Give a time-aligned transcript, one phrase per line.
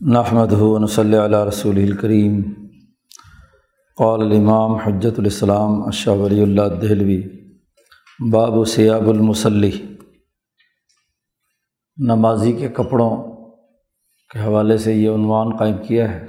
[0.00, 2.42] نحمد ہُون صلی علیہ رسول الکریم
[3.96, 7.22] قول الامام حجت الاسلام اشہ ولی اللہ دہلوی
[8.32, 9.70] باب سیاب المسلی
[11.96, 13.36] نمازی کے کپڑوں
[14.30, 16.26] کے حوالے سے یہ عنوان قائم کیا ہے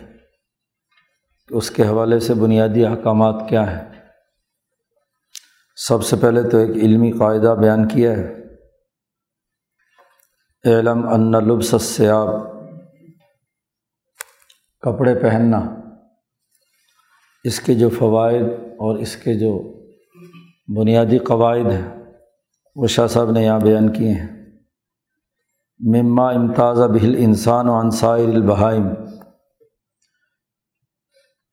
[1.47, 3.99] کہ اس کے حوالے سے بنیادی احکامات کیا ہیں؟
[5.75, 8.33] سب سے پہلے تو ایک علمی قاعدہ بیان کیا ہے
[10.65, 12.58] علم ان لبس سیاب
[14.79, 15.75] کپڑے پہننا،
[17.43, 19.79] اس کے جو فوائد اور اس کے جو
[20.75, 22.03] بنیادی قواعد ہیں،
[22.75, 24.45] وہ شاہ صاحب نے یہاں بیان کیے ہیں۔
[25.79, 28.87] مما امتاز بہل انسان و انصائر البہائم۔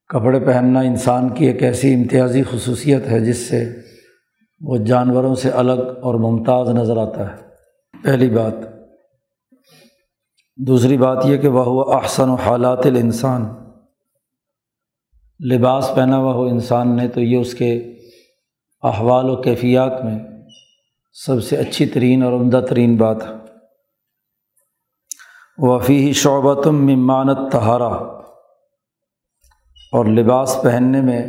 [0.09, 3.65] کپڑے پہننا انسان کی ایک ایسی امتیازی خصوصیت ہے، جس سے
[4.61, 7.47] وہ جانوروں سے الگ اور ممتاز نظر آتا ہے۔
[8.05, 8.76] پہلی بات
[10.59, 13.55] دوسری بات یہ کہ وہ احسن و حالات الانسان۔
[15.53, 17.95] لباس پہنا ہوا ہو انسان نے تو یہ اس کے
[18.83, 20.19] احوال و کیفیات میں
[21.13, 23.35] سب سے اچھی ترین اور عمدہ ترین بات۔ ہے
[25.59, 27.89] وفی شعبتم ممانت تہارا
[29.93, 31.29] اور لباس پہننے میں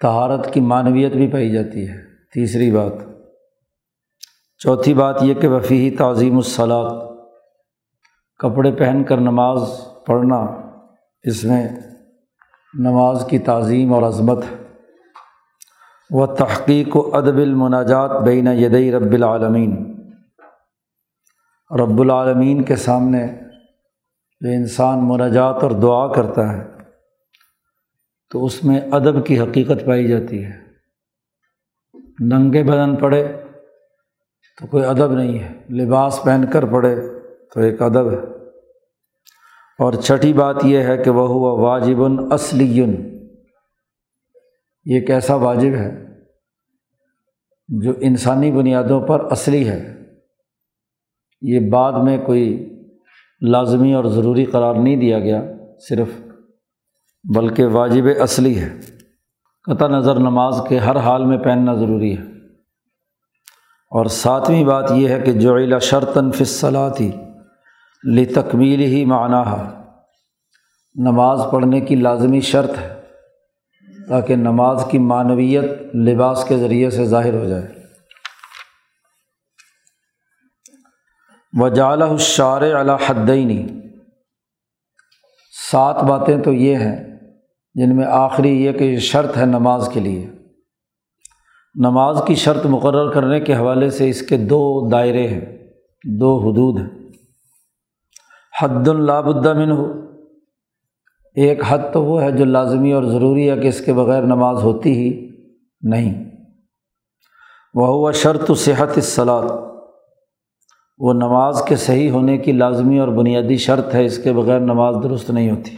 [0.00, 1.94] تہارت کی معنویت بھی پائی جاتی ہے۔
[2.34, 2.92] تیسری بات۔
[4.58, 7.11] چوتھی بات یہ کہ وفی تعظیم الصلاط
[8.42, 9.60] کپڑے پہن کر نماز
[10.06, 10.36] پڑھنا
[11.22, 11.68] اس میں
[12.78, 14.56] نماز کی تعظیم اور عظمت ہے۔
[16.10, 20.00] وہ تحقیق و ادب المناجات بین یدئی رب العالمین۔
[21.80, 23.26] رب العالمین کے سامنے
[24.40, 26.68] جو انسان مناجات اور دعا کرتا ہے،
[28.30, 30.58] تو اس میں ادب کی حقیقت پائی جاتی ہے۔
[32.20, 33.32] ننگے بدن پڑے
[34.60, 36.94] تو کوئی ادب نہیں ہے، لباس پہن کر پڑے
[37.54, 38.31] تو ایک ادب ہے۔
[39.82, 42.02] اور چھٹی بات یہ ہے کہ وہ ہوا واجب
[42.32, 42.84] اصلی
[44.84, 46.06] یہ کیسا واجب ہے
[47.68, 49.94] جو انسانی بنیادوں پر اصلی ہے۔
[51.42, 52.74] یہ بعد میں کوئی
[53.40, 55.42] لازمی اور ضروری قرار نہیں دیا گیا
[55.88, 56.08] صرف،
[57.36, 58.78] بلکہ واجب اصلی ہے۔
[59.64, 62.22] قطع نظر نماز کے ہر حال میں پہننا ضروری ہے۔
[63.90, 67.12] اور ساتویں بات یہ ہے کہ جو علا شرطن فصلا تھی
[68.04, 69.44] لی تکمیل ہی معنیٰ
[70.94, 73.02] نماز پڑھنے کی لازمی شرط ہے
[74.08, 77.68] تاکہ نماز کی معنویت لباس کے ذریعے سے ظاہر ہو جائے۔
[81.60, 83.66] وجالہ الشار علی حدینی
[85.70, 87.04] سات باتیں تو یہ ہیں
[87.74, 90.26] جن میں آخری یہ کہ یہ شرط ہے نماز کے لیے۔
[91.74, 95.40] نماز کی شرط مقرر کرنے کے حوالے سے اس کے دو دائرے ہیں،
[96.20, 97.08] دو حدود ہیں۔
[98.62, 100.11] حد اللہب الدمن ہو
[101.34, 104.62] ایک حد تو وہ ہے جو لازمی اور ضروری ہے کہ اس کے بغیر نماز
[104.62, 105.30] ہوتی ہی
[105.80, 106.24] نہیں۔
[107.74, 109.52] وہ ہوا شرط و صحت اصلاط
[110.98, 114.94] وہ نماز کے صحیح ہونے کی لازمی اور بنیادی شرط ہے، اس کے بغیر نماز
[115.02, 115.76] درست نہیں ہوتی۔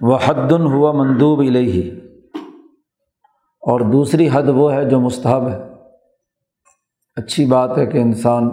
[0.00, 1.88] وہ حد ہوا مندوب الہی
[3.60, 5.58] اور دوسری حد وہ ہے جو مستحب ہے۔
[7.16, 8.50] اچھی بات ہے کہ انسان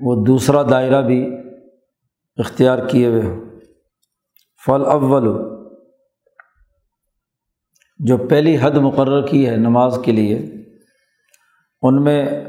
[0.00, 1.43] وہ دوسرا دائرہ بھی
[2.36, 3.44] اختیار کیے ہوئے ہو
[4.66, 5.54] فل اول
[7.98, 10.52] جو پہلی حد مقرر کی ہے نماز کے لیے،
[11.82, 12.44] ان میں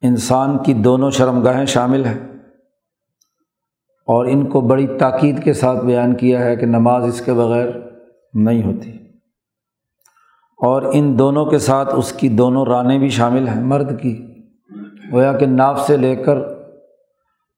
[0.00, 2.18] انسان کی دونوں شرم گاہیں شامل ہیں۔
[4.06, 7.66] اور ان کو بڑی تاکید کے ساتھ بیان کیا ہے کہ نماز اس کے بغیر
[8.34, 8.90] نہیں ہوتی۔
[10.56, 14.26] اور ان دونوں کے ساتھ اس کی دونوں رانیں بھی شامل ہیں، مرد کی۔
[15.12, 16.53] گویا کہ ناف سے لے کر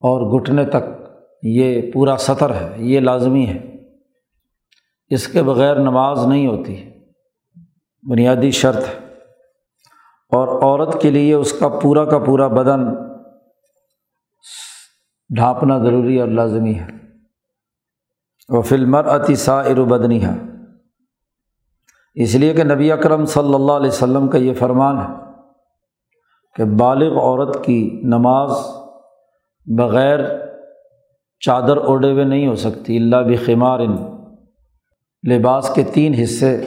[0.01, 1.09] اور گھٹنے تک
[1.43, 3.77] یہ پورا سطر ہے، یہ لازمی ہے۔
[5.09, 6.91] اس کے بغیر نماز نہیں ہوتی،
[8.11, 9.07] بنیادی شرط ہے۔
[10.33, 12.95] اور عورت کے لیے اس کا پورا کا پورا بدن
[15.35, 16.97] ڈھانپنا ضروری اور لازمی ہے۔
[18.49, 20.35] وہ فلمر عطیسا بدنی ہے
[22.15, 25.15] اس لیے کہ نبی اکرم صلی اللہ علیہ وسلم کا یہ فرمان ہے
[26.55, 28.51] کہ بالغ عورت کی نماز
[29.67, 30.19] بغیر
[31.41, 33.81] چادر اوڑے ہوئے نہیں ہو سکتی۔ اللہ بخمار
[35.31, 36.61] لباس کے تین حصے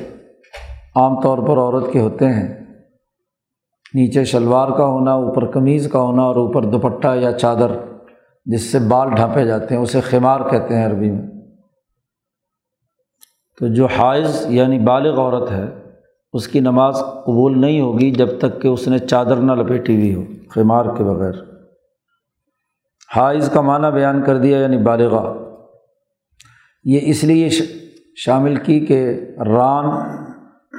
[0.96, 2.60] عام طور پر عورت کے ہوتے ہیں۔
[3.94, 7.72] نیچے شلوار کا ہونا، اوپر قمیض کا ہونا اور اوپر دوپٹہ یا چادر،
[8.46, 11.28] جس سے بال ڈھانپے جاتے ہیں، اسے خمار کہتے ہیں عربی میں۔
[13.60, 15.66] تو جو حائض یعنی بالغ عورت ہے،
[16.34, 20.16] اس کی نماز قبول نہیں ہوگی جب تک کہ اس نے چادر نہ لپیٹی ہوئی
[20.16, 21.49] ہو، خمار کے بغیر۔
[23.16, 25.34] ہاں، حائض کا معنی بیان کر دیا یعنی بالغا
[26.84, 27.50] یہ اس لیے
[28.16, 29.86] شامل کی کہ ران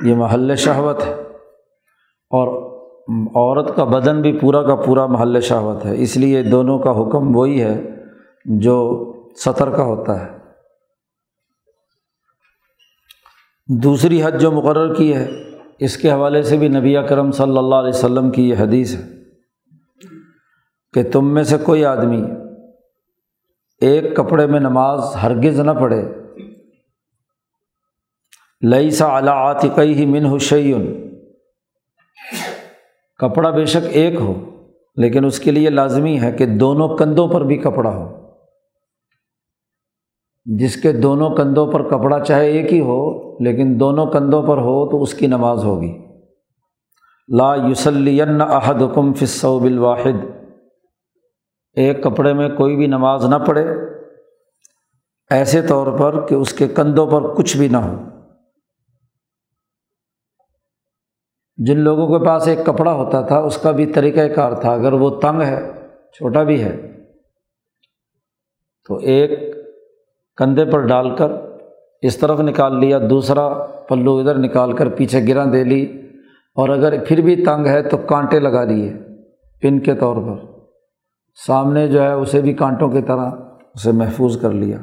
[0.08, 1.12] یہ محل شہوت ہے
[2.30, 2.70] اور
[3.34, 7.36] عورت کا بدن بھی پورا کا پورا محل شہوت ہے۔ اس لیے دونوں کا حکم
[7.36, 7.80] وہی ہے
[8.44, 9.06] جو
[9.44, 10.38] سطر کا ہوتا ہے۔
[13.66, 15.28] دوسری حد جو مقرر کی ہے،
[15.78, 19.19] اس کے حوالے سے بھی نبی کرم صلی اللہ علیہ وسلم کی یہ حدیث ہے۔
[20.92, 22.22] کہ تم میں سے کوئی آدمی
[23.80, 26.02] ایک کپڑے میں نماز ہرگز نہ پڑھے۔
[28.70, 31.10] لئی سا اعلیٰ عاطقی ہی من حشیون
[33.18, 34.34] کپڑا بے شک ایک ہو،
[34.96, 38.26] لیکن اس کے لیے لازمی ہے کہ دونوں کندھوں پر بھی کپڑا ہو۔
[40.44, 44.90] جس کے دونوں کندھوں پر کپڑا چاہے ایک ہی ہو، لیکن دونوں کندھوں پر ہو
[44.90, 45.98] تو اس کی نماز ہوگی۔
[47.36, 50.39] لا یوسلین احد حکم فصوب الواحد۔
[51.76, 53.64] ایک کپڑے میں کوئی بھی نماز نہ پڑھے،
[55.30, 57.94] ایسے طور پر کہ اس کے کندھوں پر کچھ بھی نہ ہو۔
[61.58, 64.92] جن لوگوں کے پاس ایک کپڑا ہوتا تھا، اس کا بھی طریقۂ کار تھا، اگر
[64.92, 65.60] وہ تنگ ہے،
[66.12, 66.76] چھوٹا بھی ہے،
[68.88, 69.38] تو ایک
[70.38, 71.32] کندھے پر ڈال کر
[72.02, 73.48] اس طرف نکال لیا، دوسرا
[73.88, 75.82] پلو ادھر نکال کر پیچھے گرا دے لی،
[76.56, 78.92] اور اگر پھر بھی تنگ ہے تو کانٹے لگا لیے
[79.62, 80.49] پن کے طور پر۔
[81.46, 83.30] سامنے جو ہے اسے بھی کانٹوں کی طرح
[83.74, 84.78] اسے محفوظ کر لیا۔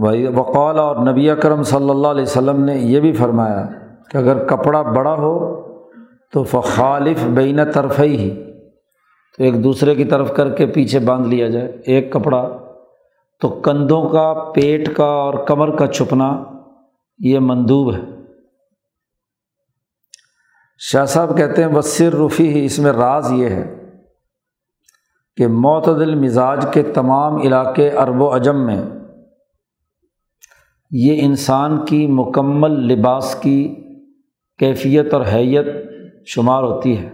[0.00, 3.66] بھائی وقال اور نبی کرم صلی اللہ علیہ وسلم نے یہ بھی فرمایا
[4.10, 5.62] کہ اگر کپڑا بڑا ہو
[6.32, 8.44] تو فخالف بین طرف ہی
[9.38, 12.58] تو ایک دوسرے کی طرف کر کے پیچھے باندھ لیا جائے۔ ایک کپڑا
[13.40, 16.44] تو کندھوں کا، پیٹ کا اور کمر کا چھپنا
[17.18, 18.00] یہ مندوب ہے۔
[20.78, 23.85] شاہ صاحب کہتے ہیں بصر رفی ہی اس میں راز یہ ہے
[25.36, 28.82] کہ معتدل مزاج کے تمام علاقے ارب و اجم میں
[30.90, 33.74] یہ انسان کی مکمل لباس کی
[34.58, 35.66] کیفیت اور حیت
[36.26, 37.10] شمار ہوتی ہے۔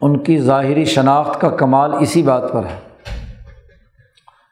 [0.00, 2.80] ان کی ظاہری شناخت کا کمال اسی بات پر ہے۔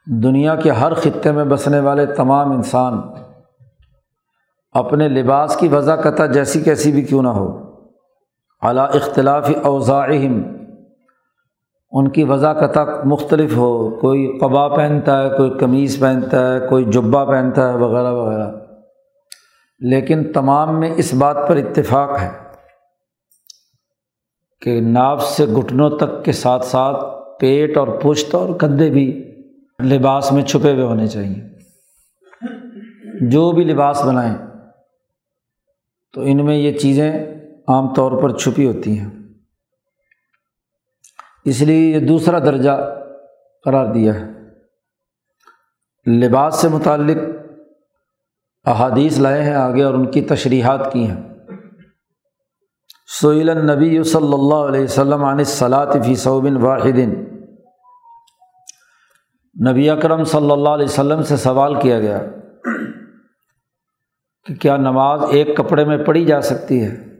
[0.06, 2.98] دنیا کے ہر خطے میں بسنے والے تمام انسان
[4.72, 7.63] اپنے لباس کی وضع جیسی کیسی بھی کیوں نہ ہو۔
[8.64, 10.42] اعلیٰ اختلاف اوضاعم
[11.90, 16.84] ان کی وضع قطع مختلف ہو، کوئی قبا پہنتا ہے، کوئی قمیض پہنتا ہے، کوئی
[16.84, 18.52] جبہ پہنتا ہے، وغیرہ وغیرہ۔
[19.78, 22.30] لیکن تمام میں اس بات پر اتفاق ہے
[24.60, 27.04] کہ ناف سے گھٹنوں تک کے ساتھ ساتھ
[27.40, 29.34] پیٹ اور پشت اور کندھے بھی
[29.84, 31.44] لباس میں چھپے ہوئے ہونے چاہیے۔
[33.20, 34.36] جو بھی لباس بنائیں،
[36.12, 37.33] تو ان میں یہ چیزیں
[37.68, 39.10] عام طور پر چھپی ہوتی ہیں۔
[41.44, 43.00] اس لیے یہ دوسرا درجہ
[43.64, 44.34] قرار دیا ہے۔
[46.10, 47.16] لباس سے متعلق
[48.64, 51.22] احادیث لائے ہیں آگے اور ان کی تشریحات کی ہیں۔
[53.20, 56.98] سعیل النبی صلی اللہ علیہ وسلم عن صلاط فی صوبن واحد۔
[59.70, 62.20] نبی اکرم صلی اللہ علیہ وسلم سے سوال کیا گیا
[64.46, 67.13] کہ کیا نماز ایک کپڑے میں پڑھی جا سکتی ہے؟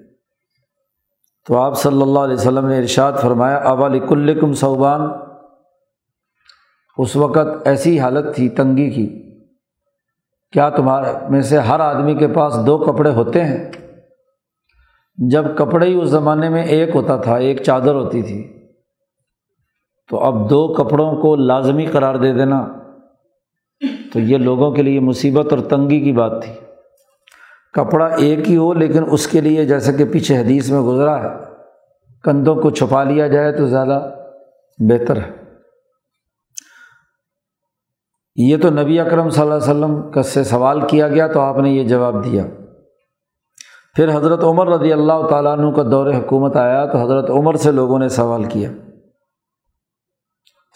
[1.46, 5.00] تو آپ صلی اللہ علیہ وسلم نے ارشاد فرمایا ابا کلکم صوبان
[6.98, 9.34] اس وقت ایسی حالت تھی، تنگی کی۔
[10.52, 13.72] کیا تمہارے میں سے ہر آدمی کے پاس دو کپڑے ہوتے ہیں؟
[15.30, 18.66] جب کپڑے ہی اس زمانے میں ایک ہوتا تھا، ایک چادر ہوتی تھی۔
[20.10, 22.66] تو اب دو کپڑوں کو لازمی قرار دے دینا۔
[24.12, 26.63] تو یہ لوگوں کے لیے مصیبت اور تنگی کی بات تھی۔
[27.74, 31.28] کپڑا ایک ہی ہو لیکن اس کے لیے جیسے کہ پیچھے حدیث میں گزرا ہے،
[32.22, 34.10] کندھوں کو چھپا لیا جائے تو زیادہ
[34.78, 35.30] بہتر ہے۔
[38.36, 41.58] یہ تو نبی اکرم صلی اللہ علیہ وسلم کا سے سوال کیا گیا تو آپ
[41.58, 42.44] نے یہ جواب دیا۔
[43.94, 47.72] پھر حضرت عمر رضی اللہ تعالیٰ عنہ کا دور حکومت آیا تو حضرت عمر سے
[47.72, 48.70] لوگوں نے سوال کیا۔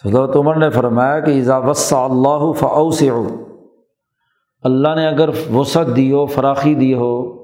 [0.05, 1.57] حضرت عمر نے فرمایا کہ ایزا
[1.91, 3.09] اللہ فاؤ سے
[4.63, 7.39] اللہ نے اگر وسعت دی ہو، فراخی دی ہو،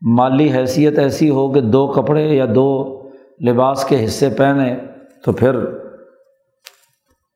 [0.00, 3.02] مالی حیثیت ایسی ہو کہ دو کپڑے یا دو
[3.48, 4.76] لباس کے حصے پہنے،
[5.24, 5.56] تو پھر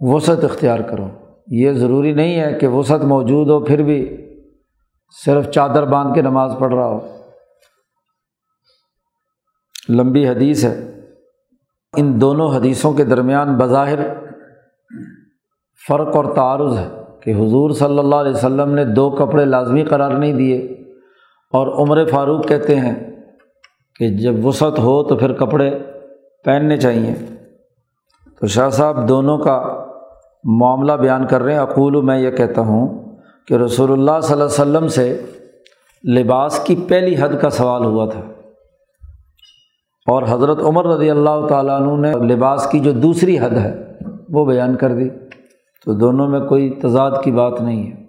[0.00, 1.08] وسعت اختیار کرو۔
[1.46, 4.16] یہ ضروری نہیں ہے کہ وسعت موجود ہو، پھر بھی
[5.24, 7.00] صرف چادر باندھ کے نماز پڑھ رہا ہو۔
[9.88, 11.00] لمبی حدیث ہے۔
[11.96, 13.98] ان دونوں حدیثوں کے درمیان بظاہر
[15.88, 20.10] فرق اور تعارض ہے۔ کہ حضور صلی اللہ علیہ وسلم نے دو کپڑے لازمی قرار
[20.10, 20.58] نہیں دیے
[21.52, 22.94] اور عمر فاروق کہتے ہیں
[23.98, 25.78] کہ جب وسعت ہو تو پھر کپڑے
[26.44, 27.14] پہننے چاہیے۔
[28.40, 29.84] تو شاہ صاحب دونوں کا
[30.44, 33.16] معاملہ بیان کر رہے ہیں۔ اقول میں یہ کہتا ہوں
[33.48, 35.22] کہ رسول اللہ صلی اللہ علیہ وسلم سے
[36.10, 38.20] لباس کی پہلی حد کا سوال ہوا تھا۔
[40.06, 43.92] اور حضرت عمر رضی اللہ تعالیٰ عنہ نے لباس کی جو دوسری حد ہے
[44.28, 45.08] وہ بیان کر دی۔
[45.84, 48.04] تو دونوں میں کوئی تضاد کی بات نہیں ہے۔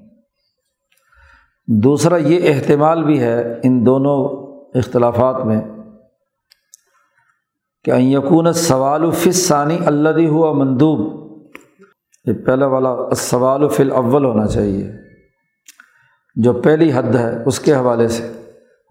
[1.68, 4.46] دوسرا یہ احتمال بھی ہے ان دونوں
[4.78, 5.62] اختلافات میں
[7.84, 11.26] کہ یقون سوال و فص ثانی اللہ ہوا مندوب۔
[12.26, 14.92] یہ پہلا والا سوال و فل اول ہونا چاہیے۔
[16.36, 18.28] جو پہلی حد ہے اس کے حوالے سے۔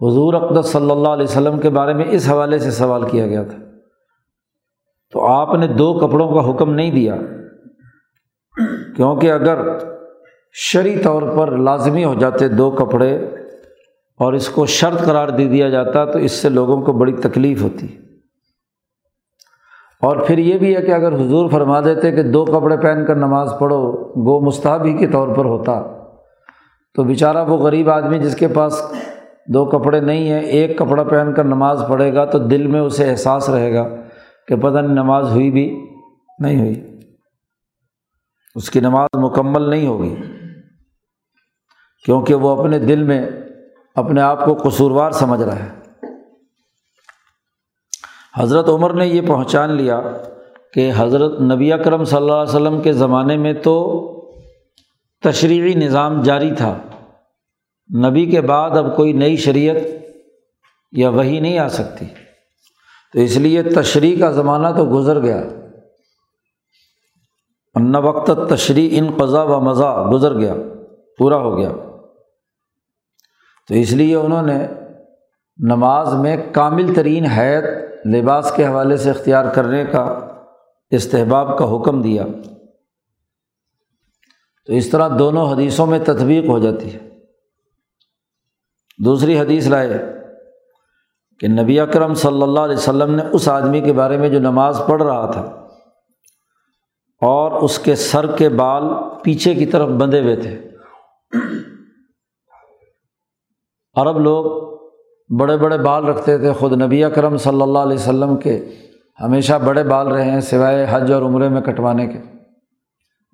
[0.01, 3.43] حضور اقدس صلی اللہ علیہ وسلم کے بارے میں اس حوالے سے سوال کیا گیا
[3.43, 3.59] تھا۔
[5.13, 7.15] تو آپ نے دو کپڑوں کا حکم نہیں دیا۔
[8.97, 9.59] کیونکہ اگر
[10.53, 13.17] شرعی طور پر لازمی ہو جاتے دو کپڑے
[14.19, 17.63] اور اس کو شرط قرار دے دیا جاتا تو اس سے لوگوں کو بڑی تکلیف
[17.63, 17.87] ہوتی۔
[20.03, 23.15] اور پھر یہ بھی ہے کہ اگر حضور فرما دیتے کہ دو کپڑے پہن کر
[23.15, 25.83] نماز پڑھو گو مستحبی کے طور پر ہوتا۔
[26.95, 28.83] تو بیچارہ وہ غریب آدمی جس کے پاس
[29.47, 33.11] دو کپڑے نہیں ہیں، ایک کپڑا پہن کر نماز پڑھے گا تو دل میں اسے
[33.11, 33.89] احساس رہے گا
[34.49, 35.87] کہ پتہ نہیں نماز ہوئی بھی
[36.39, 36.94] نہیں ہوئی۔
[38.55, 40.17] اس کی نماز مکمل نہیں ہوگی۔
[42.05, 43.31] کیونکہ وہ اپنے دل میں
[43.95, 45.69] اپنے آپ کو قصوروار سمجھ رہا ہے۔
[48.37, 50.01] حضرت عمر نے یہ پہچان لیا
[50.73, 54.01] کہ حضرت نبی اکرم صلی اللہ علیہ وسلم کے زمانے میں تو
[55.23, 56.79] تشریحی نظام جاری تھا۔
[58.09, 59.77] نبی کے بعد اب کوئی نئی شریعت
[60.93, 62.07] یا وہی نہیں آ سکتی۔
[63.13, 65.43] تو اس لیے تشریح کا زمانہ تو گزر گیا۔
[67.75, 70.55] ان وقت تشریح ان قضا و مزہ گزر گیا،
[71.19, 71.73] پورا ہو گیا۔
[73.69, 74.67] تو اس لیے انہوں نے
[75.57, 77.65] نماز میں کامل ترین حید
[78.15, 80.29] لباس کے حوالے سے اختیار کرنے کا،
[80.91, 82.25] استحباب کا حکم دیا۔
[84.67, 86.99] تو اس طرح دونوں حدیثوں میں تطبیق ہو جاتی ہے۔
[89.05, 89.89] دوسری حدیث لائے
[91.41, 94.83] کہ نبی اکرم صلی اللہ علیہ وسلم نے اس آدمی کے بارے میں جو نماز
[94.89, 95.64] پڑھ رہا تھا
[97.25, 98.83] اور اس کے سر کے بال
[99.23, 100.71] پیچھے کی طرف بندھے ہوئے تھے۔
[103.95, 104.45] عرب لوگ
[105.39, 108.65] بڑے بڑے بال رکھتے تھے۔ خود نبی اکرم صلی اللہ علیہ وسلم کے
[109.21, 112.19] ہمیشہ بڑے بال رہے ہیں سوائے حج اور عمرے میں کٹوانے کے۔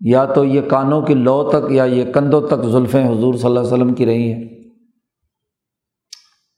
[0.01, 3.61] یا تو یہ کانوں کی لو تک یا یہ کندھوں تک زلفیں حضور صلی اللہ
[3.61, 4.49] علیہ وسلم کی رہی ہیں۔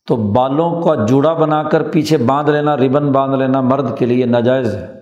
[0.09, 4.27] تو بالوں کا جوڑا بنا کر پیچھے باندھ لینا، ربن باندھ لینا مرد کے لیے
[4.27, 5.02] ناجائز ہے۔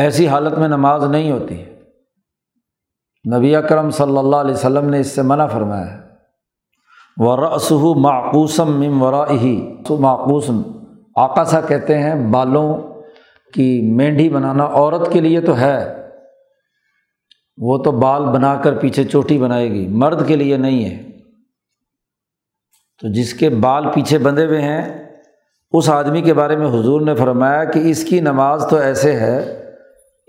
[0.00, 1.64] ایسی حالت میں نماز نہیں ہوتی۔
[3.36, 6.00] نبی اکرم صلی اللہ علیہ وسلم نے اس سے منع فرمایا۔ ہے
[7.16, 10.62] وراسو معقوسم مم ورا ہی معقوسم
[11.16, 12.78] آکاسا کہتے ہیں، بالوں
[13.54, 16.06] کی مینڈھی بنانا عورت کے لیے تو ہے۔
[17.56, 21.10] وہ تو بال بنا کر پیچھے چوٹی بنائے گی، مرد کے لیے نہیں ہے۔
[23.00, 25.08] تو جس کے بال پیچھے بندھے ہوئے ہیں،
[25.72, 29.56] اس آدمی کے بارے میں حضور نے فرمایا کہ اس کی نماز تو ایسے ہے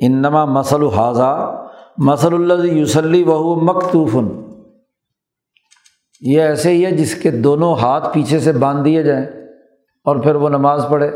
[0.01, 1.61] انما مسل حاضہ
[1.97, 4.51] مسل اللہ یوسلی بہو مکتوفن۔
[6.21, 9.25] یہ ایسے ہی ہے جس کے دونوں ہاتھ پیچھے سے باندھ دیے جائیں
[10.03, 11.07] اور پھر وہ نماز پڑھے۔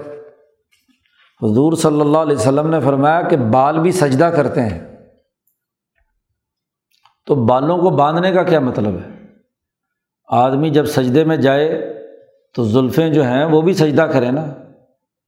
[1.41, 4.95] حضور صلی اللہ علیہ وسلم نے فرمایا کہ بال بھی سجدہ کرتے ہیں۔
[7.25, 9.27] تو بالوں کو باندھنے کا کیا مطلب ہے؟
[10.27, 11.93] آدمی جب سجدے میں جائے
[12.53, 14.45] تو زلفیں جو ہیں وہ بھی سجدہ کریں نا؟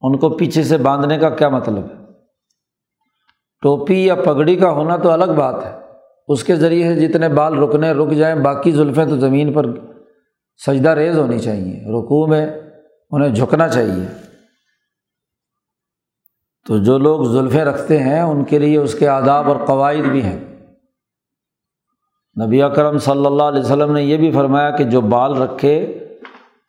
[0.01, 2.06] ان کو پیچھے سے باندھنے کا کیا مطلب ہے؟
[3.61, 5.71] ٹوپی یا پگڑی کا ہونا تو الگ بات ہے۔
[6.27, 9.65] اس کے ذریعے سے جتنے بال رکنے رک جائیں، باقی زلفیں تو زمین پر
[10.67, 12.47] سجدہ ریز ہونی چاہیے۔ رکوع میں
[13.11, 14.05] انہیں جھکنا چاہیے۔
[16.67, 20.21] تو جو لوگ زلفیں رکھتے ہیں، ان کے لیے اس کے آداب اور قواعد بھی
[20.23, 20.39] ہیں۔
[22.45, 25.99] نبی اکرم صلی اللہ علیہ وسلم نے یہ بھی فرمایا کہ جو بال رکھے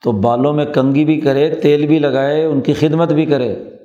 [0.04, 3.77] تو بالوں میں کنگھی بھی کرے، تیل بھی لگائے، ان کی خدمت بھی کرے۔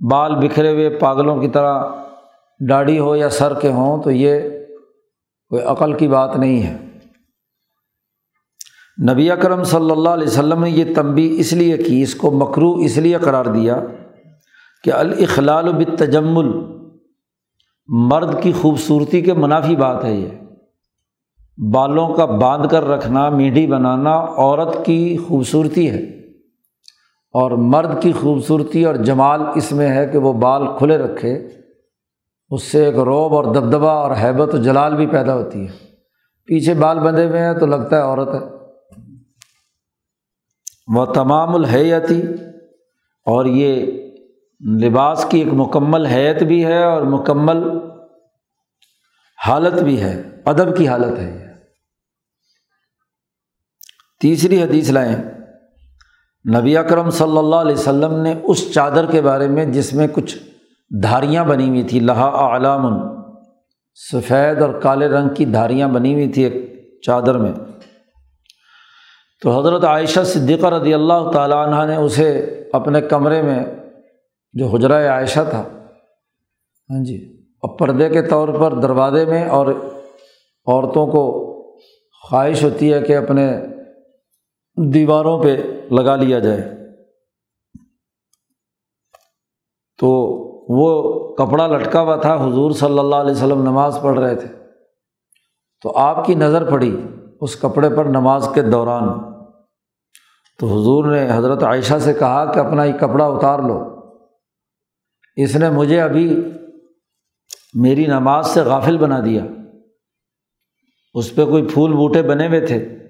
[0.00, 1.84] بال بکھرے ہوئے پاگلوں کی طرح
[2.68, 4.40] ڈاڑھی ہو یا سر کے ہوں تو یہ
[5.48, 6.76] کوئی عقل کی بات نہیں ہے۔
[9.12, 12.72] نبی اکرم صلی اللہ علیہ وسلم نے یہ تنبی اس لیے کی، اس کو مکرو
[12.74, 13.80] اس لیے قرار دیا
[14.84, 16.46] کہ الاخلال بالتجمل
[17.86, 20.28] مرد کی خوبصورتی کے منافی بات ہے یہ۔
[21.72, 26.25] بالوں کا باندھ کر رکھنا میڈھی بنانا عورت کی خوبصورتی ہے۔
[27.32, 31.48] اور مرد کی خوبصورتی اور جمال اس میں ہے کہ وہ بال کھلے رکھے،
[32.50, 35.72] اس سے ایک روب اور دبدبا اور حیبت و جلال بھی پیدا ہوتی ہے۔
[36.44, 38.56] پیچھے بال بندھے ہوئے ہیں تو لگتا ہے عورت ہے۔
[40.94, 42.22] وہ تمام الحیتی
[43.26, 43.86] اور یہ
[44.80, 47.58] لباس کی ایک مکمل حیت بھی ہے اور مکمل
[49.46, 51.46] حالت بھی ہے، ادب کی حالت ہے
[54.20, 55.35] تیسری حدیث لائیں۔
[56.46, 60.36] نبی اکرم صلی اللہ علیہ وسلم نے اس چادر کے بارے میں جس میں کچھ
[60.90, 62.84] دھاریاں بنی ہوئی تھیں، لہا علام
[63.98, 66.54] سفید اور کالے رنگ کی دھاریاں بنی ہوئی تھی ایک
[67.06, 67.52] چادر میں۔
[69.42, 72.30] تو حضرت عائشہ صدیقہ رضی اللہ تعالیٰ عنہ نے اسے
[72.72, 73.64] اپنے کمرے میں،
[74.54, 77.16] جو حجرہ عائشہ تھا ہاں جی
[77.62, 81.24] اب پردے کے طور پر دروازے میں، اور عورتوں کو
[82.24, 83.46] خواہش ہوتی ہے کہ اپنے
[84.76, 85.56] دیواروں پہ
[85.90, 86.76] لگا لیا جائے۔
[89.98, 90.08] تو
[90.68, 94.48] وہ کپڑا لٹکا ہوا تھا، حضور صلی اللہ علیہ وسلم نماز پڑھ رہے تھے۔
[95.82, 97.02] تو آپ کی نظر پڑی
[97.40, 99.08] اس کپڑے پر نماز کے دوران۔
[100.58, 104.00] تو حضور نے حضرت عائشہ سے کہا کہ اپنا یہ کپڑا اتار لو۔
[105.36, 106.40] اس نے مجھے ابھی
[107.74, 109.44] میری نماز سے غافل بنا دیا۔
[111.14, 113.05] اس پہ کوئی پھول بوٹے بنے ہوئے تھے۔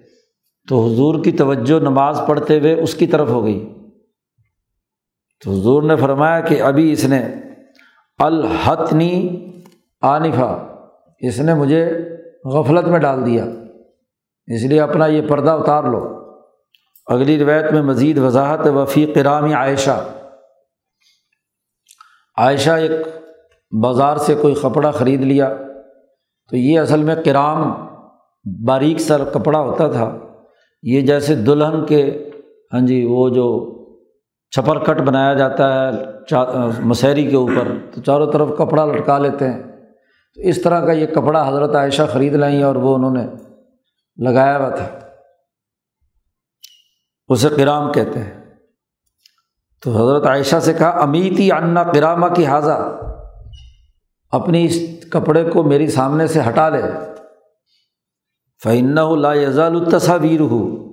[0.69, 3.73] تو حضور کی توجہ نماز پڑھتے ہوئے اس کی طرف ہو گئی۔
[5.45, 7.27] تو حضور نے فرمایا کہ ابھی اس نے
[8.19, 9.47] الحتنی
[10.03, 10.67] عانفہ
[11.19, 11.99] اس نے مجھے
[12.45, 13.45] غفلت میں ڈال دیا۔
[14.47, 16.31] اس لیے اپنا یہ پردہ اتار لو۔
[17.07, 20.09] اگلی روایت میں مزید وضاحت وفی کرامی عائشہ۔
[22.37, 22.91] عائشہ ایک
[23.83, 25.55] بازار سے کوئی کپڑا خرید لیا۔
[26.51, 27.87] تو یہ اصل میں کرام
[28.67, 30.19] باریک سر کپڑا ہوتا تھا۔
[30.87, 32.31] یہ جیسے دلہن کے
[32.73, 33.73] ہاں جی وہ جو
[34.51, 35.91] چھپر کٹ بنایا جاتا ہے
[36.81, 39.63] مسحری کے اوپر، تو چاروں طرف کپڑا لٹکا لیتے ہیں۔
[40.35, 43.27] تو اس طرح کا یہ کپڑا حضرت عائشہ خرید لائیں اور وہ انہوں نے
[44.17, 44.89] لگایا ہوا تھا۔
[47.29, 48.45] اسے کرام کہتے ہیں۔
[49.85, 52.99] تو حضرت عائشہ سے کہا، امیتی انا کرامہ کی حاضہ،
[54.31, 56.83] اپنی اس کپڑے کو میری سامنے سے ہٹا لے۔
[58.63, 60.86] فعن لا یزال التصاویر ہو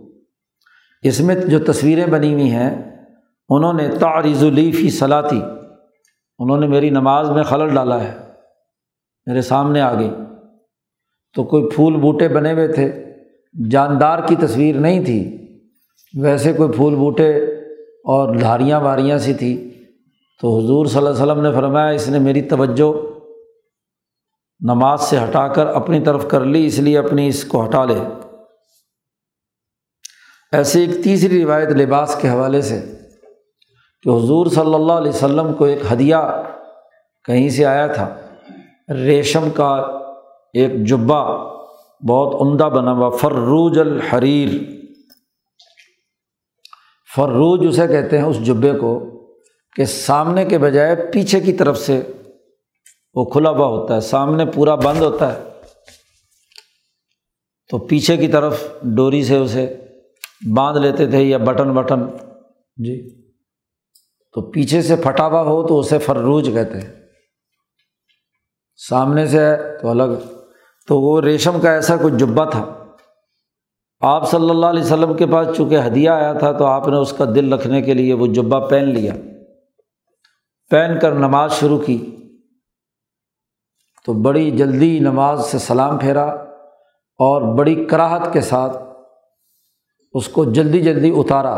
[1.04, 3.00] اس میں جو تصویریں بنی ہوئی ہیں،
[3.50, 5.42] انہوں نے تعریض الفی صلاحی
[6.40, 8.18] انہوں نے میری نماز میں خلل ڈالا ہے،
[9.26, 10.12] میرے سامنے آ گئی۔
[11.36, 13.06] تو کوئی پھول بوٹے بنے ہوئے تھے،
[13.72, 15.38] جاندار کی تصویر نہیں تھی،
[16.22, 17.38] ویسے کوئی پھول بوٹے
[17.86, 19.70] اور دھاریاں واریاں سی تھی۔
[20.42, 22.94] تو حضور صلی اللہ علیہ وسلم نے فرمایا، اس نے میری توجہ
[24.60, 28.23] نماز سے ہٹا کر اپنی طرف کر لی، اس لیے اپنی اس کو ہٹا لے۔
[30.54, 32.82] ایسے ایک تیسری روایت لباس کے حوالے سے
[34.02, 36.16] کہ حضور صلی اللہ علیہ وسلم کو ایک ہدیہ
[37.26, 38.16] کہیں سے آیا تھا۔
[38.94, 39.76] ریشم کا
[40.54, 41.54] ایک جبہ
[42.10, 44.64] بہت عمدہ بنا ہوا، فروج الحریر۔
[47.16, 49.06] فروج اسے کہتے ہیں اس جبے کو
[49.76, 52.02] کہ سامنے کے بجائے پیچھے کی طرف سے
[53.14, 55.44] وہ کھلا ہوا ہوتا ہے، سامنے پورا بند ہوتا ہے۔
[57.70, 59.78] تو پیچھے کی طرف ڈوری سے اسے
[60.56, 62.06] باندھ لیتے تھے یا بٹن بٹن
[62.78, 63.24] جی۔
[64.34, 67.06] تو پیچھے سے پھٹا ہوا ہو تو اسے فروج کہتے ہیں۔
[68.90, 70.14] سامنے سے ہے تو الگ۔
[70.88, 72.86] تو وہ ریشم کا ایسا کوئی جبہ تھا۔
[74.02, 77.14] آپ صلی اللہ علیہ وسلم کے پاس چونکہ ہدیہ آیا تھا تو آپ نے اس
[77.14, 79.14] کا دل رکھنے کے لیے وہ جبہ پہن لیا۔
[80.70, 82.16] پہن کر نماز شروع کی۔
[84.06, 86.26] تو بڑی جلدی نماز سے سلام پھیرا
[87.20, 88.78] اور بڑی کراہت کے ساتھ
[90.14, 91.54] اس کو جلدی جلدی اتارا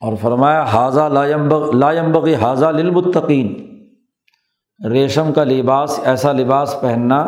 [0.00, 3.66] اور فرمایا حاضہ لایمبغ لایمبغی حاضہ للمتقین.
[4.90, 7.18] ریشم کا لباس، ایسا لباس پہننا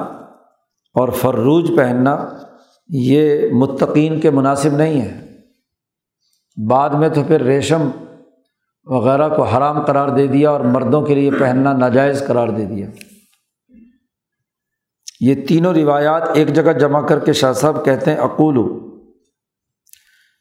[0.94, 2.28] اور فروج پہننا،
[2.88, 5.20] یہ متقین کے مناسب نہیں ہے۔
[6.68, 7.90] بعد میں تو پھر ریشم
[8.84, 12.86] وغیرہ کو حرام قرار دے دیا اور مردوں کے لیے پہننا ناجائز قرار دے دیا۔
[15.20, 18.87] یہ تینوں روایات ایک جگہ جمع کر کے شاہ صاحب کہتے ہیں، اقولو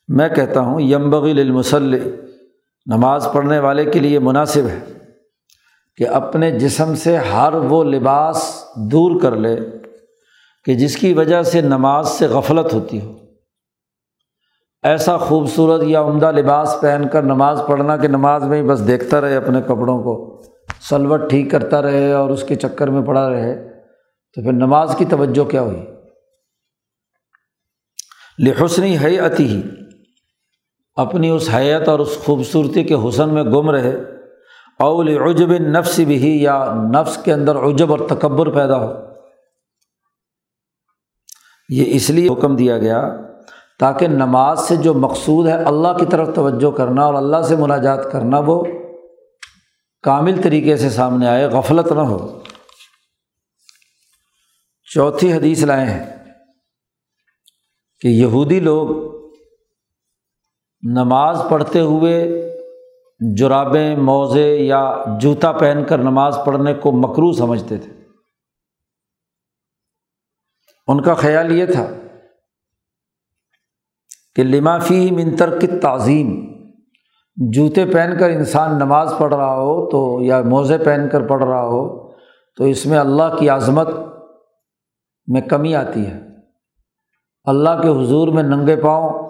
[0.07, 2.19] میں کہتا ہوں یمبغی للمسل
[2.85, 4.79] نماز پڑھنے والے کے لیے مناسب ہے
[5.97, 9.55] کہ اپنے جسم سے ہر وہ لباس دور کر لے
[10.65, 13.13] کہ جس کی وجہ سے نماز سے غفلت ہوتی ہو۔
[14.83, 19.21] ایسا خوبصورت یا عمدہ لباس پہن کر نماز پڑھنا کہ نماز میں ہی بس دیکھتا
[19.21, 20.41] رہے اپنے کپڑوں کو،
[20.89, 23.69] سلوٹ ٹھیک کرتا رہے اور اس کے چکر میں پڑا رہے،
[24.35, 25.85] تو پھر نماز کی توجہ کیا ہوئی؟
[28.39, 29.61] لحسنی حیتی ہی
[30.97, 33.95] اپنی اس حیت اور اس خوبصورتی کے حسن میں گم رہے۔
[34.79, 38.93] اول عجب نفس بھی یا نفس کے اندر عجب اور تکبر پیدا ہو۔
[41.69, 43.09] یہ اس لیے حکم دیا گیا
[43.79, 48.11] تاکہ نماز سے جو مقصود ہے اللہ کی طرف توجہ کرنا اور اللہ سے مناجات
[48.11, 48.63] کرنا وہ
[50.03, 52.41] کامل طریقے سے سامنے آئے، غفلت نہ ہو۔
[54.93, 56.33] چوتھی حدیث لائے ہیں
[57.99, 59.16] کہ یہودی لوگ
[60.95, 62.43] نماز پڑھتے ہوئے
[63.37, 67.91] جرابیں موزے یا جوتا پہن کر نماز پڑھنے کو مکرو سمجھتے تھے۔
[70.87, 71.87] ان کا خیال یہ تھا
[74.35, 76.57] کہ لمافی منتر کی تعظیم
[77.35, 81.61] جوتے پہن کر انسان نماز پڑھ رہا ہو تو یا موزے پہن کر پڑھ رہا
[81.61, 82.11] ہو
[82.55, 83.87] تو اس میں اللہ کی عظمت
[85.27, 86.19] میں کمی آتی ہے۔
[87.45, 89.29] اللہ کے حضور میں ننگے پاؤں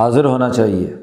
[0.00, 0.94] حاضر ہونا چاہیے۔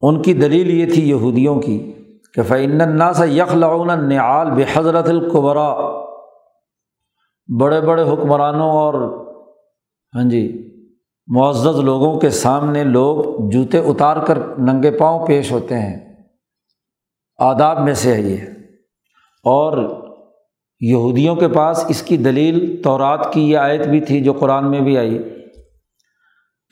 [0.00, 1.92] ان کی دلیل یہ تھی یہودیوں کی
[2.34, 5.74] کہ فعن سے یخ لعن نیال بے حضرت القبرا
[7.60, 8.94] بڑے بڑے حکمرانوں اور
[10.14, 10.70] ہاں جی
[11.26, 16.16] معزز لوگوں کے سامنے لوگ جوتے اتار کر ننگے پاؤں پیش ہوتے ہیں۔
[17.38, 18.36] آداب میں سے ہے یہ۔
[19.44, 19.88] اور
[20.80, 24.80] یہودیوں کے پاس اس کی دلیل تورات کی یہ آیت بھی تھی جو قرآن میں
[24.80, 25.39] بھی آئی۔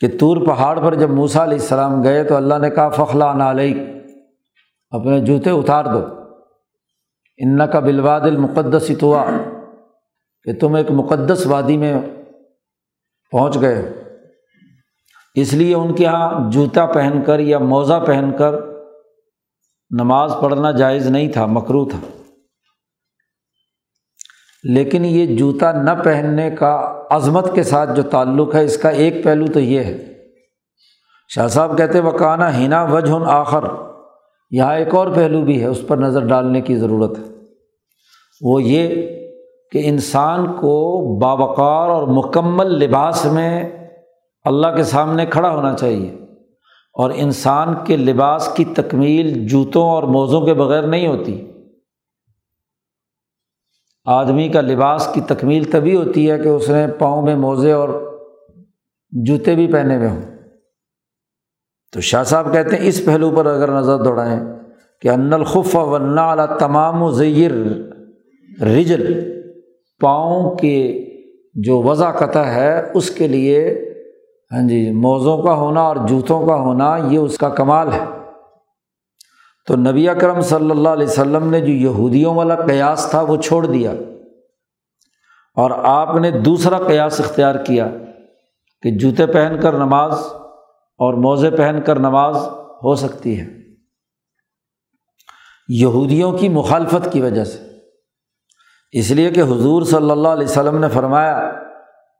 [0.01, 3.85] کہ طور پہاڑ پر جب موسا علیہ السلام گئے تو اللہ نے کہا، فخلا نالئی
[4.89, 6.01] اپنے جوتے اتار دو۔
[7.37, 9.25] ان کا بلواد المقدس اتوا
[10.43, 11.93] کہ تم ایک مقدس وادی میں
[13.31, 13.93] پہنچ گئے
[15.35, 18.55] اس لیے ان کے یہاں جوتا پہن کر یا موزہ پہن کر
[19.91, 22.18] نماز پڑھنا جائز نہیں تھا مکرو تھا۔
[24.63, 29.23] لیکن یہ جوتا نہ پہننے کا عظمت کے ساتھ جو تعلق ہے، اس کا ایک
[29.23, 30.13] پہلو تو یہ ہے۔
[31.29, 33.63] شاہ صاحب کہتے وہ کانا ہینا وجہ آخر۔
[34.51, 37.23] یہاں ایک اور پہلو بھی ہے، اس پر نظر ڈالنے کی ضرورت ہے۔
[38.41, 38.87] وہ یہ
[39.71, 43.69] کہ انسان کو باوقار اور مکمل لباس میں
[44.43, 46.15] اللہ کے سامنے کھڑا ہونا چاہیے۔
[46.93, 51.48] اور انسان کے لباس کی تکمیل جوتوں اور موزوں کے بغیر نہیں ہوتی۔
[54.09, 57.89] آدمی کا لباس کی تکمیل تبھی ہوتی ہے کہ اس نے پاؤں میں موزے اور
[59.11, 60.21] جوتے بھی پہنے ہوئے ہوں۔
[61.93, 64.39] تو شاہ صاحب کہتے ہیں، اس پہلو پر اگر نظر دوڑائیں
[65.01, 67.51] کہ ان الخف ون اعلیٰ تمام و ذیر
[68.61, 69.29] رجل
[70.01, 71.05] پاؤں کے
[71.55, 73.85] جو وضع قطع ہے، اس کے لیے
[74.51, 78.18] ہاں جی موزوں کا ہونا اور جوتوں کا ہونا، یہ اس کا کمال ہے۔
[79.69, 83.65] تو نبی اکرم صلی اللہ علیہ وسلم نے جو یہودیوں والا قیاس تھا وہ چھوڑ
[83.65, 83.91] دیا
[85.55, 87.87] اور آپ نے دوسرا قیاس اختیار کیا
[88.81, 90.13] کہ جوتے پہن کر نماز
[90.97, 92.35] اور موزے پہن کر نماز
[92.83, 93.47] ہو سکتی ہے۔
[95.67, 97.59] یہودیوں کی مخالفت کی وجہ سے۔
[98.91, 101.51] اس لیے کہ حضور صلی اللہ علیہ وسلم نے فرمایا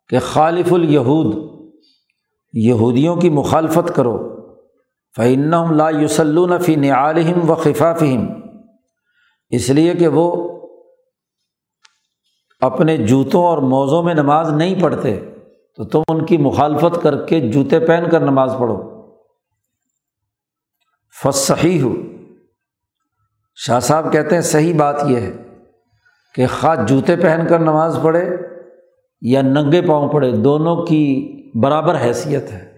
[0.07, 1.35] کہ خالف الہود
[2.53, 4.38] یہودیوں کی مخالفت کرو۔
[5.19, 8.27] فعن لا یوسلون فی نعالہم و خفافہم
[9.49, 10.49] اس لیے کہ وہ
[12.59, 15.31] اپنے جوتوں اور موزوں میں نماز نہیں پڑھتے،
[15.75, 19.07] تو تم ان کی مخالفت کر کے جوتے پہن کر نماز پڑھو۔
[21.23, 21.93] فص صحیح ہو
[23.55, 25.31] شاہ صاحب کہتے ہیں، صحیح بات یہ ہے
[26.35, 28.37] کہ خواہ جوتے پہن کر نماز پڑھے
[29.21, 31.03] یا ننگے پاؤں پڑھے، دونوں کی
[31.59, 32.68] برابر حیثیت ہے۔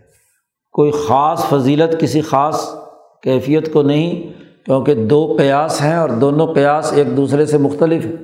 [0.71, 2.75] کوئی خاص فضیلت، کسی خاص
[3.23, 4.34] کیفیت کو نہیں،
[4.65, 8.15] کیونکہ دو قیاس ہیں اور دونوں قیاس ایک دوسرے سے مختلف ہیں۔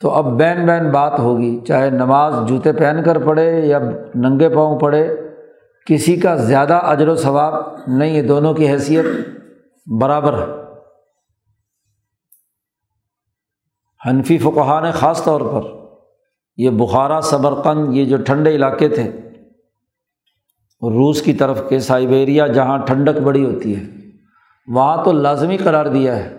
[0.00, 3.78] تو اب بین بین بات ہوگی، چاہے نماز جوتے پہن کر پڑھے یا
[4.14, 5.16] ننگے پاؤں پڑھے،
[5.86, 7.54] کسی کا زیادہ اجر و ثواب
[7.86, 9.04] نہیں ہے دونوں کی حیثیت
[10.00, 10.64] برابر ہے۔
[14.08, 15.60] حنفی فقہ نے خاص طور پر
[16.56, 19.23] یہ بخارا صبرقند یہ جو ٹھنڈے علاقے تھے
[20.82, 23.82] روس کی طرف کے سائبیریا جہاں ٹھنڈک بڑی ہوتی ہے،
[24.74, 26.36] وہاں تو لازمی قرار دیا ہے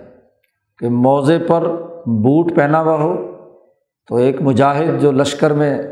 [0.79, 1.61] کہ موزے پر
[2.05, 3.15] بوٹ پہنا ہوا ہو،
[4.07, 5.83] تو ایک مجاہد جو لشکر میں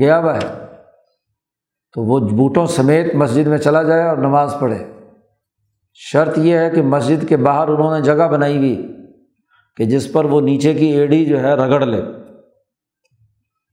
[0.00, 0.66] گیا ہوا ہے،
[1.94, 4.92] تو وہ بوٹوں سمیت مسجد میں چلا جائے اور نماز پڑھے۔
[5.94, 8.96] شرط یہ ہے کہ مسجد کے باہر انہوں نے جگہ بنائی ہوئی
[9.76, 12.02] کہ جس پر وہ نیچے کی ایڑی جو ہے رگڑ لے۔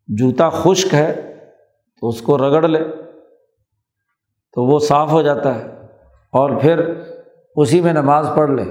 [0.07, 1.35] جوتا خشک ہے،
[2.01, 2.79] تو اس کو رگڑ لے۔
[4.59, 5.67] تو وہ صاف ہو جاتا ہے
[6.31, 6.93] اور پھر
[7.55, 8.63] اسی میں نماز پڑھ لے۔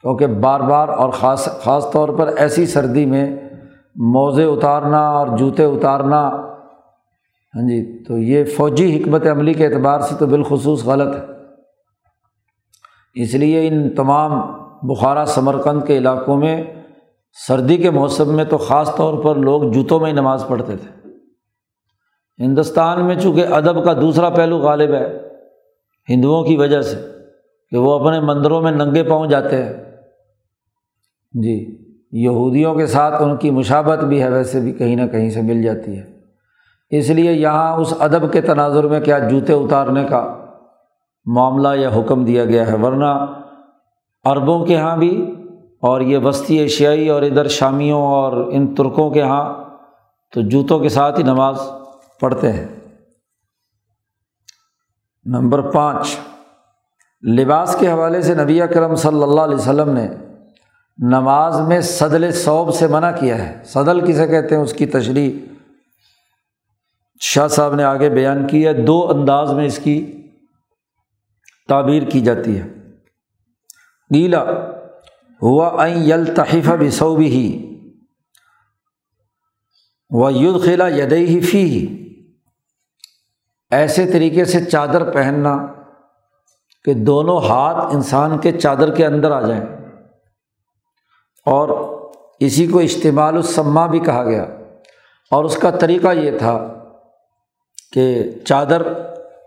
[0.00, 3.36] کیونکہ بار بار اور خاص خاص طور پر ایسی سردی میں
[3.94, 6.28] موزے اتارنا اور جوتے اتارنا۔
[7.54, 11.24] ہاں جی تو یہ فوجی حکمت عملی کے اعتبار سے تو بالخصوص غلط ہے۔
[13.14, 14.32] اس لیے ان تمام
[14.82, 16.64] بخارا ثمرکند کے علاقوں میں
[17.48, 21.01] سردی کے موسم میں تو خاص طور پر لوگ جوتوں میں ہی نماز پڑھتے تھے۔
[22.38, 25.28] ہندوستان میں چونکہ ادب کا دوسرا پہلو غالب ہے،
[26.08, 26.96] ہندوؤں کی وجہ سے
[27.70, 29.72] کہ وہ اپنے مندروں میں ننگے پاؤں جاتے ہیں۔
[31.32, 31.78] جی
[32.12, 35.62] یہودیوں کے ساتھ ان کی مشابت بھی ہے، ویسے بھی کہیں نہ کہیں سے مل
[35.62, 36.04] جاتی ہے۔
[36.90, 40.46] اس لیے یہاں اس ادب کے تناظر میں کیا جوتے اتارنے کا
[41.26, 43.26] معاملہ یا حکم دیا گیا ہے۔ ورنہ
[44.24, 45.34] عربوں کے یہاں بھی
[45.82, 49.64] اور یہ وسطی ایشیائی اور ادھر شامیوں اور ان ترکوں کے یہاں
[50.34, 51.56] تو جوتوں کے ساتھ ہی نماز
[52.22, 52.68] پڑھتے ہیں۔
[55.24, 56.18] نمبر پانچ،
[57.38, 60.08] لباس کے حوالے سے نبی کرم صلی اللہ علیہ وسلم نے
[60.98, 65.32] نماز میں صدل صوب سے منع کیا ہے۔ صدل کسے کہتے ہیں؟ اس کی تشریح
[67.20, 70.22] شاہ صاحب نے آگے بیان کی ہے۔ دو انداز میں اس کی
[71.68, 72.68] تعبیر کی جاتی ہے۔
[74.10, 74.44] نیلا
[75.42, 77.68] ہوا این یل تحیف بسو بھی
[80.10, 81.88] و ید خلا یدئی فی
[83.72, 85.66] ایسے طریقے سے چادر پہننا
[86.84, 89.66] کہ دونوں ہاتھ انسان کے چادر کے اندر آ جائیں۔
[91.46, 91.68] اور
[92.40, 94.46] اسی کو اجتماع السما بھی کہا گیا۔
[95.30, 96.68] اور اس کا طریقہ یہ تھا
[97.92, 98.82] کہ چادر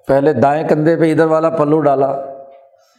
[0.07, 2.11] پہلے دائیں کندھے پہ ادھر والا پلو ڈالا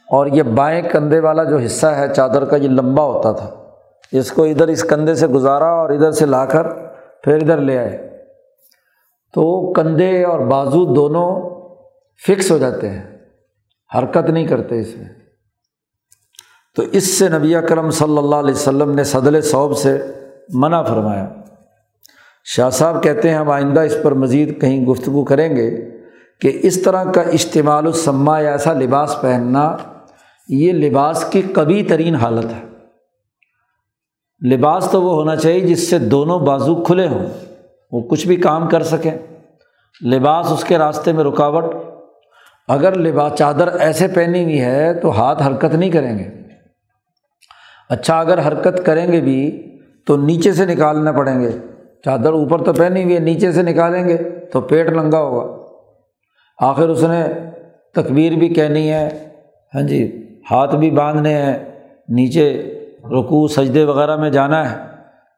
[0.09, 3.49] اور یہ بائیں کندھے والا جو حصہ ہے چادر کا، یہ لمبا ہوتا تھا۔
[4.11, 6.67] اس کو ادھر اس کندھے سے گزارا اور ادھر سے لا کر
[7.23, 8.06] پھر ادھر لے آئے۔
[9.33, 11.57] تو کندھے اور بازو دونوں
[12.27, 13.17] فکس ہو جاتے ہیں،
[13.97, 15.05] حرکت نہیں کرتے اس میں۔
[16.75, 20.01] تو اس سے نبی کرم صلی اللہ علیہ وسلم نے صدل صوب سے
[20.53, 21.29] منع فرمایا۔
[22.43, 25.89] شاہ صاحب کہتے ہیں، ہم آئندہ اس پر مزید کہیں گفتگو کریں گے
[26.41, 29.75] کہ اس طرح کا اجتماع السما یا ایسا لباس پہننا،
[30.49, 32.67] یہ لباس کی کبھی ترین حالت ہے۔
[34.51, 37.25] لباس تو وہ ہونا چاہیے جس سے دونوں بازو کھلے ہوں۔
[37.91, 39.17] وہ کچھ بھی کام کر سکیں۔
[40.05, 41.65] لباس اس کے راستے میں رکاوٹ۔
[42.67, 46.25] اگر لباس چادر ایسے پہنی ہوئی ہے تو ہاتھ حرکت نہیں کریں گے۔
[47.89, 49.63] اچھا اگر حرکت کریں گے بھی
[50.05, 51.51] تو نیچے سے نکالنے پڑیں گے۔
[52.05, 54.17] چادر اوپر تو پہنی ہوئی ہے، نیچے سے نکالیں گے
[54.53, 55.63] تو پیٹ ننگا ہوگا۔
[56.61, 57.23] آخر اس نے
[57.93, 59.29] تکبیر بھی کہنی ہے۔
[59.75, 61.57] ہاں جی ہاتھ بھی باندھنے ہیں۔
[62.09, 62.73] نیچے
[63.03, 64.77] رکو سجدے وغیرہ میں جانا ہے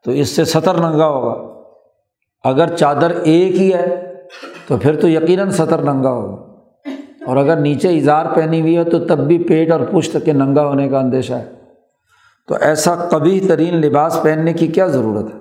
[0.04, 1.49] تو اس سے سطر ننگا ہوگا۔
[2.44, 4.14] اگر چادر ایک ہی ہے،
[4.66, 6.50] تو پھر تو یقیناً سطر ننگا ہوگا۔
[7.26, 10.66] اور اگر نیچے اظہار پہنی ہوئی ہے، تو تب بھی پیٹ اور پشت کے ننگا
[10.66, 11.50] ہونے کا اندیشہ ہے۔
[12.48, 15.38] تو ایسا کبھی ترین لباس پہننے کی کیا ضرورت ہے؟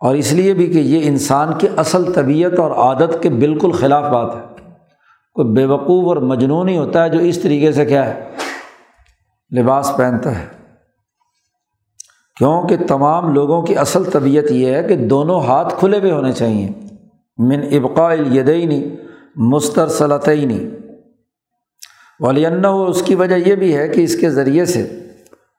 [0.00, 4.12] اور اس لیے بھی کہ یہ انسان کی اصل طبیعت اور عادت کے بالکل خلاف
[4.12, 4.40] بات ہے۔
[5.34, 8.30] کوئی بے وقوف اور مجنون ہی ہوتا ہے جو اس طریقے سے کیا ہے،
[9.56, 10.55] لباس پہنتا ہے۔
[12.36, 16.68] کیونکہ تمام لوگوں کی اصل طبیعت یہ ہے کہ دونوں ہاتھ کھلے ہوئے ہونے چاہئیں۔
[17.38, 18.96] من ابقاء الیدینی
[19.36, 20.68] مستر صلاطینی
[22.20, 22.46] ولی
[22.88, 25.06] اس کی وجہ یہ بھی ہے کہ اس کے ذریعے سے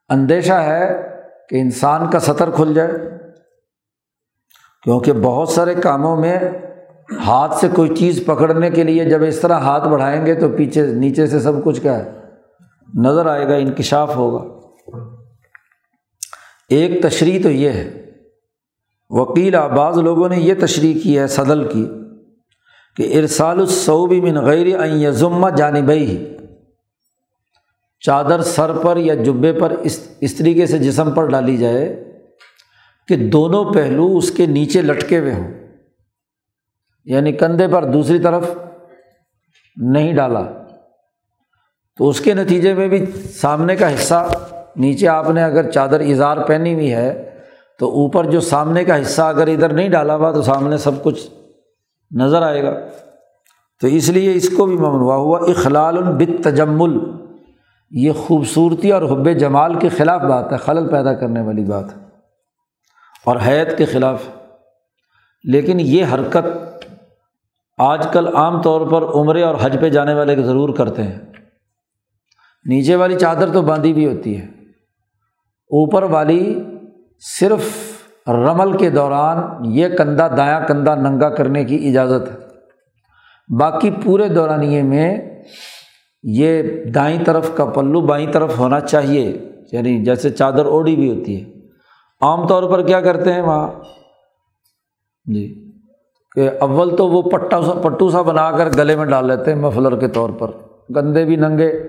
[0.09, 1.07] اندیشہ ہے
[1.49, 2.91] کہ انسان کا سطر کھل جائے۔
[4.83, 6.39] کیونکہ بہت سارے کاموں میں
[7.25, 10.85] ہاتھ سے کوئی چیز پکڑنے کے لیے جب اس طرح ہاتھ بڑھائیں گے تو پیچھے
[10.85, 12.11] نیچے سے سب کچھ کیا ہے؟
[12.95, 14.56] نظر آئے گا، انکشاف ہوگا۔
[16.69, 18.11] ایک تشریح تو یہ ہے،
[19.09, 21.85] وکیل بعض لوگوں نے یہ تشریح کی ہے صدل کی،
[22.95, 26.25] کہ ارسال الصوبی من غیر یزمہ جانبئی ہی
[27.99, 32.03] چادر سر پر یا جبے پر اس اس طریقے سے جسم پر ڈالی جائے
[33.07, 35.53] کہ دونوں پہلو اس کے نیچے لٹکے ہوئے ہوں۔
[37.05, 38.43] یعنی کندھے پر دوسری طرف
[39.75, 40.41] نہیں ڈالا۔
[41.97, 44.27] تو اس کے نتیجے میں بھی سامنے کا حصہ
[44.77, 47.39] نیچے آپ نے اگر چادر اظہار پہنی ہوئی ہے،
[47.79, 51.29] تو اوپر جو سامنے کا حصہ اگر ادھر نہیں ڈالا ہوا، تو سامنے سب کچھ
[52.11, 52.73] نظر آئے گا۔
[53.81, 56.97] تو اس لیے اس کو بھی ممنوع ہوا۔ اخلال البت تجمل
[57.91, 62.01] یہ خوبصورتی اور حب جمال کے خلاف بات ہے، خلل پیدا کرنے والی بات۔ ہے
[63.25, 64.23] اور حیت کے خلاف۔
[65.43, 66.47] لیکن یہ حرکت
[67.77, 71.19] آج کل عام طور پر عمرے اور حج پہ جانے والے ضرور کرتے ہیں۔
[72.65, 74.56] نیچے والی چادر تو باندھی بھی ہوتی ہے۔
[75.69, 76.63] اوپر والی
[77.39, 77.69] صرف
[78.27, 82.35] رمل کے دوران یہ کندھا دایاں کندھا ننگا کرنے کی اجازت ہے۔
[83.59, 85.17] باقی پورے دورانیے میں
[86.23, 91.43] یہ دائیں طرف کا پلو بائیں طرف ہونا چاہیے یعنی جیسے چادر اوڑی بھی ہوتی
[91.43, 91.51] ہے۔
[92.21, 93.71] عام طور پر کیا کرتے ہیں وہاں؟
[95.25, 95.71] جی
[96.35, 99.61] کہ اول تو وہ پٹا سا، پٹو سا بنا کر گلے میں ڈال لیتے ہیں
[99.61, 100.51] مفلر کے طور پر۔
[100.95, 101.83] گندے بھی ننگے،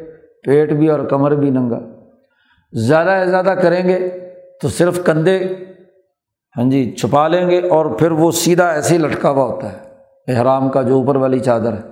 [0.45, 1.98] پیٹ بھی اور کمر بھی ننگا۔
[2.73, 4.11] زیادہ سے زیادہ کریں گے
[4.63, 5.55] تو صرف کندھے
[6.57, 9.79] ہاں جی چھپا لیں گے اور پھر وہ سیدھا ایسے ہی لٹکا ہوا ہوتا ہے۔
[10.29, 11.83] احرام کا جو اوپر والی چادر ہے،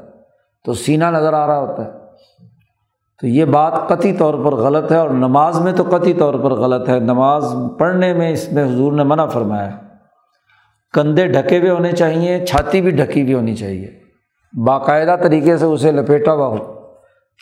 [0.65, 1.91] تو سینہ نظر آ رہا ہوتا ہے۔
[3.21, 6.51] تو یہ بات قطعی طور پر غلط ہے اور نماز میں تو قطعی طور پر
[6.51, 9.71] غلط ہے۔ نماز پڑھنے میں اس میں حضور نے منع فرمایا
[10.93, 13.89] کندھے ڈھکے ہوئے ہونے چاہیے، چھاتی بھی ڈھکی ہوئی ہونی چاہیے۔
[14.67, 16.81] باقاعدہ طریقے سے اسے لپیٹا ہوا ہو۔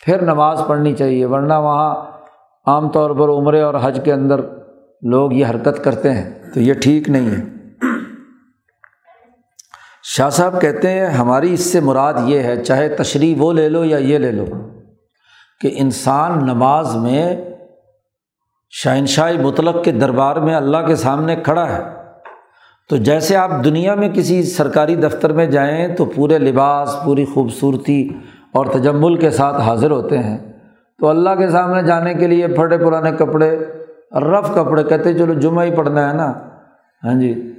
[0.05, 2.14] پھر نماز پڑھنی چاہیے، ورنہ وہاں
[2.67, 4.39] عام طور پر عمرے اور حج کے اندر
[5.01, 7.43] لوگ یہ حرکت کرتے ہیں، تو یہ ٹھیک نہیں ہے۔
[10.03, 13.85] شاہ صاحب کہتے ہیں، ہماری اس سے مراد یہ ہے، چاہے تشریح وہ لے لو
[13.85, 14.45] یا یہ لے لو،
[15.61, 17.35] کہ انسان نماز میں
[18.69, 21.83] شہنشاہ مطلق کے دربار میں اللہ کے سامنے کھڑا ہے۔
[22.89, 28.09] تو جیسے آپ دنیا میں کسی سرکاری دفتر میں جائیں، تو پورے لباس، پوری خوبصورتی
[28.53, 30.54] اور تجمل کے ساتھ حاضر ہوتے ہیں۔
[30.97, 33.59] تو اللہ کے سامنے جانے کے لیے پھٹے پرانے کپڑے،
[34.11, 36.33] رف کپڑے، کہتے چلو جمعہ ہی پڑھنا ہے نا۔
[37.03, 37.51] ہاں جی۔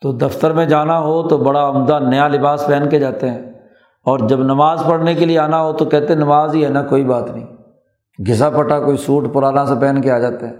[0.00, 3.42] تو دفتر میں جانا ہو تو بڑا عمدہ نیا لباس پہن کے جاتے ہیں۔
[4.04, 7.04] اور جب نماز پڑھنے کے لیے آنا ہو تو کہتے نماز ہی ہے نا، کوئی
[7.04, 7.46] بات نہیں۔
[8.28, 10.56] گھسا پٹا کوئی سوٹ پرانا سا پہن کے آ جاتے ہیں۔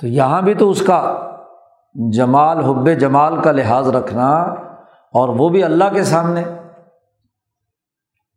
[0.00, 1.30] تو یہاں بھی تو اس کا
[2.12, 4.36] جمال، حب جمال کا لحاظ رکھنا
[5.12, 6.42] اور وہ بھی اللہ کے سامنے۔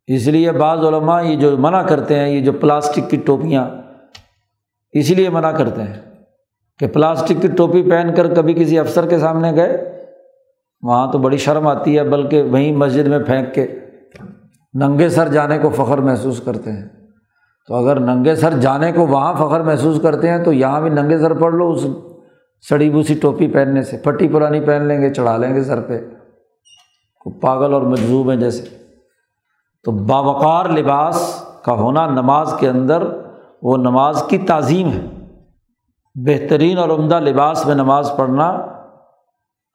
[0.06, 3.70] اس لیے بعض علماء یہ جو منع کرتے ہیں، یہ جو پلاسٹک کی ٹوپیاں
[4.92, 6.00] اسی لیے منع کرتے ہیں
[6.78, 10.00] کہ پلاسٹک کی ٹوپی پہن کر کبھی کسی افسر کے سامنے گئے،
[10.82, 13.66] وہاں تو بڑی شرم آتی ہے، بلکہ وہیں مسجد میں پھینک کے
[14.74, 16.88] ننگے سر جانے کو فخر محسوس کرتے ہیں۔
[17.68, 21.18] تو اگر ننگے سر جانے کو وہاں فخر محسوس کرتے ہیں، تو یہاں بھی ننگے
[21.18, 21.86] سر پڑھ لو، اس
[22.68, 26.00] سڑی بوسی ٹوپی پہننے سے، پھٹی پرانی پہن لیں گے، چڑھا لیں گے سر پہ۔
[27.40, 28.81] پاگل اور مجذوب ہیں جیسے۔
[29.84, 33.02] تو باوقار لباس کا ہونا نماز کے اندر
[33.62, 35.00] وہ نماز کی تعظیم ہے۔
[36.14, 38.66] بہترین اور عمدہ لباس میں نماز پڑھنا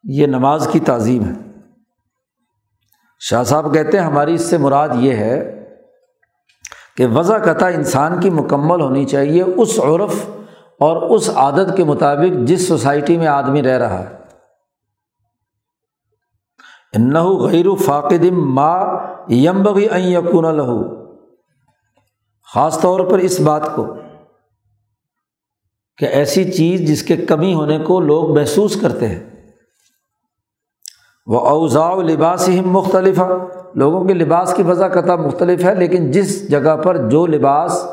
[0.04, 1.32] یہ نماز کی تعظیم ہے۔
[3.20, 5.65] شاہ صاحب کہتے ہیں، ہماری اس سے مراد یہ ہے
[6.98, 10.30] کہ وضع قطع انسان کی مکمل ہونی چاہیے اس عرف
[10.80, 14.17] اور اس عادت کے مطابق جس سوسائٹی میں آدمی رہ رہا ہے۔
[16.96, 17.48] انہو
[19.30, 21.08] غیر فاقدم یقون لہو۔
[22.54, 23.96] خاص طور پر اس بات کو
[25.98, 29.30] کہ ایسی چیز جس کے کمی ہونے کو لوگ محسوس کرتے ہیں۔
[31.26, 33.24] وہ اوضاء لباس ہی مختلف ہے
[33.76, 37.88] لوگوں کے لباس کی وضع قطع مختلف ہے، لیکن جس جگہ پر جو لباس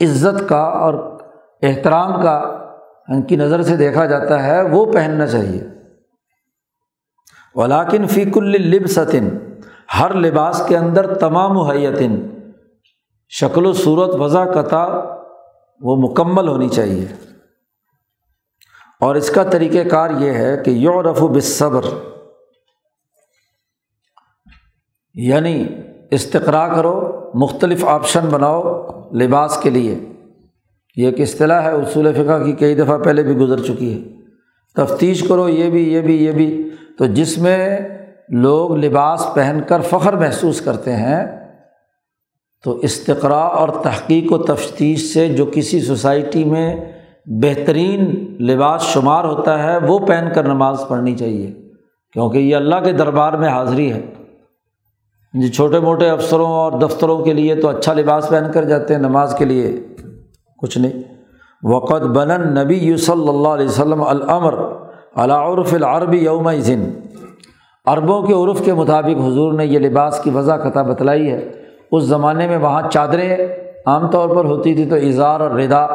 [0.00, 1.20] عزت کا اور
[1.62, 2.36] احترام کا
[3.08, 5.64] ان کی نظر سے دیکھا جاتا ہے، وہ پہننا چاہیے۔
[7.54, 9.28] ولاکن فیق البسطن
[9.98, 12.16] ہر لباس کے اندر تمام حیتن
[13.28, 14.86] شکل و صورت، وضع، قطع،
[15.80, 17.04] وہ مکمل ہونی چاہیے۔
[19.00, 21.84] اور اس کا طریقۂ کار یہ ہے کہ یورف و بصبر
[25.14, 25.66] یعنی
[26.10, 29.98] استقرا کرو، مختلف آپشن بناؤ لباس کے لیے۔
[30.96, 34.16] یہ ایک اصطلاح ہے، اصول فقہ کی کئی دفعہ پہلے بھی گزر چکی ہے۔
[34.74, 37.78] تفتیش کرو، یہ بھی یہ بھی یہ بھی۔ تو جس میں
[38.28, 41.24] لوگ لباس پہن کر فخر محسوس کرتے ہیں،
[42.64, 46.76] تو استقرا اور تحقیق و تفتیش سے جو کسی سوسائٹی میں
[47.26, 48.04] بہترین
[48.40, 51.52] لباس شمار ہوتا ہے، وہ پہن کر نماز پڑھنی چاہیے،
[52.12, 54.00] کیونکہ یہ اللہ کے دربار میں حاضری ہے۔
[55.32, 59.00] جی چھوٹے موٹے افسروں اور دفتروں کے لیے تو اچھا لباس پہن کر جاتے ہیں
[59.00, 59.80] نماز کے لیے،
[60.58, 61.02] کچھ نہیں۔
[61.62, 64.54] وقت بنن نبی یو صلی اللہ علیہ وسلم العمر
[65.16, 66.90] علاعرف العربی یوم ذن
[67.86, 71.50] عربوں کے عرف کے مطابق حضور نے یہ لباس کی وضع قطع بتلائی ہے۔
[71.92, 73.36] اس زمانے میں وہاں چادریں
[73.86, 75.86] عام طور پر ہوتی تھی تو اظہار اور ردا۔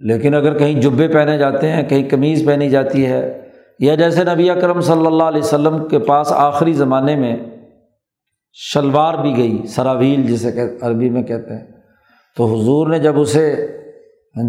[0.00, 4.50] لیکن اگر کہیں جبے پہنے جاتے ہیں، کہیں قمیض پہنی جاتی ہے، یا جیسے نبی
[4.50, 7.36] اکرم صلی اللہ علیہ وسلم کے پاس آخری زمانے میں
[8.52, 11.66] شلوار بھی گئی، سراویل جسے کہ عربی میں کہتے ہیں۔
[12.36, 13.66] تو حضور نے جب اسے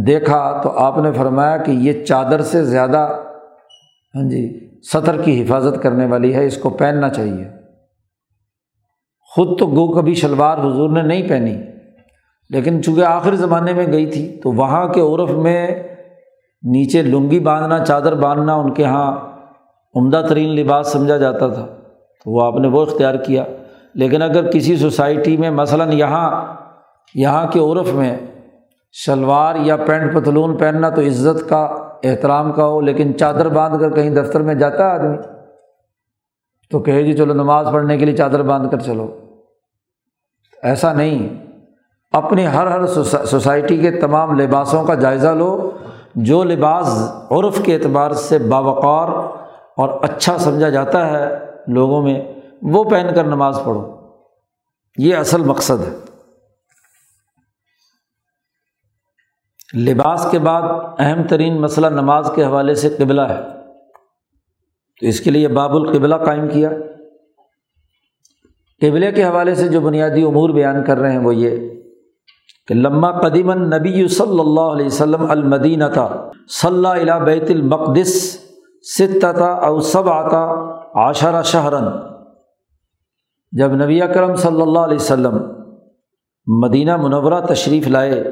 [0.07, 3.19] دیکھا تو آپ نے فرمایا کہ یہ چادر سے زیادہ
[4.15, 7.47] ہاں جی سطر کی حفاظت کرنے والی ہے، اس کو پہننا چاہیے۔
[9.35, 11.57] خود تو گو کبھی شلوار حضور نے نہیں پہنی،
[12.49, 15.67] لیکن چونکہ آخری زمانے میں گئی تھی، تو وہاں کے عرف میں
[16.63, 19.31] نیچے لنگی باندھنا، چادر باندھنا، ان کے یہاں
[19.95, 21.65] عمدہ ترین لباس سمجھا جاتا تھا۔
[22.23, 23.43] تو وہ آپ نے وہ اختیار کیا۔
[23.93, 26.55] لیکن اگر کسی سوسائٹی میں، مثلاً یہاں
[27.15, 28.17] یہاں کے عرف میں
[28.91, 33.91] شلوار یا پینٹ پتلون پہننا، تو عزت کا احترام کا ہو، لیکن چادر باندھ کر
[33.91, 35.17] کہیں دفتر میں جاتا ہے آدمی۔
[36.71, 39.17] تو کہے جی چلو نماز پڑھنے کے لیے چادر باندھ کر چلو۔
[40.63, 41.51] ایسا نہیں۔
[42.11, 42.85] اپنی ہر ہر
[43.25, 45.71] سوسائٹی کے تمام لباسوں کا جائزہ لو،
[46.15, 49.07] جو لباس عرف کے اعتبار سے باوقار
[49.77, 53.95] اور اچھا سمجھا جاتا ہے لوگوں میں، وہ پہن کر نماز پڑھو۔
[54.97, 56.10] یہ اصل مقصد ہے۔
[59.77, 60.61] لباس کے بعد
[60.99, 63.39] اہم ترین مسئلہ نماز کے حوالے سے قبلہ ہے۔
[65.01, 66.69] تو اس کے لیے باب القبلہ قائم کیا۔
[68.81, 71.69] قبلے کے حوالے سے جو بنیادی امور بیان کر رہے ہیں وہ یہ
[72.67, 78.39] کہ لمہ قدیم نبی صلی اللہ علیہ وسلم المدینہ تھا صلی اللہ بیت المقدس
[78.97, 80.43] ستتا او سب آتا
[80.95, 81.83] عاشرہ شہرن۔
[83.51, 85.37] جب نبی اکرم صلی اللہ علیہ وسلم
[86.47, 88.23] مدینہ منورہ تشریف لائے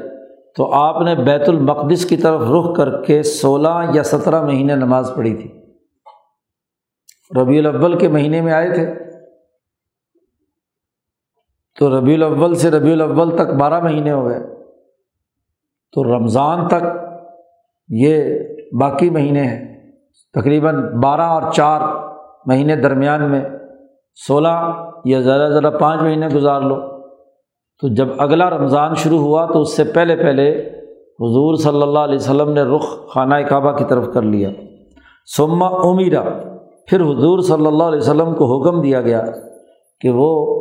[0.56, 5.12] تو آپ نے بیت المقدس کی طرف رخ کر کے سولہ یا سترہ مہینے نماز
[5.16, 5.60] پڑھی تھی۔
[7.40, 8.94] ربیع الاول کے مہینے میں آئے تھے۔
[11.78, 14.40] تو ربیع الاول سے ربیع الاول تک بارہ مہینے ہو گئے۔
[15.92, 16.84] تو رمضان تک
[17.88, 18.38] یہ
[18.80, 19.90] باقی مہینے ہیں۔
[20.34, 21.80] تقریباً بارہ اور چار
[22.46, 23.44] مہینے درمیان میں
[24.26, 26.89] سولہ یا ذرا ذرا پانچ مہینے گزار لو۔
[27.82, 30.50] تو جب اگلا رمضان شروع ہوا تو اس سے پہلے پہلے
[31.20, 34.50] حضور صلی اللہ علیہ وسلم نے رخ خانہ کعبہ کی طرف کر لیا۔
[35.36, 36.22] سما امیرا
[36.86, 39.24] پھر حضور صلی اللہ علیہ وسلم کو حکم دیا گیا
[40.00, 40.60] کہ وہ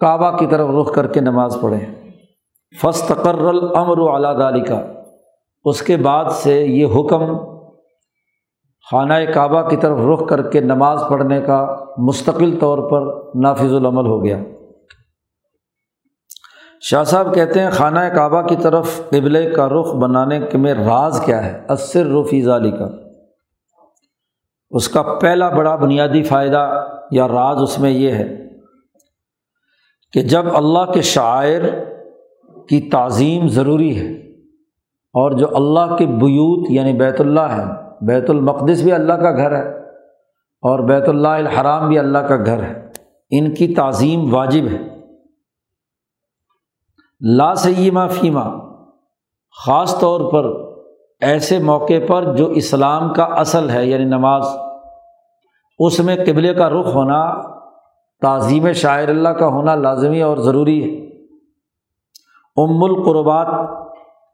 [0.00, 2.10] کعبہ کی طرف رخ کر کے نماز پڑھیں۔
[2.82, 4.80] فستقر الامر و اعلیٰ کا
[5.64, 7.36] اس کے بعد سے یہ حکم
[8.90, 14.06] خانہ کعبہ کی طرف رخ کر کے نماز پڑھنے کا مستقل طور پر نافذ العمل
[14.06, 14.38] ہو گیا۔
[16.86, 21.20] شاہ صاحب کہتے ہیں خانہ کعبہ کی طرف قبل کا رخ بنانے کے میں راز
[21.24, 22.88] کیا ہے؟ عصر رفیظ علی کا
[24.70, 28.36] اس کا پہلا بڑا بنیادی فائدہ یا راز اس میں یہ ہے
[30.12, 31.60] کہ جب اللہ کے شاعر
[32.68, 34.12] کی تعظیم ضروری ہے
[35.14, 37.64] اور جو اللہ کے بیوت یعنی بیت اللہ ہے
[38.00, 39.80] بیت المقدس بھی اللہ کا گھر ہے
[40.62, 42.88] اور بیت اللہ الحرام بھی اللہ کا گھر ہے،
[43.30, 44.93] ان کی تعظیم واجب ہے۔
[47.20, 48.40] لا سیمہ فیمہ
[49.66, 50.74] خاص طور پر
[51.20, 54.46] ایسے موقع پر جو اسلام کا اصل ہے یعنی نماز،
[55.78, 57.42] اس میں قبلے کا رخ ہونا،
[58.20, 61.06] تعظیم شاعر اللہ کا ہونا لازمی اور ضروری ہے۔
[62.56, 63.46] ام القربات،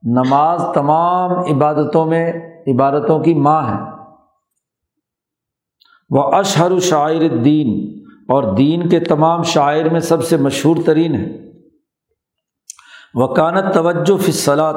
[0.03, 2.33] نماز تمام عبادتوں میں
[2.67, 3.91] عبادتوں کی ماں ہے
[6.11, 11.50] وہ اشہر شاعر دین اور دین کے تمام شاعر میں سب سے مشہور ترین ہے
[13.15, 14.77] وکانت توجہ فصلات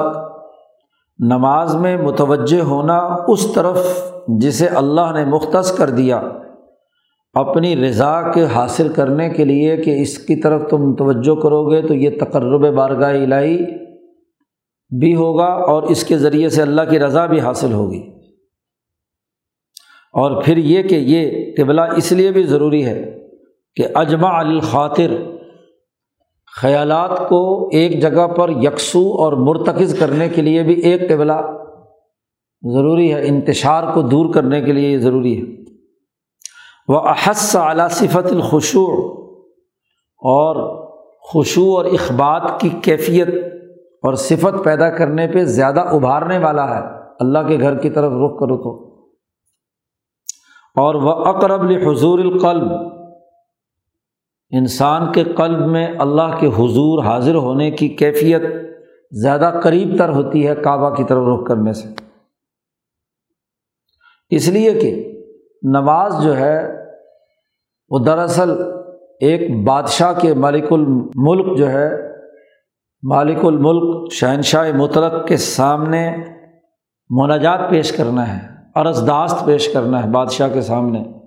[1.20, 6.22] نماز میں متوجہ ہونا اس طرف جسے اللہ نے مختص کر دیا،
[7.34, 11.82] اپنی رضا کے حاصل کرنے کے لیے کہ اس کی طرف تم توجہ کرو گے
[11.82, 13.66] تو یہ تقرب بارگاہ الہی
[15.00, 18.10] بھی ہوگا اور اس کے ذریعے سے اللہ کی رضا بھی حاصل ہوگی۔
[20.14, 23.28] اور پھر یہ کہ یہ قبلہ اس لیے بھی ضروری ہے
[23.76, 25.12] کہ اجماع الخاطر
[26.62, 31.34] خیالات کو ایک جگہ پر یکسو اور مرتکز کرنے کے لیے بھی ایک قبلہ
[32.74, 35.64] ضروری ہے، انتشار کو دور کرنے کے لیے یہ ضروری ہے۔
[36.88, 39.14] وہ احس اعلیٰ صفت الخشوع،
[40.26, 40.84] اور
[41.22, 43.28] خوشو اور اخبات کی کیفیت
[44.04, 46.84] اور صفت پیدا کرنے پہ زیادہ ابھارنے والا ہے۔
[47.20, 48.94] اللہ کے گھر کی طرف رخ کرو تو۔
[50.82, 52.72] اور وہ اقرب حضور القلب
[54.58, 58.42] انسان کے قلب میں اللہ کے حضور حاضر ہونے کی کیفیت
[59.12, 61.88] زیادہ قریب تر ہوتی ہے کعبہ کی طرف رخ کرنے سے۔
[64.30, 65.22] اس لیے کہ
[65.64, 66.86] نماز جو ہے،
[67.90, 68.52] وہ دراصل
[69.20, 71.90] ایک بادشاہ کے مالک الملک جو ہے،
[73.04, 76.16] مالک الملک شہنشاہ مطلق کے سامنے
[77.10, 81.23] مناجات پیش کرنا ہے، عرض داست پیش کرنا ہے بادشاہ کے سامنے۔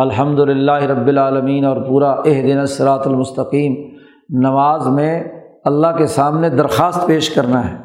[0.00, 5.24] الحمد للہ رب العالمین اور پورا اہ دن سرات المستقیم۔ نماز میں
[5.64, 7.76] اللہ کے سامنے درخواست پیش کرنا ہے۔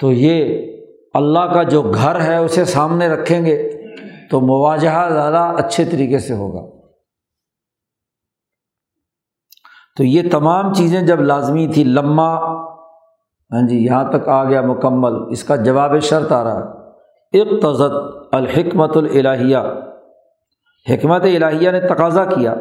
[0.00, 0.66] تو یہ
[1.14, 3.86] اللہ کا جو گھر ہے اسے سامنے رکھیں گے
[4.30, 6.76] تو مواجہ زیادہ اچھے طریقے سے ہوگا۔
[9.96, 12.56] تو یہ تمام چیزیں جب لازمی تھی لمہ
[13.52, 16.80] ہاں جی یہاں تک آ گیا مکمل، اس کا جواب شرط آ رہا ہے۔
[17.40, 17.92] اقتضت
[18.32, 19.56] الحکمت الہیہ
[20.88, 22.54] حکمت الہیہ نے تقاضا کیا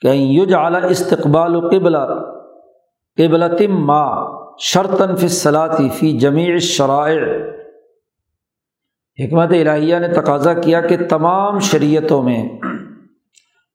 [0.00, 1.96] کہ یوج اعلیٰ استقبال و قبل
[3.16, 4.04] قبل تم ما
[4.58, 7.20] شرطن فی صلاطی فی جمیع شرائع
[9.24, 12.48] حکمت الہیہ نے تقاضا کیا کہ تمام شریعتوں میں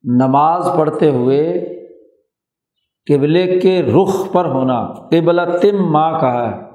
[0.03, 1.69] نماز پڑھتے ہوئے
[3.09, 6.73] قبلے کے رخ پر ہونا قبل تم ماں کا ہے۔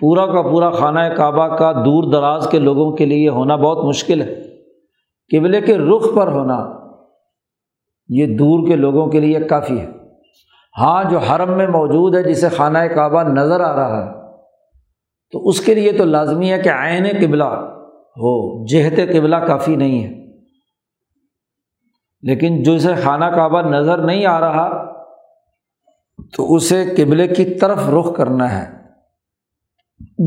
[0.00, 4.22] پورا کا پورا خانہ کعبہ کا دور دراز کے لوگوں کے لیے ہونا بہت مشکل
[4.22, 4.49] ہے۔
[5.30, 6.80] قبلے کے رخ پر ہونا
[8.08, 9.86] یہ دور کے لوگوں کے لیے کافی ہے۔
[10.78, 14.10] ہاں جو حرم میں موجود ہے، جسے خانہ کعبہ نظر آ رہا ہے،
[15.32, 17.44] تو اس کے لیے تو لازمی ہے کہ عین قبلہ
[18.10, 20.20] ہو، جہت قبلہ کافی نہیں ہے۔
[22.22, 24.92] لیکن جو اسے خانہ کعبہ نظر نہیں آ رہا،
[26.36, 28.80] تو اسے قبلے کی طرف رخ کرنا ہے۔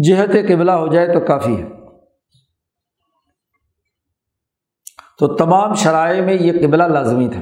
[0.08, 1.68] جہت قبلہ ہو جائے تو کافی ہے۔
[5.20, 7.42] تو تمام شرائع میں یہ قبلہ لازمی تھا۔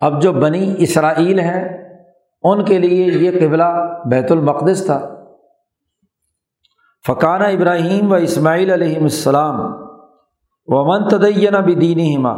[0.00, 1.78] اب جو بنی اسرائیل ہیں،
[2.42, 5.14] ان کے لیے یہ قبلہ بیت المقدس تھا۔
[7.06, 9.60] فقانہ ابراہیم و اسماعیل علیہم السلام
[10.66, 12.32] و من تدین بدین ہما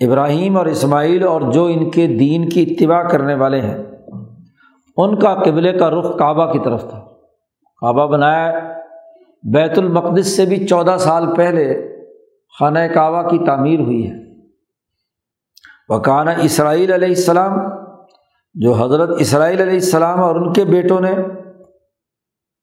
[0.00, 3.78] ابراہیم اور اسماعیل اور جو ان کے دین کی اتباع کرنے والے ہیں،
[4.96, 6.98] ان کا قبلے کا رخ کعبہ کی طرف تھا۔
[7.80, 8.58] کعبہ بنایا
[9.52, 11.89] بیت المقدس سے بھی چودہ سال پہلے
[12.58, 14.16] خانہ کعبہ کی تعمیر ہوئی ہے۔
[15.88, 17.58] وکانہ اسرائیل علیہ السلام،
[18.54, 21.14] جو حضرت اسرائیل علیہ السلام اور ان کے بیٹوں نے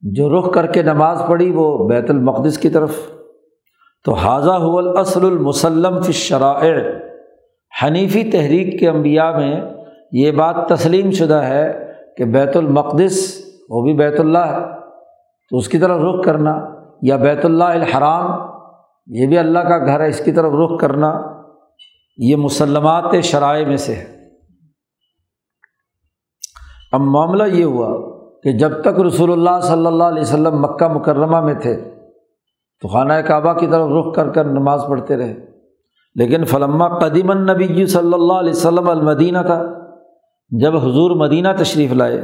[0.01, 2.95] جو رخ کر کے نماز پڑھی وہ بیت المقدس کی طرف۔
[4.05, 6.75] تو حاضہ الاصل المسلم فی شرائع
[7.83, 9.61] حنیفی تحریک کے انبیاء میں
[10.11, 14.79] یہ بات تسلیم شدہ ہے کہ بیت المقدس وہ بھی بیت اللہ ہے۔
[15.49, 16.65] تو اس کی طرف رخ کرنا
[17.01, 18.56] یا بیت اللہ الحرام
[19.07, 21.19] یہ بھی اللہ کا گھر ہے، اس کی طرف رخ کرنا
[22.17, 24.05] یہ مسلمات شرائع میں سے ہے۔
[26.91, 31.41] اب معاملہ یہ ہوا کہ جب تک رسول اللہ صلی اللہ علیہ وسلم مکہ مکرمہ
[31.41, 31.89] میں تھے،
[32.81, 35.35] تو خانہ کعبہ کی طرف رخ کر کر نماز پڑھتے رہے۔
[36.15, 39.63] لیکن فلما قدیم النبی صلی اللہ علیہ وسلم المدینہ تھا،
[40.49, 42.21] جب حضور مدینہ تشریف لائے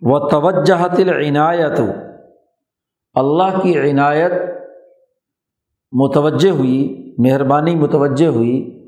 [0.00, 1.80] وہ توجہت العنایت
[3.14, 4.32] اللہ کی عنایت
[5.92, 8.78] متوجہ ہوئی، مہربانی متوجہ ہوئی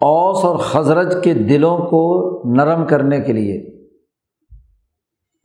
[0.00, 3.82] اوس اور خزرج کے دلوں کو نرم کرنے کے لیے۔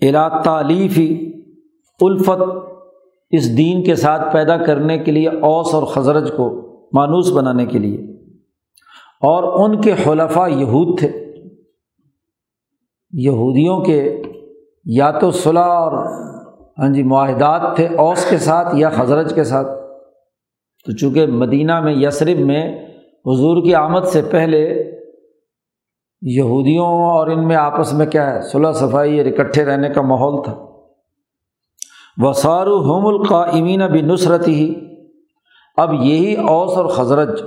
[0.10, 1.34] الا تعلیفی
[2.02, 2.42] الفت
[3.32, 6.62] اس دین کے ساتھ پیدا کرنے کے لیے اوس اور خزرج کو
[6.94, 7.98] مانوس بنانے کے لیے۔
[9.22, 11.08] اور ان کے خلفہ یہود تھے۔
[13.12, 14.22] یہودیوں کے
[14.86, 15.92] یا تو صلاح اور
[16.80, 19.68] ہاں جی معاہدات تھے اوس کے ساتھ یا حضرت کے ساتھ۔
[20.88, 22.86] تو چونکہ مدینہ میں یسرف میں
[23.26, 24.84] حضور کی آمد سے پہلے
[26.22, 30.44] یہودیوں اور ان میں آپس میں کیا ہے صلاح صفائی اور اکٹھے رہنے کا ماحول
[30.44, 30.56] تھا۔
[32.18, 34.76] وسار ہوم القامین بھی نصرت ہی
[35.78, 37.42] اب یہی اوس اور خزرج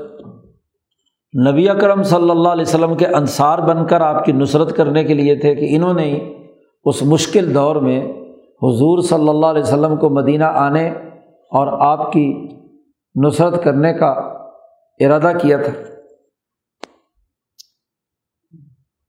[1.49, 5.14] نبی اکرم صلی اللہ علیہ وسلم کے انصار بن کر آپ کی نصرت کرنے کے
[5.14, 6.34] لیے تھے کہ انہوں نے
[6.84, 8.12] اس مشکل دور میں
[8.62, 10.88] حضور صلی اللہ علیہ وسلم کو مدینہ آنے
[11.51, 12.49] اور آپ کی
[13.14, 14.11] نصرت کرنے کا
[15.00, 15.72] ارادہ کیا تھا۔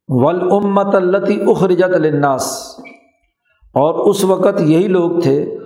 [0.07, 2.75] ولامت التی اخرجت الناس
[3.73, 5.57] اور اس وقت یہی لوگ تھے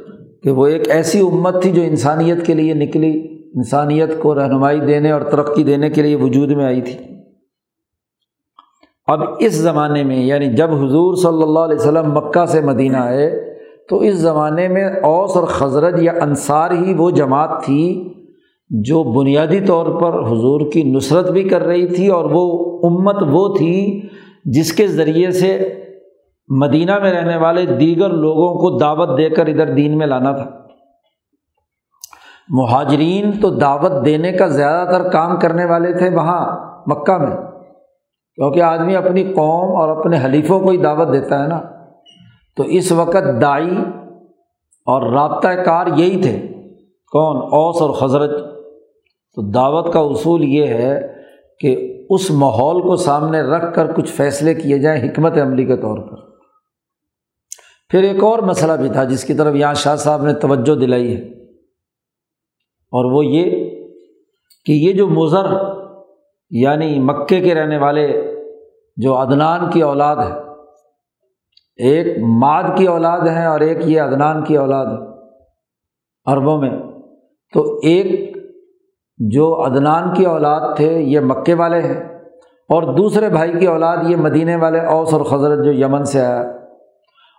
[0.44, 5.12] کہ وہ ایک ایسی امت تھی جو انسانیت کے لیے نکلی، انسانیت کو رہنمائی دینے
[5.12, 6.98] اور ترقی دینے کے لیے وجود میں آئی تھی۔
[9.08, 13.56] اب اس زمانے میں یعنی جب حضور صلی اللہ علیہ وسلم مکہ سے مدینہ آئے،
[13.90, 18.12] تو اس زمانے میں اوس اور خزرت یا انصار ہی وہ جماعت تھی
[18.70, 23.56] جو بنیادی طور پر حضور کی نصرت بھی کر رہی تھی اور وہ امت وہ
[23.58, 24.02] تھی
[24.46, 25.74] جس کے ذریعے سے
[26.48, 30.46] مدینہ میں رہنے والے دیگر لوگوں کو دعوت دے کر ادھر دین میں لانا تھا۔
[32.50, 36.46] مہاجرین تو دعوت دینے کا زیادہ تر کام کرنے والے تھے وہاں
[36.88, 37.38] مکہ میں،
[38.36, 41.62] کیونکہ آدمی اپنی قوم اور اپنے حلیفوں کو ہی دعوت دیتا ہے نا۔
[42.58, 43.78] تو اس وقت دائی
[44.86, 46.55] اور رابطۂ کار یہی تھے۔
[47.16, 48.30] کون اوس اور حضرت
[49.36, 51.14] تو دعوت کا اصول یہ ہے
[51.60, 55.98] کہ اس ماحول کو سامنے رکھ کر کچھ فیصلے کیے جائیں حکمت عملی کے طور
[55.98, 56.16] پر۔
[57.90, 61.16] پھر ایک اور مسئلہ بھی تھا جس کی طرف یہاں شاہ صاحب نے توجہ دلائی
[61.16, 61.44] ہے۔
[62.86, 63.70] اور وہ یہ
[64.66, 65.46] کہ یہ جو مضر
[66.50, 68.36] یعنی مکے کے رہنے والے
[68.98, 70.34] جو عدنان کی اولاد ہے،
[71.76, 75.16] ایک ماد کی اولاد ہیں اور ایک یہ عدنان کی اولاد ہے۔
[76.26, 76.95] عربوں میں
[77.56, 78.38] تو ایک
[79.18, 82.20] جو عدنان کی اولاد تھے، یہ مکے والے ہیں۔
[82.70, 86.42] اور دوسرے بھائی کی اولاد، یہ مدینے والے اوس اور حضرت جو یمن سے آیا۔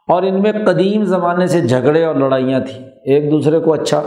[0.09, 4.03] اور ان میں قدیم زمانے سے جھگڑے اور لڑائیاں تھیں۔ ایک دوسرے کو اچھا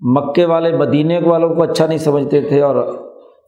[0.00, 2.98] مکے والے مدینے والوں کو اچھا نہیں سمجھتے تھے اور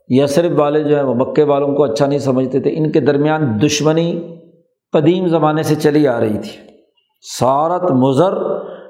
[0.09, 3.59] یسرف والے جو ہیں وہ مکے والوں کو اچھا نہیں سمجھتے تھے۔ ان کے درمیان
[3.63, 4.37] دشمنی
[4.93, 6.69] قدیم زمانے سے چلی آ رہی تھی۔
[7.39, 8.37] سارت مضر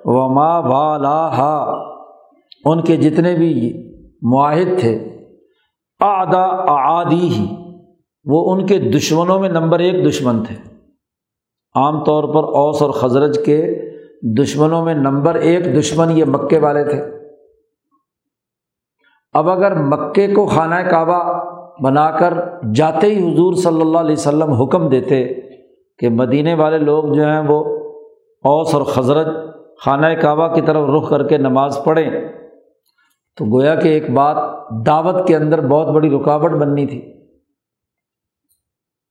[0.05, 1.88] و ما والا ہا
[2.64, 3.74] ان کے جتنے بھی
[4.22, 5.18] معاہد تھے
[6.00, 6.42] آدا
[7.00, 7.46] آدی ہی
[8.24, 10.54] وہ ان کے دشمنوں میں نمبر ایک دشمن تھے۔
[11.74, 13.88] عام طور پر اوس اور خزرج کے
[14.22, 17.02] دشمنوں میں نمبر ایک دشمن یہ مکے والے تھے۔
[19.32, 21.44] اب اگر مکے کو خانہ کعبہ
[21.82, 22.34] بنا کر
[22.74, 25.28] جاتے ہی حضور صلی اللہ علیہ وسلم حکم دیتے
[25.98, 27.64] کہ مدینے والے لوگ جو ہیں وہ
[28.44, 29.26] اوس اور خزرت
[29.84, 32.38] خانہ کعبہ کی طرف رخ کر کے نماز پڑھیں۔
[33.39, 34.36] تو گویا کہ ایک بات
[34.86, 37.01] دعوت کے اندر بہت بڑی رکاوٹ بننی تھی۔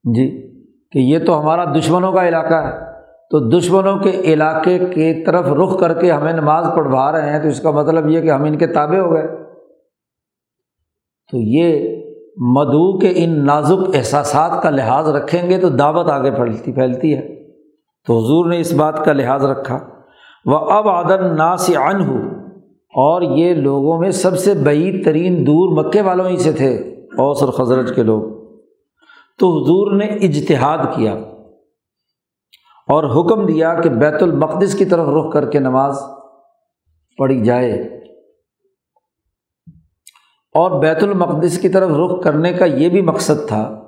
[0.03, 0.47] جی
[0.91, 2.87] کہ یہ تو ہمارا دشمنوں کا علاقہ ہے۔
[3.31, 7.47] تو دشمنوں کے علاقے کی طرف رخ کر کے ہمیں نماز پڑھوا رہے ہیں تو
[7.47, 9.27] اس کا مطلب یہ کہ ہم ان کے تابع ہو گئے۔
[11.31, 11.95] تو یہ
[12.37, 17.51] مدعو کے ان نازک احساسات کا لحاظ رکھیں گے تو دعوت آگے پھیلتی پھیلتی ہے۔
[18.07, 19.79] تو حضور نے اس بات کا لحاظ رکھا۔
[20.45, 22.46] وہ اب عدن ناس عن ہو
[22.99, 26.75] اور یہ لوگوں میں سب سے بعید ترین دور مکے والوں ہی سے تھے،
[27.17, 28.21] اوس اور خزرج کے لوگ۔
[29.39, 31.13] تو حضور نے اجتہاد کیا
[32.87, 35.99] اور حکم دیا کہ بیت المقدس کی طرف رخ کر کے نماز
[37.17, 37.71] پڑھی جائے۔
[40.53, 43.83] اور بیت المقدس کی طرف رخ کرنے کا یہ بھی مقصد تھا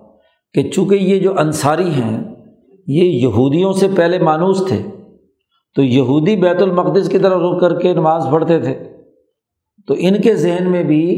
[0.53, 2.23] کہ چونکہ یہ جو انصاری ہیں،
[2.87, 4.81] یہ یہودیوں سے پہلے مانوس تھے،
[5.75, 8.88] تو یہودی بیت المقدس کی طرف رخ کر کے نماز پڑھتے تھے۔
[9.87, 11.17] تو ان کے ذہن میں بھی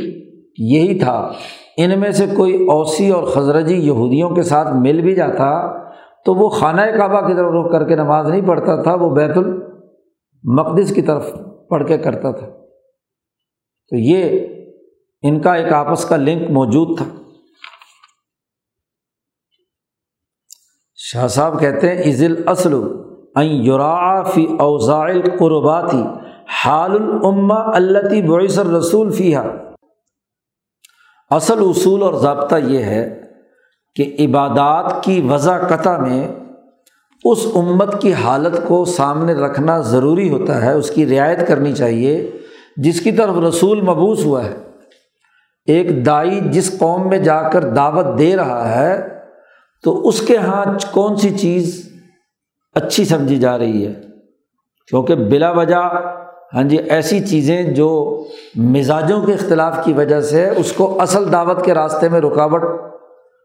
[0.58, 1.32] یہی تھا۔
[1.78, 5.82] ان میں سے کوئی اوسی اور خزرجی یہودیوں کے ساتھ مل بھی جاتا
[6.26, 9.38] تو وہ خانہ کعبہ کی طرف رخ کر کے نماز نہیں پڑھتا تھا، وہ بیت
[9.38, 11.32] المقدس کی طرف
[11.70, 12.48] پڑھ کے کرتا تھا۔
[13.90, 14.48] تو یہ
[15.22, 17.06] ان کا ایک آپس کا لنک موجود تھا۔
[20.96, 22.74] شاہ صاحب کہتے ہیں عزل اصل
[23.42, 26.04] یورا فی اوزائل قرباتی
[26.52, 29.44] حال العما التی بعثر رسول فیحہ
[31.30, 33.22] اصل اصول اور ضابطہ یہ ہے
[33.96, 36.28] کہ عبادات کی وضع قطع میں
[37.24, 42.32] اس امت کی حالت کو سامنے رکھنا ضروری ہوتا ہے، اس کی رعایت کرنی چاہیے،
[42.78, 44.58] جس کی طرف رسول مبوس ہوا ہے۔
[45.66, 49.08] ایک دائی جس قوم میں جا کر دعوت دے رہا ہے،
[49.84, 51.92] تو اس کے یہاں کون سی چیز
[52.76, 53.94] اچھی سمجھی جا رہی ہے؟
[54.88, 56.12] کیونکہ بلا وجہ
[56.54, 58.24] ہاں جی ایسی چیزیں جو
[58.56, 62.62] مزاجوں کے اختلاف کی وجہ سے اس کو اصل دعوت کے راستے میں رکاوٹ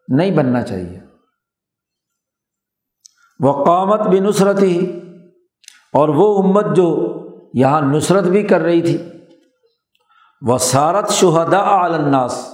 [0.09, 0.99] نہیں بننا چاہیے۔
[3.41, 5.01] وہ قامت بھی نصرت ہی
[5.93, 7.19] اور وہ امت جو
[7.55, 8.99] یہاں نصرت بھی کر رہی تھی۔
[10.49, 12.49] وہ سارت شہدا الناس،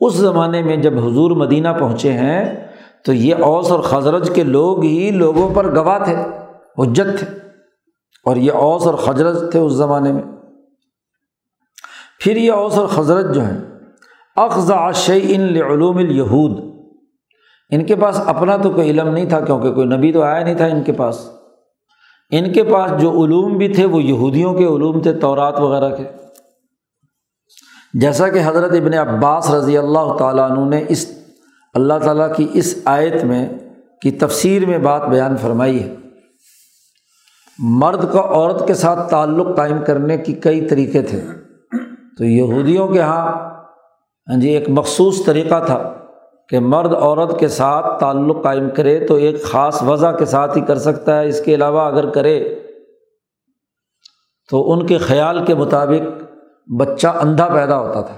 [0.00, 2.66] اس زمانے میں جب حضور مدینہ پہنچے ہیں
[3.04, 6.16] تو یہ اوس اور خزرج کے لوگ ہی لوگوں پر گواہ تھے،
[6.78, 7.43] حجت تھے۔
[8.24, 10.22] اور یہ اوس اور خجرت تھے اس زمانے میں۔
[12.20, 13.60] پھر یہ اوس اور خزرت جو ہیں
[14.36, 16.74] اقضا شعی ان علوم الہود
[17.70, 20.54] ان کے پاس اپنا تو کوئی علم نہیں تھا، کیونکہ کوئی نبی تو آیا نہیں
[20.54, 21.30] تھا ان کے پاس۔
[22.30, 26.04] ان کے پاس جو علوم بھی تھے، وہ یہودیوں کے علوم تھے، تورات وغیرہ کے۔
[27.94, 31.10] جیسا کہ حضرت ابن عباس رضی اللہ تعالیٰ عنہ نے اس،
[31.74, 33.48] اللہ تعالیٰ کی اس آیت میں،
[34.02, 35.94] کی تفسیر میں بات بیان فرمائی ہے۔
[37.58, 41.20] مرد کا عورت کے ساتھ تعلق قائم کرنے کی کئی طریقے تھے۔
[42.18, 43.32] تو یہودیوں کے یہاں
[44.30, 45.94] ہاں جی ایک مخصوص طریقہ تھا
[46.48, 50.62] کہ مرد عورت کے ساتھ تعلق قائم کرے تو ایک خاص وضع کے ساتھ ہی
[50.62, 52.54] کر سکتا ہے۔ اس کے علاوہ اگر کرے
[54.50, 56.22] تو ان کے خیال کے مطابق
[56.78, 58.14] بچہ اندھا پیدا ہوتا تھا۔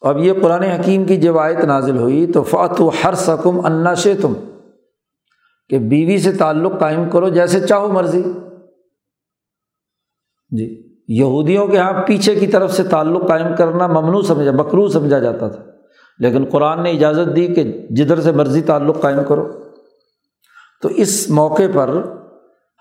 [0.00, 4.14] اب یہ قرآن حکیم کی جب آیت نازل ہوئی تو فاتو ہر سکم انا شے
[4.14, 4.32] تم
[5.68, 8.22] کہ بیوی سے تعلق قائم کرو جیسے چاہو مرضی۔
[10.50, 15.18] جی یہودیوں کے یہاں پیچھے کی طرف سے تعلق قائم کرنا ممنوع سمجھا مکرو سمجھا
[15.18, 15.62] جاتا تھا۔
[16.18, 19.52] لیکن قرآن نے اجازت دی کہ جدھر سے مرضی تعلق قائم کرو۔
[20.82, 21.90] تو اس موقع پر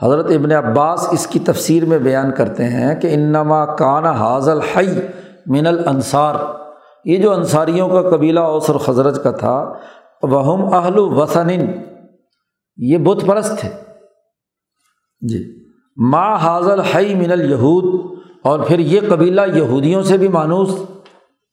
[0.03, 4.99] حضرت ابن عباس اس کی تفسیر میں بیان کرتے ہیں کہ انما کان حاضل حی
[5.45, 6.35] من الانصار۔
[7.05, 9.73] یہ جو انصاریوں کا قبیلہ اوسر خزرت کا تھا،
[10.23, 11.49] وہم اہل وسن
[12.77, 13.69] یہ بت پرست تھے۔
[15.21, 15.65] جی۔
[15.97, 20.75] ما حاضل حی من الہود اور پھر یہ قبیلہ یہودیوں سے بھی مانوس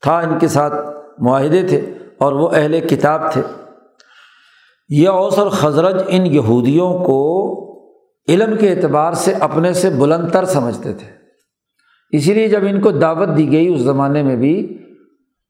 [0.02, 0.74] تھا، ان کے ساتھ
[1.18, 3.42] معاہدے تھے اور وہ اہل کتاب تھے۔
[4.88, 7.42] یہ اوسر خزرج ان یہودیوں کو
[8.28, 11.06] علم کے اعتبار سے اپنے سے بلند تر سمجھتے تھے۔
[12.10, 14.78] اسی لیے جب ان کو دعوت دی گئی اس زمانے میں بھی،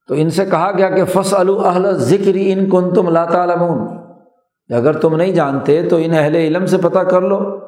[0.09, 3.27] تو ان سے کہا گیا کہ فص اہل ذکری ان کن تم اللہ
[4.73, 7.59] اگر تم نہیں جانتے تو ان اہل علم سے پتہ کر لو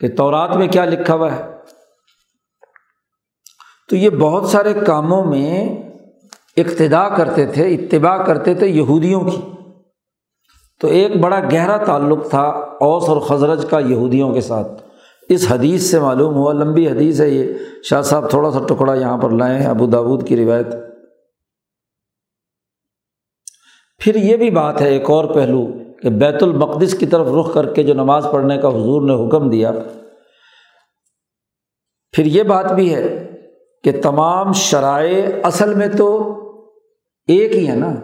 [0.00, 1.56] کہ تورات میں کیا لکھا ہوا ہے۔
[3.90, 5.68] تو یہ بہت سارے کاموں میں
[6.56, 9.40] اقتدا کرتے تھے، اتباع کرتے تھے یہودیوں کی۔
[10.80, 12.42] تو ایک بڑا گہرا تعلق تھا
[12.80, 14.82] اوس اور خزرج کا یہودیوں کے ساتھ۔
[15.28, 19.18] اس حدیث سے معلوم ہوا، لمبی حدیث ہے یہ۔ شاہ صاحب تھوڑا سا ٹکڑا یہاں
[19.18, 20.66] پر لائے ہیں ابو داود کی روایت۔
[23.98, 27.72] پھر یہ بھی بات ہے، ایک اور پہلو۔ کہ بیت المقدس کی طرف رخ کر
[27.74, 29.72] کے جو نماز پڑھنے کا حضور نے حکم دیا،
[32.12, 33.30] پھر یہ بات بھی ہے
[33.84, 36.08] کہ تمام شرائع اصل میں تو
[37.28, 37.94] ایک ہی ہے نا۔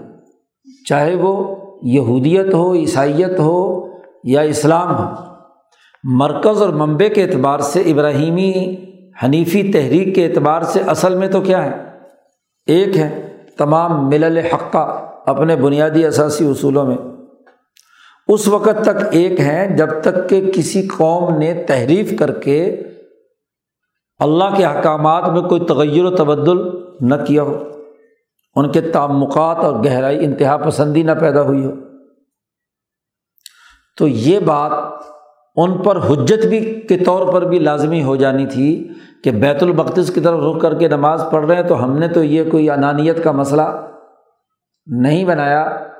[0.88, 3.86] چاہے وہ یہودیت ہو، عیسائیت ہو
[4.24, 5.24] یا اسلام ہو،
[6.04, 8.76] مرکز اور منبع کے اعتبار سے، ابراہیمی
[9.24, 11.76] حنیفی تحریک کے اعتبار سے اصل میں تو کیا ہے
[12.66, 16.96] ایک ہے تمام ملل حقہ اپنے بنیادی اثاثی اصولوں میں۔
[18.28, 22.82] اس وقت تک ایک ہیں جب تک کہ کسی قوم نے تحریف کر کے
[24.18, 26.58] اللہ کے احکامات میں کوئی تغیر و تبدل
[27.00, 27.64] نہ کیا ہو۔
[28.54, 31.70] ان کے تعمقات اور گہرائی انتہا پسندی نہ پیدا ہوئی ہو۔
[33.98, 34.72] تو یہ بات
[35.56, 38.88] ان پر حجت بھی کے طور پر بھی لازمی ہو جانی تھی
[39.24, 42.08] کہ بیت المقدس کی طرف رخ کر کے نماز پڑھ رہے ہیں تو ہم نے
[42.08, 43.62] تو یہ کوئی انانیت کا مسئلہ
[44.86, 45.91] نہیں بنایا۔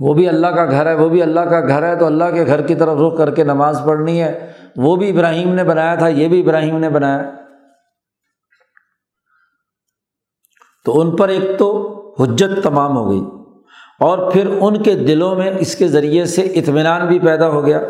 [0.00, 2.46] وہ بھی اللہ کا گھر ہے، وہ بھی اللہ کا گھر ہے، تو اللہ کے
[2.46, 6.08] گھر کی طرف رخ کر کے نماز پڑھنی ہے۔ وہ بھی ابراہیم نے بنایا تھا،
[6.08, 7.30] یہ بھی ابراہیم نے بنایا۔
[10.84, 13.22] تو ان پر ایک تو حجت تمام ہو گئی۔
[14.00, 17.80] اور پھر ان کے دلوں میں اس کے ذریعے سے اطمینان بھی پیدا ہو گیا۔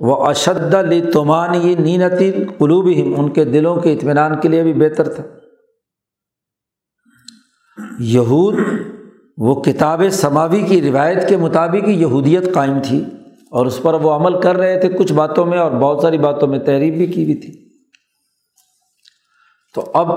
[0.00, 4.62] وہ اشد لی تمان یہ نینتی قلوب ہی ان کے دلوں کے اطمینان کے لیے
[4.62, 5.24] بھی بہتر تھا۔
[7.98, 8.54] یہود
[9.40, 13.04] وہ کتاب سماوی کی روایت کے مطابق ہی یہودیت قائم تھی
[13.50, 16.48] اور اس پر وہ عمل کر رہے تھے کچھ باتوں میں اور بہت ساری باتوں
[16.48, 17.68] میں تحریر بھی کی ہوئی تھی۔
[19.74, 20.12] تو اب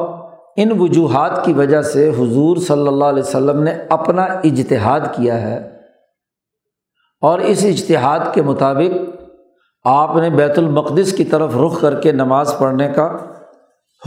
[0.57, 5.78] ان وجوہات کی وجہ سے حضور صلی اللہ علیہ وسلم نے اپنا اجتہاد کیا ہے
[7.22, 8.97] اور اس اجتہاد کے مطابق
[9.84, 13.17] آپ نے بیت المقدس کی طرف رخ کر کے نماز پڑھنے کا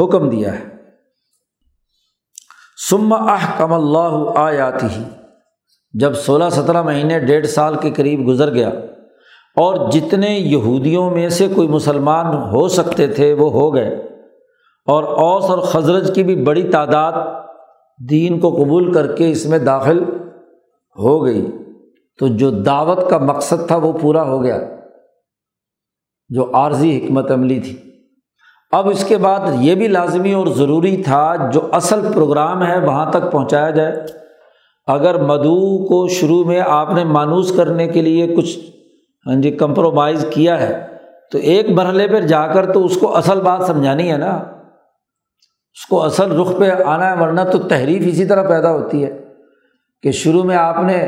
[0.00, 0.74] حکم دیا ہے۔
[2.77, 3.14] سم
[3.59, 5.03] کم اللہ آیاتی ہی
[5.93, 8.68] جب سولہ سترہ مہینے ڈیڑھ سال کے قریب گزر گیا
[9.57, 13.89] اور جتنے یہودیوں میں سے کوئی مسلمان ہو سکتے تھے وہ ہو گئے
[14.87, 17.12] اور اوس اور خزرج کی بھی بڑی تعداد
[18.11, 20.05] دین کو قبول کر کے اس میں داخل
[20.99, 21.47] ہو گئی۔
[22.18, 24.59] تو جو دعوت کا مقصد تھا وہ پورا ہو گیا،
[26.29, 27.93] جو عارضی حکمت عملی تھی۔
[28.75, 33.11] اب اس کے بعد یہ بھی لازمی اور ضروری تھا جو اصل پروگرام ہے وہاں
[33.11, 33.93] تک پہنچایا جائے۔
[34.87, 38.59] اگر مدعو کو شروع میں آپ نے مانوس کرنے کے لیے کچھ
[39.27, 40.87] ہاں جی کمپرومائز کیا ہے،
[41.33, 44.33] تو ایک مرحلے پر جا کر تو اس کو اصل بات سمجھانی ہے نا۔
[45.77, 49.12] اس کو اصل رخ پہ آنا ہے، ورنہ تو تحریف اسی طرح پیدا ہوتی ہے
[50.03, 50.99] کہ شروع میں آپ نے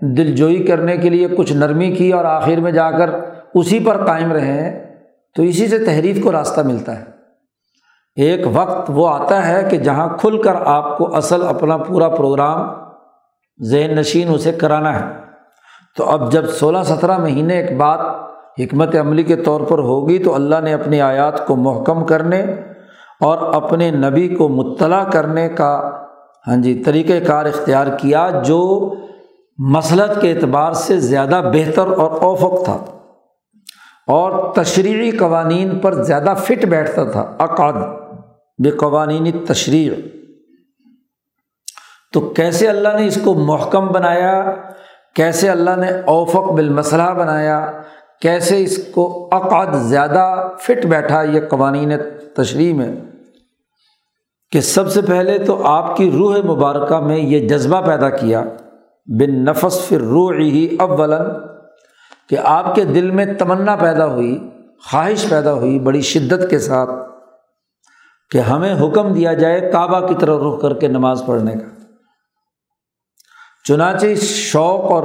[0.00, 3.10] دل جوئی کرنے کے لیے کچھ نرمی کی اور آخر میں جا کر
[3.54, 4.72] اسی پر قائم رہے ہیں،
[5.36, 7.13] تو اسی سے تحریف کو راستہ ملتا ہے۔
[8.16, 12.68] ایک وقت وہ آتا ہے کہ جہاں کھل کر آپ کو اصل اپنا پورا پروگرام
[13.62, 15.04] ذہن نشین اسے کرانا ہے۔
[15.96, 18.00] تو اب جب سولہ سترہ مہینے ایک بات
[18.58, 22.42] حکمت عملی کے طور پر ہوگی تو اللہ نے اپنی آیات کو محکم کرنے
[23.20, 25.90] اور اپنے نبی کو مطلع کرنے کا
[26.48, 28.92] ہاں جی طریقۂ کار اختیار کیا جو
[29.58, 32.76] مسلط کے اعتبار سے زیادہ بہتر اور اوفق تھا
[34.06, 38.03] اور تشریحی قوانین پر زیادہ فٹ بیٹھتا تھا اقاد
[38.62, 39.90] بے قوانینی تشریح
[42.12, 44.54] تو کیسے اللہ نے اس کو محکم بنایا؟
[45.14, 47.72] کیسے اللہ نے اوفق بالمسلح بنایا؟
[48.20, 51.92] کیسے اس کو عقد زیادہ فٹ بیٹھا یہ قوانین
[52.36, 52.96] تشریح میں؟
[54.52, 58.44] کہ سب سے پہلے تو آپ کی روح مبارکہ میں یہ جذبہ پیدا کیا۔
[59.06, 61.14] بن نفس فر روح ہی اول
[62.28, 64.50] کہ آپ کے دل میں تمنا پیدا ہوئی،
[64.90, 67.13] خواہش پیدا ہوئی، بڑی شدت کے ساتھ۔
[68.30, 71.68] کہ ہمیں حکم دیا جائے کعبہ کی طرف رخ کر کے نماز پڑھنے کا۔
[73.68, 75.04] چنانچہ شوق اور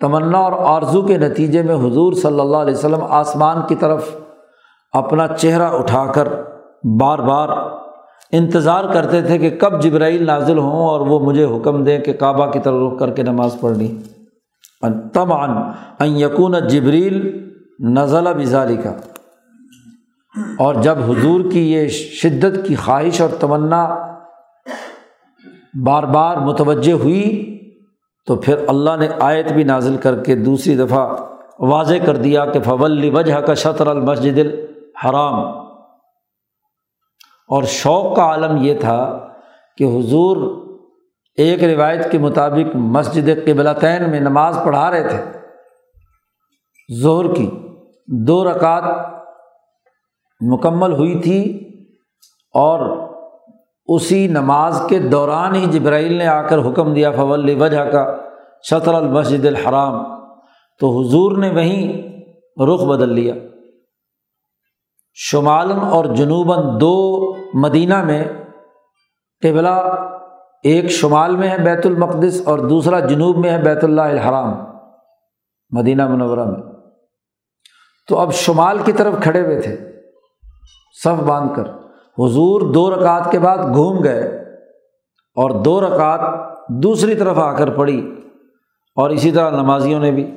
[0.00, 4.16] تمنا اور آرزو کے نتیجے میں حضور صلی اللہ علیہ وسلم آسمان کی طرف
[4.92, 6.28] اپنا چہرہ اٹھا کر
[7.00, 7.48] بار بار
[8.32, 12.50] انتظار کرتے تھے کہ کب جبرائیل نازل ہوں اور وہ مجھے حکم دیں کہ کعبہ
[12.50, 13.96] کی طرف رخ کر کے نماز پڑھنی۔
[15.14, 17.16] تب ان یقون جبریل
[17.78, 18.92] نزلہ بزاری کا
[20.58, 24.12] اور جب حضور کی یہ شدت کی خواہش اور تمنا
[25.86, 27.44] بار بار متوجہ ہوئی،
[28.26, 31.16] تو پھر اللہ نے آیت بھی نازل کر کے دوسری دفعہ
[31.58, 35.40] واضح کر دیا کہ فول وجہ کا شطر المسجد الحرام۔
[37.48, 39.28] اور شوق کا عالم یہ تھا
[39.78, 40.36] کہ حضور
[41.36, 45.22] ایک روایت کے مطابق مسجد قبلتین میں نماز پڑھا رہے تھے،
[47.02, 47.50] ظہر کی
[48.06, 49.17] دو رکعت
[50.40, 51.68] مکمل ہوئی تھی
[52.54, 53.08] اور
[53.86, 58.16] اسی نماز کے دوران ہی جبرائیل نے آ کر حکم دیا، فول وجہ کا
[58.70, 60.20] شطر المسجد الحرام۔
[60.78, 62.02] تو حضور نے وہیں
[62.60, 63.34] رخ بدل لیا۔
[65.14, 68.24] شمالن اور جنوباً دو مدینہ میں
[69.42, 69.68] قبلہ
[70.62, 74.54] ایک شمال میں ہے بیت المقدس اور دوسرا جنوب میں ہے بیت اللہ الحرام،
[75.70, 76.62] مدینہ منورہ میں۔
[78.08, 79.97] تو اب شمال کی طرف کھڑے ہوئے تھے۔
[81.04, 81.64] صف باندھ کر۔
[82.18, 84.20] حضور دو رکعت کے بعد گھوم گئے
[85.34, 86.20] اور دو رکعت
[86.68, 88.14] دوسری طرف آ کر پڑی
[88.96, 90.34] اور اسی طرح نمازیوں نے بھی۔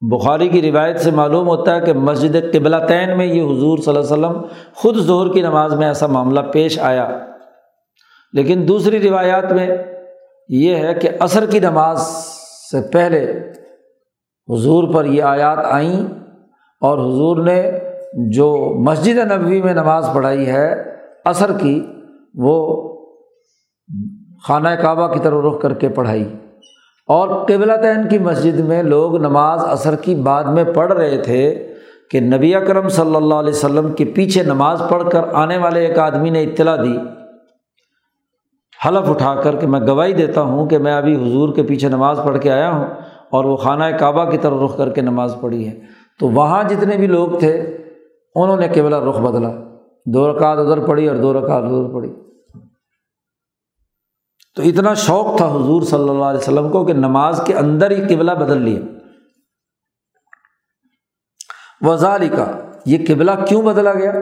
[0.00, 3.96] بخاری کی روایت سے معلوم ہوتا ہے کہ مسجد قبلہ تعین میں یہ حضور صلی
[3.96, 4.42] اللہ علیہ وسلم
[4.74, 7.26] خود ظہر کی نماز میں ایسا معاملہ پیش آیا۔
[8.32, 9.76] لیکن دوسری روایات میں
[10.48, 12.02] یہ ہے کہ عصر کی نماز
[12.70, 13.52] سے پہلے
[14.48, 16.06] حضور پر یہ آیات آئیں
[16.80, 17.70] اور حضور نے
[18.12, 20.84] جو مسجد نبوی میں نماز پڑھائی ہے
[21.24, 21.86] عصر کی،
[22.34, 22.54] وہ
[24.48, 26.36] خانہ کعبہ کی طرف رخ کر کے پڑھائی۔
[27.06, 31.72] اور قبلہ تعین کی مسجد میں لوگ نماز عصر کی بعد میں پڑھ رہے تھے
[32.10, 35.98] کہ نبی اکرم صلی اللہ علیہ وسلم کے پیچھے نماز پڑھ کر آنے والے ایک
[35.98, 36.96] آدمی نے اطلاع دی،
[38.86, 42.20] حلف اٹھا کر کہ میں گواہی دیتا ہوں کہ میں ابھی حضور کے پیچھے نماز
[42.24, 42.86] پڑھ کے آیا ہوں
[43.30, 45.80] اور وہ خانہ کعبہ کی طرف رخ کر کے نماز پڑھی ہے۔
[46.18, 47.76] تو وہاں جتنے بھی لوگ تھے
[48.34, 49.48] انہوں نے قبلہ رخ بدلا۔
[50.06, 52.12] دو رکعت ادھر پڑھی اور دو رکعت ادھر پڑھی۔
[54.56, 58.14] تو اتنا شوق تھا حضور صلی اللہ علیہ وسلم کو کہ نماز کے اندر ہی
[58.14, 58.80] قبلہ بدل لیا۔
[61.80, 64.12] وزال کا یہ قبلہ کیوں بدلا گیا؟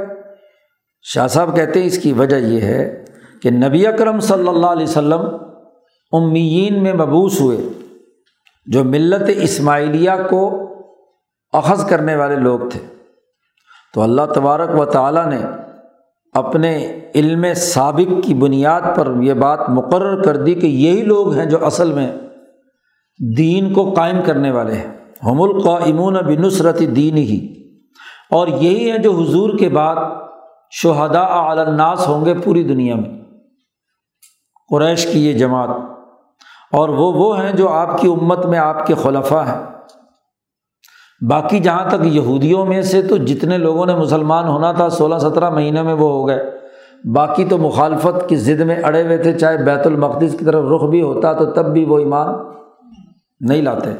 [1.02, 3.04] شاہ صاحب کہتے ہیں اس کی وجہ یہ ہے
[3.42, 5.20] کہ نبی اکرم صلی اللہ علیہ وسلم
[6.12, 7.56] امین میں مبوس ہوئے،
[8.66, 10.68] جو ملت اسماعیلیہ کو
[11.52, 12.97] اخذ کرنے والے لوگ تھے۔
[13.98, 15.38] تو اللہ تبارک و تعالیٰ نے
[16.32, 21.46] اپنے علم سابق کی بنیاد پر یہ بات مقرر کر دی کہ یہی لوگ ہیں
[21.46, 22.12] جو اصل میں
[23.38, 24.86] دین کو قائم کرنے والے ہیں۔
[25.24, 27.54] ہم القامون بنصرت دین ہی
[28.30, 29.96] اور یہی ہیں جو حضور کے بعد
[30.70, 33.20] شہدا الناس ہوں گے پوری دنیا میں۔
[34.70, 35.68] قریش کی یہ جماعت۔
[36.72, 39.77] اور وہ وہ ہیں جو آپ کی امت میں آپ کے خلفہ ہیں۔
[41.26, 45.50] باقی جہاں تک یہودیوں میں سے تو جتنے لوگوں نے مسلمان ہونا تھا، سولہ سترہ
[45.50, 46.50] مہینے میں وہ ہو گئے۔
[47.14, 50.84] باقی تو مخالفت کی ضد میں اڑے ہوئے تھے، چاہے بیت المقدس کی طرف رخ
[50.84, 52.28] بھی ہوتا تو تب بھی وہ ایمان
[53.40, 53.90] نہیں لاتے۔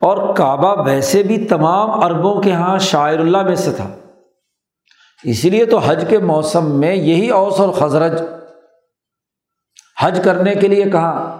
[0.00, 3.88] اور کعبہ ویسے بھی تمام عربوں کے یہاں شاعر اللہ میں سے تھا۔
[5.24, 8.22] اسی لیے تو حج کے موسم میں یہی اوس اور خزرج
[10.00, 11.38] حج کرنے کے لیے کہاں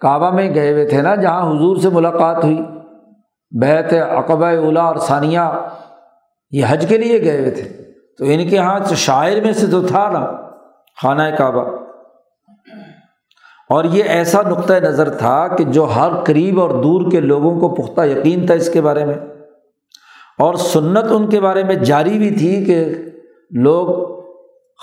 [0.00, 2.60] کعبہ میں گئے ہوئے تھے نا، جہاں حضور سے ملاقات ہوئی۔
[3.50, 5.40] بیت عقبہ اولا اور ثانیہ
[6.50, 7.68] یہ حج کے لیے گئے ہوئے تھے۔
[8.18, 10.26] تو ان کے یہاں شاعر میں سے تو تھا نا،
[11.02, 11.70] خانہ کعبہ۔
[13.68, 17.68] اور یہ ایسا نقطۂ نظر تھا کہ جو ہر قریب اور دور کے لوگوں کو
[17.68, 19.14] پختہ یقین تھا اس کے بارے میں۔
[20.38, 22.94] اور سنت ان کے بارے میں جاری بھی تھی کہ
[23.50, 24.10] لوگ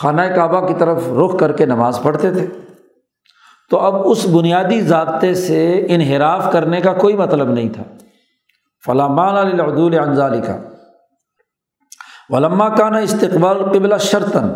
[0.01, 2.47] خانہ کعبہ کی طرف رخ کر کے نماز پڑھتے تھے۔
[3.69, 7.83] تو اب اس بنیادی ضابطے سے انحراف کرنے کا کوئی مطلب نہیں تھا۔
[8.87, 10.57] فلامان علیہ انضالی کا
[12.29, 14.49] ولما کا نا استقبال قبلہ شرطن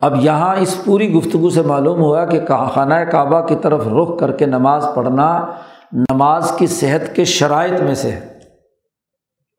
[0.00, 2.40] اب یہاں اس پوری گفتگو سے معلوم ہوا کہ
[2.74, 5.46] خانہ کعبہ کی طرف رخ کر کے نماز پڑھنا
[5.92, 8.40] نماز کی صحت کے شرائط میں سے ہے۔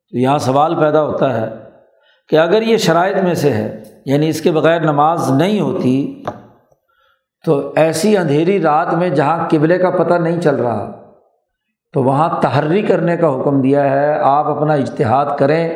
[0.09, 1.49] تو یہاں سوال پیدا ہوتا ہے
[2.29, 6.23] کہ اگر یہ شرائط میں سے ہے یعنی اس کے بغیر نماز نہیں ہوتی،
[7.45, 11.00] تو ایسی اندھیری رات میں جہاں قبلے کا پتہ نہیں چل رہا
[11.93, 15.69] تو وہاں تحری کرنے کا حکم دیا ہے۔ آپ اپنا اجتہاد کریں۔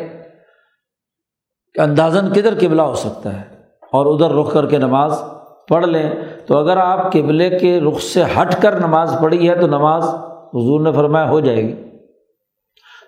[1.74, 3.43] کہ اندازاً کدھر قبلہ ہو سکتا ہے
[3.91, 5.20] اور ادھر رخ کر کے نماز
[5.70, 6.11] پڑھ لیں۔
[6.45, 10.03] تو اگر آپ قبلے کے رخ سے ہٹ کر نماز پڑھی ہے تو نماز
[10.53, 11.84] حضور نے فرمایا ہو جائے گی۔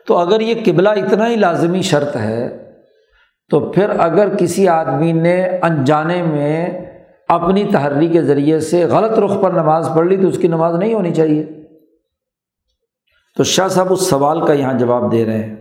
[0.07, 2.71] تو اگر یہ قبلہ اتنا ہی لازمی شرط ہے،
[3.49, 6.85] تو پھر اگر کسی آدمی نے انجانے میں
[7.27, 10.75] اپنی تحری کے ذریعے سے غلط رخ پر نماز پڑھ لی تو اس کی نماز
[10.75, 11.56] نہیں ہونی چاہیے۔
[13.37, 15.55] تو شاہ صاحب اس سوال کا یہاں جواب دے رہے ہیں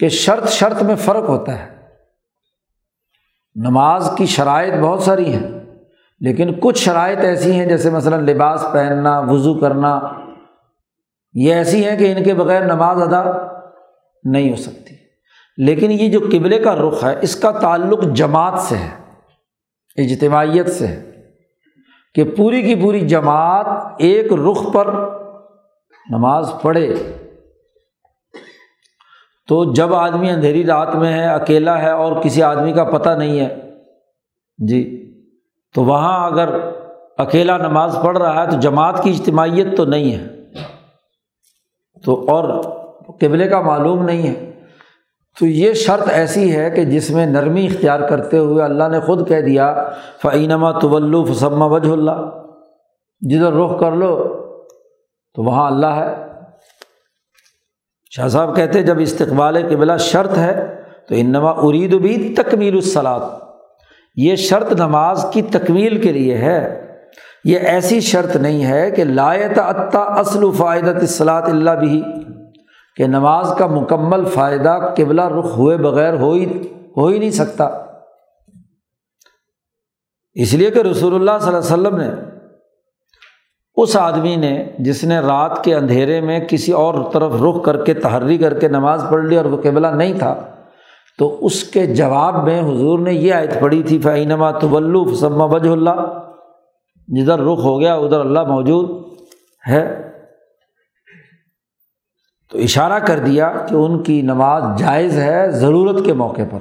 [0.00, 1.76] کہ شرط شرط میں فرق ہوتا ہے۔
[3.54, 5.50] نماز کی شرائط بہت ساری ہیں،
[6.20, 10.00] لیکن کچھ شرائط ایسی ہیں جیسے مثلاً لباس پہننا، وضو کرنا،
[11.34, 13.46] یہ ایسی ہیں کہ ان کے بغیر نماز ادا
[14.24, 14.94] نہیں ہو سکتی۔
[15.56, 18.90] لیکن یہ جو قبلے کا رخ ہے، اس کا تعلق جماعت سے ہے،
[19.96, 21.10] اجتماعیت سے ہے
[22.14, 23.66] کہ پوری کی پوری جماعت
[23.98, 25.23] ایک رخ پر
[26.10, 26.94] نماز پڑھے۔
[29.48, 33.40] تو جب آدمی اندھیری رات میں ہے، اکیلا ہے اور کسی آدمی کا پتہ نہیں
[33.40, 33.70] ہے
[34.58, 35.00] جی
[35.74, 36.48] تو وہاں اگر
[37.18, 40.26] اکیلا نماز پڑھ رہا ہے تو جماعت کی اجتماعیت تو نہیں ہے۔
[42.04, 42.62] تو اور
[43.20, 44.52] قبلے کا معلوم نہیں ہے۔
[45.40, 49.28] تو یہ شرط ایسی ہے کہ جس میں نرمی اختیار کرتے ہوئے اللہ نے خود
[49.28, 49.90] کہہ دیا
[50.22, 52.30] فعینما طول فسمہ وجہ اللہ
[53.20, 54.43] جدھر رخ کر لو
[55.34, 56.14] تو وہاں اللہ ہے۔
[58.10, 63.22] شاہ صاحب کہتے جب استقبال قبلہ شرط ہے تو انما ارید بھی تکمیل الصلاط
[64.16, 66.80] یہ شرط نماز کی تکمیل کے لیے ہے۔
[67.44, 72.02] یہ ایسی شرط نہیں ہے کہ لایت عطا اصل و فائدت اصلاط اللہ بھی
[72.96, 77.64] کہ نماز کا مکمل فائدہ قبلہ رخ ہوئے بغیر ہو ہی ہو ہی نہیں سکتا۔
[80.32, 82.33] اس لیے کہ رسول اللہ صلی اللہ علیہ وسلم نے
[83.76, 87.94] اس آدمی نے جس نے رات کے اندھیرے میں کسی اور طرف رخ کر کے
[87.94, 90.34] تحری کر کے نماز پڑھ لی اور وہ قبلہ نہیں تھا،
[91.18, 95.70] تو اس کے جواب میں حضور نے یہ آیت پڑھی تھی فعینما طبلو فسمہ وجہ
[95.70, 96.20] اللہ
[97.08, 98.90] جدھر رخ ہو گیا، ادھر اللہ موجود
[99.68, 100.02] ہے۔
[102.50, 106.58] تو اشارہ کر دیا کہ ان کی نماز جائز ہے ضرورت کے موقع پر۔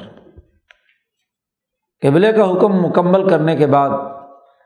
[2.01, 3.89] قبلے کا حکم مکمل کرنے کے بعد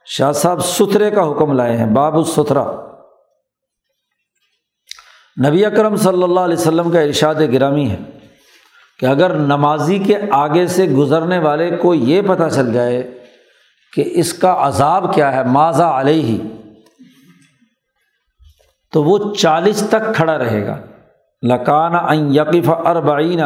[0.09, 2.71] شاہ صاحب ستھرے کا حکم لائے ہیں، باب الستھرا
[5.47, 7.97] نبی اکرم صلی اللہ علیہ وسلم کا ارشاد گرامی ہے
[8.99, 13.19] کہ اگر نمازی کے آگے سے گزرنے والے کو یہ پتہ چل جائے
[13.93, 16.37] کہ اس کا عذاب کیا ہے ماضا علیہ ہی
[18.93, 20.77] تو وہ چالیس تک کھڑا رہے گا۔
[21.43, 23.41] لکانہ یقف اربعین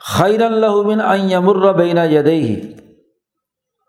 [0.00, 2.74] خیر اللہ یمر بین یدئی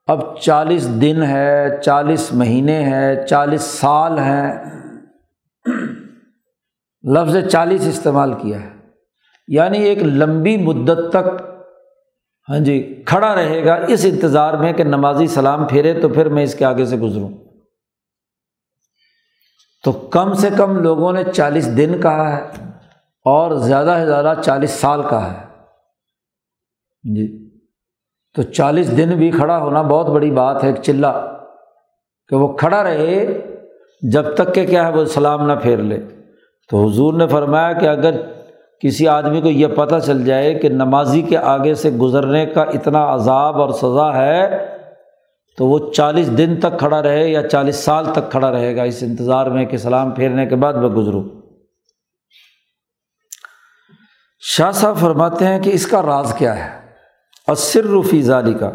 [0.09, 4.63] اب چالیس دن ہے، چالیس مہینے ہیں، چالیس سال ہیں۔
[7.11, 8.69] لفظ چالیس استعمال کیا ہے۔
[9.47, 11.41] یعنی ایک لمبی مدت تک
[12.49, 16.43] ہاں جی کھڑا رہے گا۔ اس انتظار میں کہ نمازی سلام پھیرے تو پھر میں
[16.43, 17.29] اس کے آگے سے گزروں۔
[19.83, 22.41] تو کم سے کم لوگوں نے چالیس دن کہا ہے
[23.25, 25.45] اور زیادہ سے زیادہ چالیس سال کا ہے۔
[27.15, 27.48] جی۔
[28.35, 31.35] تو چالیس دن بھی کھڑا ہونا بہت بڑی بات ہے، ایک چلہ،
[32.27, 33.41] کہ وہ کھڑا رہے
[34.11, 35.99] جب تک کہ کیا ہے، وہ سلام نہ پھیر لے۔
[36.69, 38.11] تو حضور نے فرمایا کہ اگر
[38.79, 43.13] کسی آدمی کو یہ پتہ چل جائے کہ نمازی کے آگے سے گزرنے کا اتنا
[43.13, 44.67] عذاب اور سزا ہے،
[45.57, 49.03] تو وہ چالیس دن تک کھڑا رہے یا چالیس سال تک کھڑا رہے گا اس
[49.03, 51.23] انتظار میں کہ سلام پھیرنے کے بعد میں گزروں۔
[54.39, 56.88] شاہ صاحب فرماتے ہیں کہ اس کا راز کیا ہے؟
[57.75, 58.71] روفی ظالی کا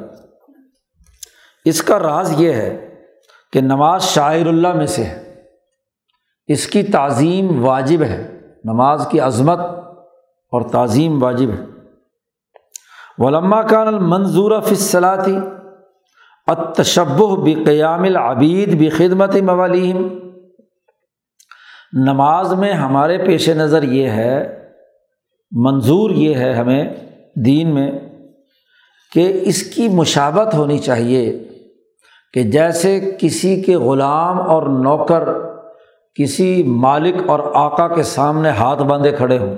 [1.64, 2.94] اس کا راز یہ ہے
[3.52, 5.42] کہ نماز شاعر اللہ میں سے ہے۔
[6.46, 9.58] اس کی تعظیم واجب ہے۔ نماز کی عظمت
[10.52, 11.64] اور تعظیم واجب ہے۔
[13.26, 15.36] علما کان المنظور فصلاتی
[16.46, 20.18] اتشب بقیام العبید بخدمت موالیم۔
[21.92, 24.68] نماز میں ہمارے پیش نظر یہ ہے،
[25.50, 26.94] منظور یہ ہے ہمیں
[27.36, 27.92] دین میں
[29.14, 31.48] کہ اس کی مشابت ہونی چاہیے
[32.32, 35.28] کہ جیسے کسی کے غلام اور نوکر
[36.14, 39.56] کسی مالک اور آقا کے سامنے ہاتھ باندھے کھڑے ہوں۔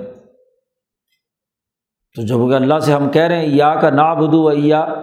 [2.15, 4.95] تو جب اللہ سے ہم کہہ رہے ہیں یا کا نا بدو ایا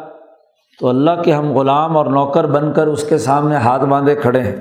[0.81, 4.41] تو اللہ کے ہم غلام اور نوکر بن کر اس کے سامنے ہاتھ باندھے کھڑے
[4.41, 4.57] ہیں۔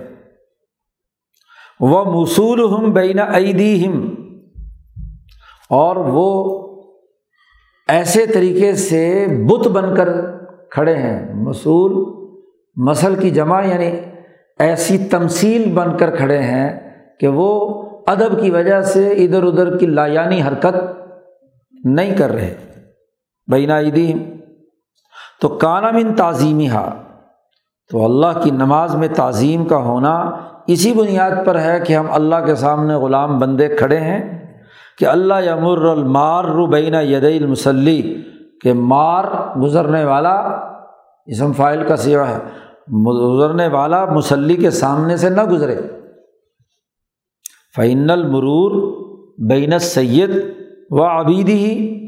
[1.80, 4.16] وہ مصول ہم بین عیدی ہم
[5.70, 6.60] اور وہ
[7.88, 10.10] ایسے طریقے سے بت بن کر
[10.70, 12.14] کھڑے ہیں مصول
[12.76, 13.92] مسل کی جمع یعنی
[14.60, 16.80] ایسی تمثیل بن کر کھڑے ہیں
[17.20, 20.76] کہ وہ ادب کی وجہ سے ادھر ادھر کی لایانی حرکت
[21.84, 22.56] نہیں کر رہے۔
[23.52, 24.14] بینا عیدی
[25.42, 27.04] تو کانا من تعظیمی ہا
[27.92, 32.36] تو اللہ کی نماز میں تعظیم کا ہونا اسی بنیاد پر ہے کہ ہم اللہ
[32.46, 34.43] کے سامنے غلام بندے کھڑے ہیں۔
[34.98, 38.02] کہ اللہ یمر المار ربینہ ید المسلی
[38.62, 39.26] کہ مار
[39.62, 40.36] گزرنے والا
[41.26, 42.38] اسم فائل کا سیوا ہے،
[43.08, 45.76] گزرنے والا مسلی کے سامنے سے نہ گزرے۔
[47.76, 48.72] فعین المرور
[49.50, 50.30] بین سید
[50.90, 52.00] و عبیدی ہی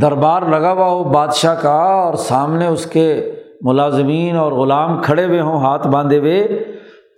[0.00, 5.40] دربار لگا ہوا ہو بادشاہ کا اور سامنے اس کے ملازمین اور غلام کھڑے ہوئے
[5.40, 6.42] ہوں، ہاتھ باندھے ہوئے،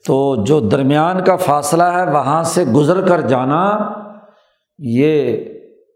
[0.07, 3.63] تو جو درمیان کا فاصلہ ہے، وہاں سے گزر کر جانا
[4.79, 5.45] یہ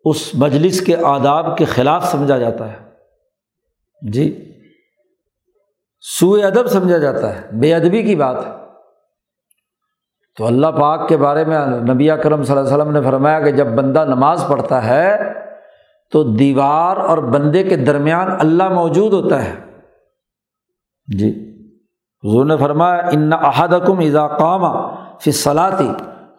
[0.04, 2.78] اس مجلس کے آداب کے خلاف سمجھا جاتا ہے۔
[4.12, 4.52] جی
[6.00, 8.52] سوئے ادب سمجھا جاتا ہے، بے ادبی کی بات ہے۔
[10.36, 13.50] تو اللہ پاک کے بارے میں نبی کرم صلی اللہ علیہ وسلم نے فرمایا کہ
[13.50, 15.18] جب بندہ نماز پڑھتا ہے
[16.10, 19.54] تو دیوار اور بندے کے درمیان اللہ موجود ہوتا ہے۔
[21.18, 21.30] جی
[22.24, 25.92] حضور نے فرمایا، ان احدکم اذا قام فی صلاتی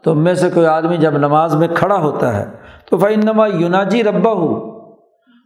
[0.03, 2.45] تو میں سے کوئی آدمی جب نماز میں کھڑا ہوتا ہے
[2.89, 4.71] تو فنما یوناجی ربا ہو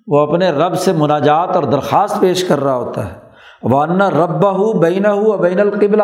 [0.07, 3.25] وہ اپنے رب سے مناجات اور درخواست پیش کر رہا ہوتا ہے۔
[3.63, 6.03] وانا ربا ہو بین ہو بین القبلہ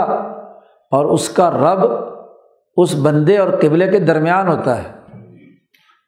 [0.92, 1.80] اور اس کا رب
[2.78, 5.02] اس بندے اور قبلے کے درمیان ہوتا ہے۔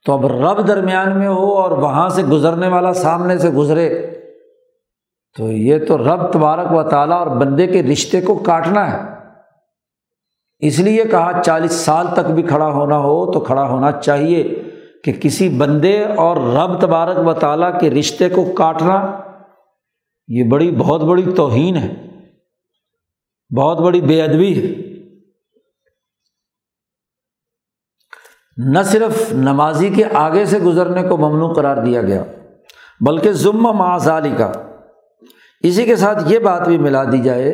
[0.05, 4.13] تو اب رب درمیان میں ہو اور وہاں سے گزرنے والا سامنے سے گزرے۔
[5.37, 9.22] تو یہ تو رب تبارک و تعالیٰ اور بندے کے رشتے کو کاٹنا ہے۔
[10.67, 14.43] اس لیے کہا چالیس سال تک بھی کھڑا ہونا ہو تو کھڑا ہونا چاہیے
[15.03, 18.99] کہ کسی بندے اور رب تبارک و تعالیٰ کے رشتے کو کاٹنا
[20.27, 21.93] یہ بڑی، بہت بڑی توہین ہے،
[23.51, 24.71] بہت بڑی بے ادبی ہے۔
[28.57, 32.23] نہ صرف نمازی کے آگے سے گزرنے کو ممنوع قرار دیا گیا،
[33.01, 34.51] بلکہ ضمہ معذالی کا
[35.63, 37.51] اسی کے ساتھ یہ بات بھی ملا دی جائے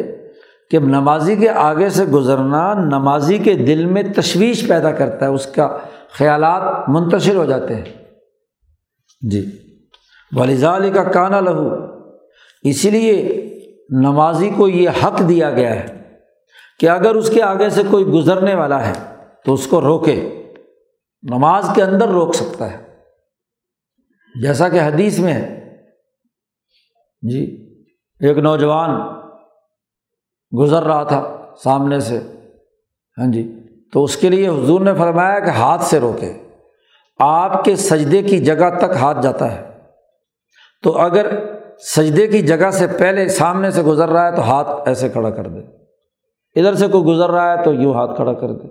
[0.70, 5.46] کہ نمازی کے آگے سے گزرنا نمازی کے دل میں تشویش پیدا کرتا ہے، اس
[5.46, 5.78] کا
[6.12, 7.84] خیالات منتشر ہو جاتے ہیں۔
[9.30, 9.46] جی۔
[10.32, 11.70] ولیزال کا کانا لہو
[12.64, 13.46] اسی لیے
[13.90, 16.14] نمازی کو یہ حق دیا گیا ہے
[16.80, 19.16] کہ اگر اس کے آگے سے کوئی گزرنے والا ہے
[19.46, 20.44] تو اس کو روکے۔
[21.24, 22.86] نماز کے اندر روک سکتا ہے۔
[24.42, 25.76] جیسا کہ حدیث میں ہے۔
[27.22, 27.70] جی۔
[28.20, 29.19] ایک نوجوان
[30.58, 32.20] گزر رہا تھا سامنے سے۔
[33.18, 33.60] ہاں جی۔
[33.94, 36.34] تو اس کے لیے حضور نے فرمایا کہ ہاتھ سے روکے۔
[37.20, 39.70] آپ کے سجدے کی جگہ تک ہاتھ جاتا ہے۔
[40.84, 41.26] تو اگر
[41.96, 45.48] سجدے کی جگہ سے پہلے سامنے سے گزر رہا ہے تو ہاتھ ایسے کھڑا کر
[45.48, 45.60] دے۔
[46.60, 48.68] ادھر سے کوئی گزر رہا ہے تو یوں ہاتھ کھڑا کر دے۔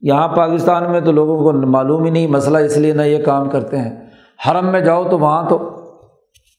[0.00, 3.50] یہاں پاکستان میں تو لوگوں کو معلوم ہی نہیں، مسئلہ اس لیے نہ یہ کام
[3.50, 4.06] کرتے ہیں۔
[4.48, 5.58] حرم میں جاؤ تو وہاں تو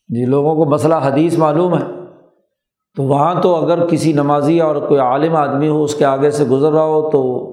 [0.07, 2.00] جی لوگوں کو مسئلہ حدیث معلوم ہے۔
[2.97, 6.43] تو وہاں تو اگر کسی نمازی اور کوئی عالم آدمی ہو، اس کے آگے سے
[6.43, 7.47] گزر رہا ہو، تو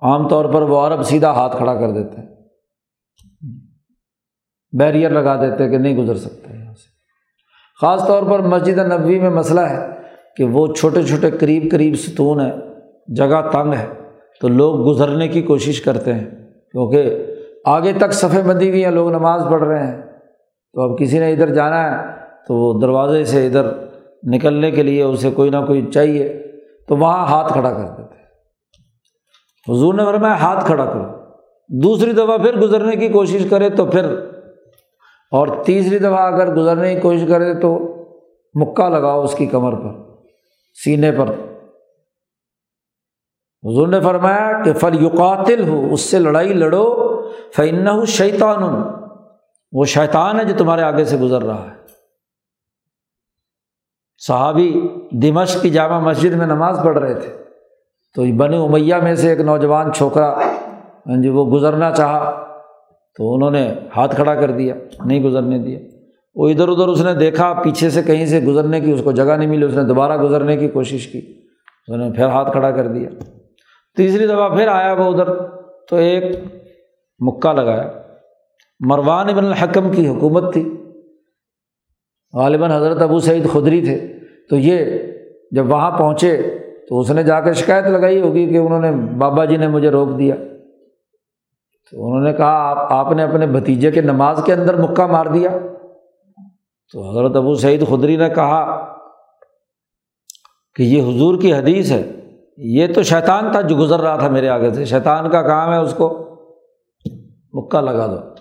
[0.00, 2.28] عام طور پر وہ عرب سیدھا ہاتھ کھڑا کر دیتے ہیں۔
[4.78, 6.88] بیریئر لگا دیتے کہ نہیں گزر سکتے۔ یہاں سے
[7.80, 9.88] خاص طور پر مسجد نبوی میں مسئلہ ہے
[10.36, 12.52] کہ وہ چھوٹے چھوٹے قریب قریب ستون ہے
[13.14, 13.86] جگہ تنگ ہے،
[14.40, 16.30] تو لوگ گزرنے کی کوشش کرتے ہیں۔
[16.72, 17.26] کیونکہ
[17.64, 20.02] آگے تک صفحے بندی ہوئی ہیں، لوگ نماز پڑھ رہے ہیں۔
[20.72, 22.06] تو اب کسی نے ادھر جانا ہے،
[22.48, 23.91] تو وہ دروازے سے ادھر
[24.22, 26.28] نکلنے کے لیے اسے کوئی نہ کوئی چاہیے،
[26.88, 28.20] تو وہاں ہاتھ کھڑا کر دیتے۔
[29.66, 31.04] حضور نے فرمایا، ہاتھ کھڑا کرو۔
[31.82, 34.04] دوسری دفعہ پھر گزرنے کی کوشش کرے تو پھر،
[35.32, 37.78] اور تیسری دفعہ اگر گزرنے کی کوشش کرے تو
[38.54, 39.92] مکہ لگاؤ اس کی کمر پر،
[40.84, 41.30] سینے پر۔
[43.64, 46.86] حضور نے فرمایا کہ فل یقاتل ہو اس سے لڑائی لڑو
[47.56, 48.62] فن شیطان
[49.72, 51.81] وہ شیطان ہے جو تمہارے آگے سے گزر رہا ہے۔
[54.26, 54.80] صحابی
[55.12, 57.32] دمش کی جامع مسجد میں نماز پڑھ رہے تھے۔
[58.14, 60.34] تو بنی امیہ میں سے ایک نوجوان چھوکرا
[61.06, 62.46] ہاں جی وہ گزرنا چاہا۔
[63.18, 64.74] تو انہوں نے ہاتھ کھڑا کر دیا،
[65.04, 65.78] نہیں گزرنے دیا۔
[66.34, 69.36] وہ ادھر ادھر اس نے دیکھا، پیچھے سے کہیں سے گزرنے کی اس کو جگہ
[69.36, 71.18] نہیں ملی، اس نے دوبارہ گزرنے کی کوشش کی۔
[71.88, 73.08] اس نے پھر ہاتھ کھڑا کر دیا۔
[73.96, 75.34] تیسری دفعہ پھر آیا وہ ادھر،
[75.90, 76.24] تو ایک
[77.18, 77.90] مکہ لگایا۔
[78.80, 80.81] مروان ابن الحکم کی حکومت تھی۔
[82.34, 84.12] غالباً حضرت ابو سعید خدری تھے۔
[84.50, 84.84] تو یہ
[85.50, 89.44] جب وہاں پہنچے تو اس نے جا کر شکایت لگائی ہوگی کہ انہوں نے بابا
[89.44, 90.34] جی نے مجھے روک دیا۔
[91.90, 95.26] تو انہوں نے کہا، آپ آپ نے اپنے بھتیجے کے نماز کے اندر مکہ مار
[95.26, 95.50] دیا۔
[96.92, 98.88] تو حضرت ابو سعید خدری نے کہا
[100.74, 102.10] کہ یہ حضور کی حدیث ہے۔
[102.56, 105.78] یہ تو شیطان تھا جو گزر رہا تھا میرے آگے سے۔ شیطان کا کام ہے
[105.78, 106.36] اس کو
[107.52, 108.34] مکہ لگا دو۔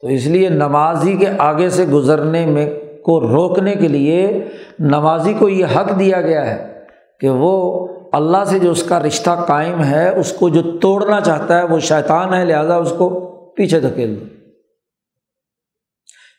[0.00, 4.44] تو اس لیے نمازی کے آگے سے گزرنے میں کو روکنے کے لیے
[4.78, 6.84] نمازی کو یہ حق دیا گیا ہے
[7.20, 11.58] کہ وہ اللہ سے جو اس کا رشتہ قائم ہے، اس کو جو توڑنا چاہتا
[11.58, 13.08] ہے، وہ شیطان ہے، لہٰذا اس کو
[13.56, 14.24] پیچھے دھکیل دو۔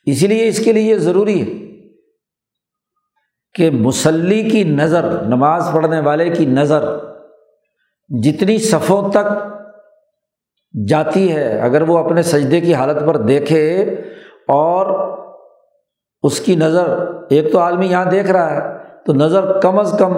[0.05, 1.71] اسی لیے اس کے لیے یہ ضروری ہے
[3.53, 6.85] کہ مسلی کی نظر، نماز پڑھنے والے کی نظر
[8.23, 9.25] جتنی صفوں تک
[10.87, 13.81] جاتی ہے، اگر وہ اپنے سجدے کی حالت پر دیکھے
[14.47, 15.11] اور
[16.23, 20.13] اس کی نظر، ایک تو عالمی یہاں دیکھ رہا ہے، تو نظر کم از کم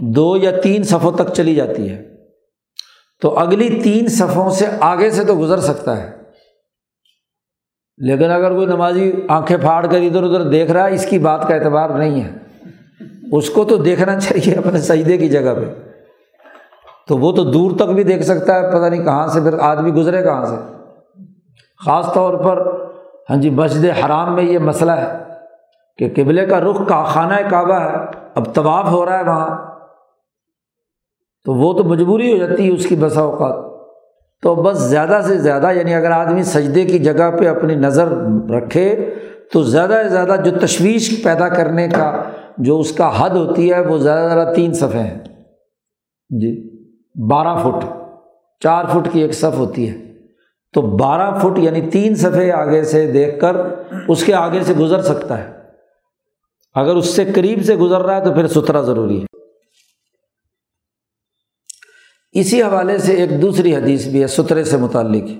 [0.00, 2.08] دو یا تین صفوں تک چلی جاتی ہے۔
[3.20, 6.18] تو اگلی تین صفوں سے آگے سے تو گزر سکتا ہے۔
[7.98, 11.48] لیکن اگر کوئی نمازی آنکھیں پھاڑ کر ادھر ادھر دیکھ رہا ہے، اس کی بات
[11.48, 12.30] کا اعتبار نہیں ہے۔
[13.32, 15.74] اس کو تو دیکھنا چاہیے اپنے سجدے کی جگہ پہ۔
[17.08, 19.90] تو وہ تو دور تک بھی دیکھ سکتا ہے، پتہ نہیں کہاں سے پھر آدمی
[19.90, 20.56] گزرے کہاں سے۔
[21.84, 22.72] خاص طور پر
[23.30, 25.27] ہاں جی مسجد حرام میں یہ مسئلہ ہے۔
[25.98, 27.96] کہ قبلے کا رخ کا خانہ کعبہ ہے،
[28.34, 29.78] اب طواف ہو رہا ہے وہاں۔
[31.44, 33.68] تو وہ تو مجبوری ہو جاتی ہے اس کی بسا اوقات۔
[34.42, 38.08] تو بس زیادہ سے زیادہ یعنی اگر آدمی سجدے کی جگہ پہ اپنی نظر
[38.50, 39.14] رکھے،
[39.52, 42.22] تو زیادہ سے زیادہ جو تشویش پیدا کرنے کا
[42.58, 45.18] جو اس کا حد ہوتی ہے، وہ زیادہ زیادہ تین صفحے ہیں۔
[46.30, 46.70] جی
[47.30, 47.86] بارہ فٹ،
[48.62, 49.96] چار فٹ کی ایک صف ہوتی ہے۔
[50.72, 53.56] تو بارہ فٹ یعنی تین صفحے آگے سے دیکھ کر،
[54.08, 55.57] اس کے آگے سے گزر سکتا ہے۔
[56.78, 59.26] اگر اس سے قریب سے گزر رہا ہے تو پھر ستھرا ضروری ہے۔
[62.32, 65.30] اسی حوالے سے ایک دوسری حدیث بھی ہے، سترے سے متعلق۔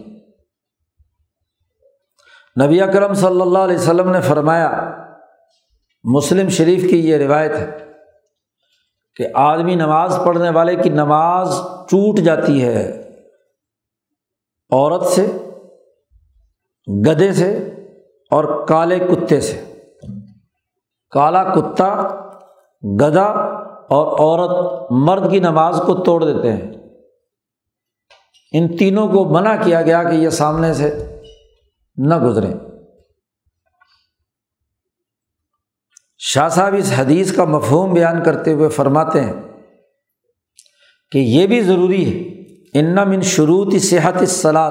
[2.63, 4.95] نبی اکرم صلی اللہ علیہ وسلم نے فرمایا،
[6.05, 7.79] مسلم شریف کی یہ روایت ہے
[9.17, 11.49] کہ آدمی نماز پڑھنے والے کی نماز
[11.91, 13.09] ٹوٹ جاتی ہے
[14.71, 15.27] عورت سے
[17.07, 17.57] گدے سے
[18.31, 19.68] اور کالے کتے سے۔
[21.11, 22.03] کالا کتا
[23.01, 23.25] گدا
[23.91, 26.73] اور عورت مرد کی نماز کو توڑ دیتے ہیں۔
[28.53, 31.17] ان تینوں کو منع کیا گیا کہ یہ سامنے سے
[31.97, 32.55] نہ گزریں۔
[36.19, 39.33] شاہ صاحب اس حدیث کا مفہوم بیان کرتے ہوئے فرماتے ہیں
[41.11, 42.39] کہ یہ بھی ضروری ہے،
[42.79, 44.71] ان من شروط صحت صلاح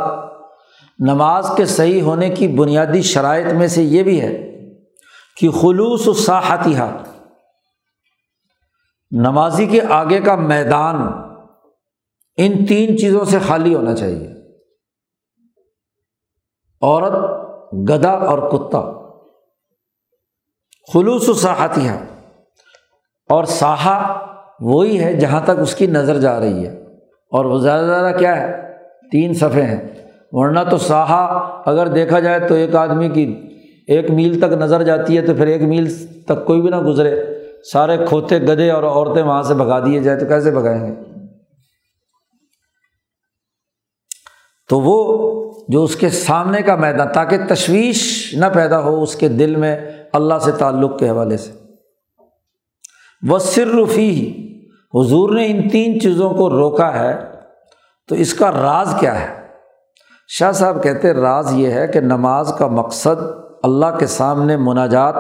[1.00, 4.57] نماز کے صحیح ہونے کی بنیادی شرائط میں سے یہ بھی ہے
[5.38, 6.98] کہ خلوص و صاحتہ
[9.12, 10.96] نمازی کے آگے کا میدان
[12.38, 14.28] ان تین چیزوں سے خالی ہونا چاہیے۔
[16.82, 17.14] عورت
[17.90, 18.82] گدا اور کتا۔
[20.94, 21.92] خلوص و ساحتیہ
[23.30, 24.26] اور ساحا
[24.60, 26.84] وہی ہے جہاں تک اس کی نظر جا رہی ہے۔
[27.32, 28.74] اور وہ زیادہ زیادہ کیا ہے؟
[29.12, 31.26] تین صفحے ہیں۔ ورنہ تو ساحا
[31.66, 33.57] اگر دیکھا جائے تو ایک آدمی کی
[33.88, 37.26] ایک میل تک نظر جاتی ہے تو پھر ایک میل تک کوئی بھی نہ گزرے۔
[37.72, 40.96] سارے کھوتے گدے اور عورتیں وہاں سے بھگا دیے جائے تو کیسے بھگائیں گے؟
[44.70, 45.28] تو وہ
[45.70, 49.92] جو اس کے سامنے کا میدان، تاکہ تشویش نہ پیدا ہو، اس کے دل میں
[50.14, 51.52] اللہ سے تعلق کے حوالے سے۔
[53.28, 54.34] وہ صرفی
[54.94, 57.16] حضور نے ان تین چیزوں کو روکا ہے۔
[58.08, 59.48] تو اس کا راز کیا ہے؟
[60.28, 65.16] شاہ صاحب کہتے راز یہ ہے کہ نماز کا مقصد اللہ کے سامنے مناجات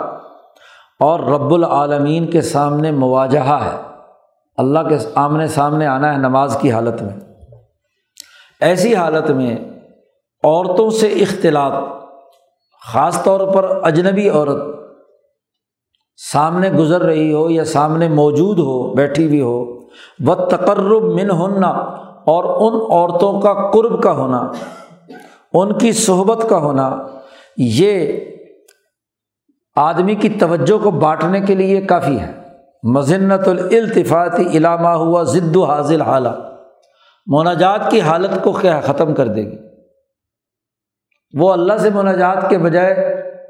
[1.00, 3.82] اور رب العالمین کے سامنے مواجہ ہے۔
[4.58, 7.14] اللہ کے آمنے سامنے آنا ہے نماز کی حالت میں۔
[8.62, 9.56] ایسی حالت میں
[10.44, 11.74] عورتوں سے اختلاط،
[12.94, 14.62] خاص طور پر اجنبی عورت،
[16.32, 19.60] سامنے گزر رہی ہو یا سامنے موجود ہو، بیٹھی ہوئی ہو
[20.26, 21.70] وہ تقرب من ہونا
[22.28, 24.52] اور ان عورتوں کا قرب کا ہونا،
[25.54, 27.08] ان کی صحبت کا ہونا،
[27.58, 28.20] یہ
[29.78, 32.32] آدمی کی توجہ کو بانٹنے کے لیے کافی ہے۔
[32.84, 36.30] مذنت الالتفاتی علامہ ہوا ضد و حاضل حالہ
[37.26, 39.58] مناجات کی حالت کو کیا ختم کر دے گی۔
[41.40, 42.94] وہ اللہ سے مناجات کے بجائے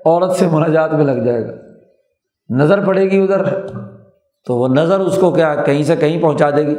[0.05, 1.53] عورت سے مناجات میں لگ جائے گا۔
[2.49, 3.67] نظر پڑے گی ادھر،
[4.45, 6.75] تو وہ نظر اس کو کیا کہیں سے کہیں پہنچا دے گی۔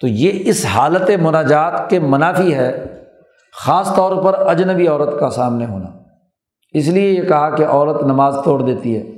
[0.00, 2.84] تو یہ اس حالت مناجات کے منافی ہے،
[3.52, 6.03] خاص طور پر اجنبی عورت کا سامنے ہونا۔
[6.74, 9.14] اس لیے یہ کہا کہ عورت نماز توڑ دیتی ہے۔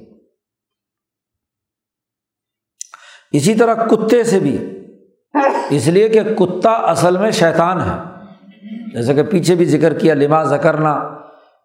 [3.32, 4.82] اسی طرح کتے سے بھی۔
[5.70, 7.96] اس لیے کہ کتا اصل میں شیطان ہے۔
[8.92, 11.08] جیسے کہ پیچھے بھی ذکر کیا، لما زکرنا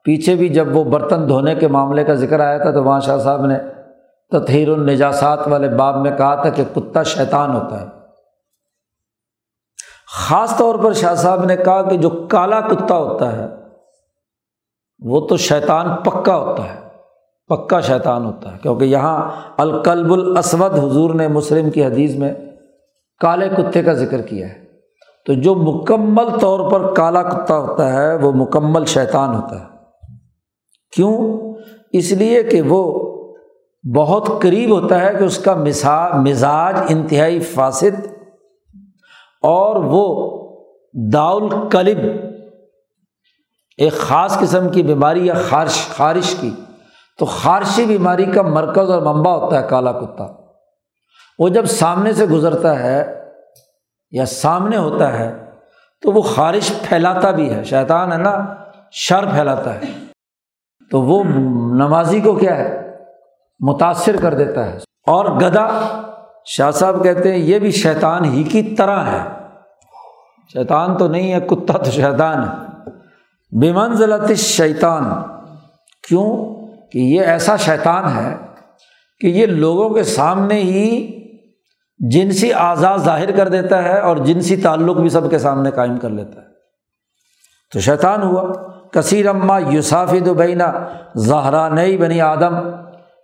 [0.03, 3.17] پیچھے بھی جب وہ برتن دھونے کے معاملے کا ذکر آیا تھا تو وہاں شاہ
[3.17, 3.55] صاحب نے
[4.31, 7.85] تطہیر النجاسات والے باب میں کہا تھا کہ کتا شیطان ہوتا ہے۔
[10.07, 13.60] خاص طور پر شاہ صاحب نے کہا کہ جو کالا کتا ہوتا ہے
[15.01, 16.79] وہ تو شیطان پکا ہوتا ہے،
[17.47, 22.33] پکا شیطان ہوتا ہے۔ کیونکہ یہاں القلب الاسود حضور نے مسلم کی حدیث میں
[23.19, 24.61] کالے کتے کا ذکر کیا ہے۔
[25.25, 29.65] تو جو مکمل طور پر کالا کتا ہوتا ہے، وہ مکمل شیطان ہوتا ہے۔
[30.95, 31.37] کیوں؟
[31.91, 33.07] اس لیے کہ وہ
[33.95, 35.55] بہت قریب ہوتا ہے کہ اس کا
[36.13, 38.07] مزاج انتہائی فاسد
[39.41, 40.37] اور وہ
[41.13, 42.30] داؤل کلب
[43.77, 46.55] ایک خاص قسم کی بیماری یا خارش خارش کی۔
[47.19, 50.27] تو خارشی بیماری کا مرکز اور منبع ہوتا ہے کالا کتا۔
[51.39, 53.23] وہ جب سامنے سے گزرتا ہے
[54.11, 55.45] یا سامنے ہوتا ہے،
[56.01, 58.55] تو وہ خارش پھیلاتا بھی ہے۔ شیطان ہے نا،
[58.91, 59.85] شر پھیلاتا ہے۔
[60.91, 61.23] تو وہ
[61.73, 62.97] نمازی کو کیا ہے؟
[63.59, 64.77] متاثر کر دیتا ہے۔
[65.07, 65.67] اور گدا
[66.45, 69.23] شاہ صاحب کہتے ہیں، یہ بھی شیطان ہی کی طرح ہے۔
[70.53, 72.70] شیطان تو نہیں ہے، کتا تو شیطان ہے۔
[73.59, 75.03] بے منزلت شیطان
[76.07, 76.55] کیوں؟
[76.91, 78.35] کہ یہ ایسا شیطان ہے
[79.19, 81.11] کہ یہ لوگوں کے سامنے ہی
[81.99, 86.09] جنسی آزاد ظاہر کر دیتا ہے اور جنسی تعلق بھی سب کے سامنے قائم کر
[86.09, 86.45] لیتا ہے۔
[87.73, 88.43] تو شیطان ہوا۔
[88.91, 90.71] کثیر اما یوسافی بینا
[91.15, 92.55] زہرا نئی بنی آدم۔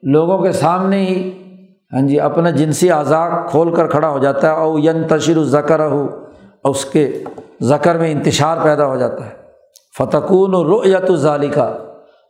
[0.03, 1.31] لوگوں کے سامنے ہی
[1.93, 5.85] ہاں جی اپنا جنسی اعضاء کھول کر کھڑا ہو جاتا ہے۔ اور ین تشیر الزکر
[5.85, 6.07] ہو
[6.63, 7.23] اس کے
[7.61, 9.47] زکر میں انتشار پیدا ہو جاتا ہے۔
[9.98, 11.49] فتقون و رعیت الظالی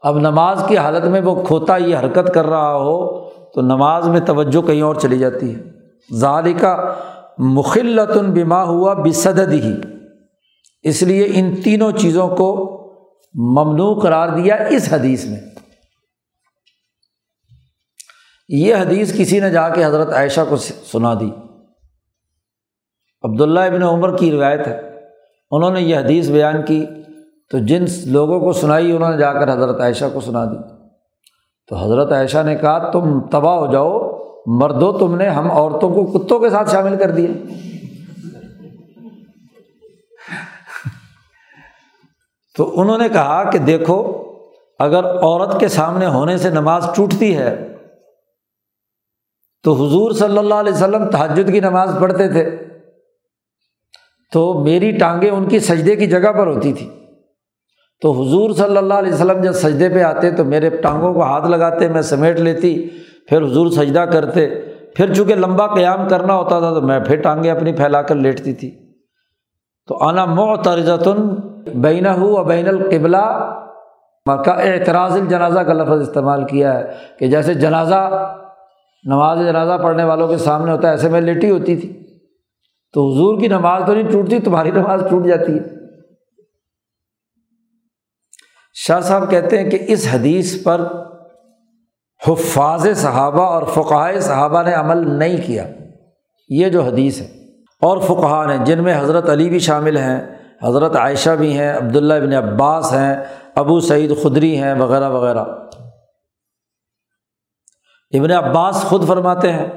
[0.02, 4.20] اب نماز کی حالت میں وہ کھوتا یہ حرکت کر رہا ہو تو نماز میں
[4.20, 5.62] توجہ کہیں اور چلی جاتی ہے۔
[6.16, 6.54] ظالی
[7.38, 9.74] مخلت بما ہوا بصد ہی
[10.84, 12.74] اس لیے ان تینوں چیزوں کو
[13.34, 15.40] ممنوع قرار دیا اس حدیث میں۔
[18.50, 21.32] یہ حدیث کسی نے جا کے حضرت عائشہ کو سنا دی۔
[23.24, 24.82] عبداللہ ابن عمر کی روایت ہے۔
[25.52, 26.86] انہوں نے یہ حدیث بیان کی۔
[27.50, 30.58] تو جن لوگوں کو سنائی انہوں نے جا کر حضرت عائشہ کو سنا دی۔
[31.68, 36.06] تو حضرت عائشہ نے کہا، تم تباہ ہو جاؤ مردو تم نے ہم عورتوں کو
[36.06, 37.32] کتوں کے ساتھ شامل کر دیا۔
[42.58, 44.24] تو انہوں نے کہا کہ دیکھو،
[44.80, 47.76] اگر عورت کے سامنے ہونے سے نماز ٹوٹتی ہے،
[49.64, 52.58] تو حضور صلی اللہ علیہ وسلم تحجد کی نماز پڑھتے تھے۔
[54.34, 57.07] تو میری ٹانگیں ان کی سجدے کی جگہ پر ہوتی تھی
[58.02, 61.48] تو حضور صلی اللہ علیہ وسلم جب سجدے پہ آتے تو میرے ٹانگوں کو ہاتھ
[61.48, 62.90] لگاتے، میں سمیٹ لیتی،
[63.30, 64.48] پھر حضور سجدہ کرتے،
[64.96, 68.54] پھر چونکہ لمبا قیام کرنا ہوتا تھا تو میں پھر ٹانگیں اپنی پھیلا کر لیٹتی
[68.54, 68.72] تھی۔
[69.88, 71.36] تو آنا معترزتن
[71.76, 73.54] بین ہو اور بین القبلہ۔
[74.46, 76.84] کا اعتراض الجنازہ کا لفظ استعمال کیا ہے
[77.20, 78.34] کہ جیسے جنازہ،
[79.04, 82.04] نماز جنازہ پڑھنے والوں کے سامنے ہوتا ہے، ایسے میں لیٹی ہوتی تھی۔
[82.94, 85.77] تو حضور کی نماز تو نہیں ٹوٹتی، تمہاری نماز ٹوٹ جاتی ہے۔
[88.80, 90.92] شاہ صاحب کہتے ہیں کہ اس حدیث پر
[92.28, 95.68] حفاظ صحابہ اور فقائے صحابہ نے عمل نہیں کیا۔
[96.50, 97.28] یہ جو حدیث ہے۔
[97.82, 102.14] اور فقہ نے، جن میں حضرت علی بھی شامل ہیں، حضرت عائشہ بھی ہیں، عبداللہ
[102.14, 103.16] بن عباس ہیں،
[103.56, 105.44] ابو سعید خدری ہیں، وغیرہ وغیرہ۔
[108.12, 109.68] ابن عباس خود فرماتے ہیں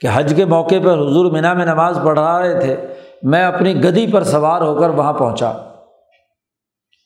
[0.00, 2.76] کہ حج کے موقع پر حضور مینا میں نماز پڑھا رہے تھے،
[3.22, 5.52] میں اپنی گدی پر سوار ہو کر وہاں پہنچا۔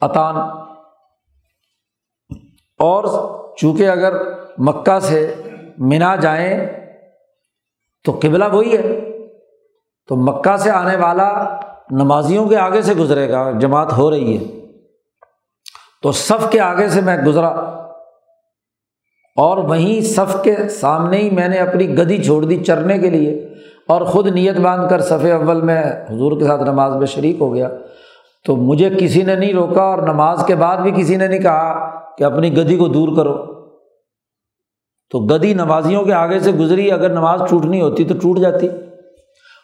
[0.01, 0.37] اطان
[2.81, 3.05] اور
[3.57, 4.13] چونکہ اگر
[4.59, 5.35] مکہ سے
[5.79, 6.67] مینا جائیں
[8.05, 9.11] تو قبلہ وہی ہے۔
[10.09, 14.67] تو مکہ سے آنے والا نمازیوں کے آگے سے گزرے گا، جماعت ہو رہی ہے۔
[16.03, 17.49] تو صف کے آگے سے میں گزرا۔
[19.37, 23.55] اور وہیں صف کے سامنے ہی میں نے اپنی گدی چھوڑ دی چرنے کے لیے
[23.89, 27.55] اور خود نیت باندھ کر صفح اول میں حضور کے ساتھ نماز میں شریک ہو
[27.55, 27.69] گیا۔
[28.45, 32.00] تو مجھے کسی نے نہیں روکا اور نماز کے بعد بھی کسی نے نہیں کہا۔
[32.19, 33.61] کہ اپنی گدی کو دور کرو۔
[35.11, 38.69] تو گدی نمازیوں کے آگے سے گزری، اگر نماز ٹوٹنی ہوتی تو ٹوٹ جاتی۔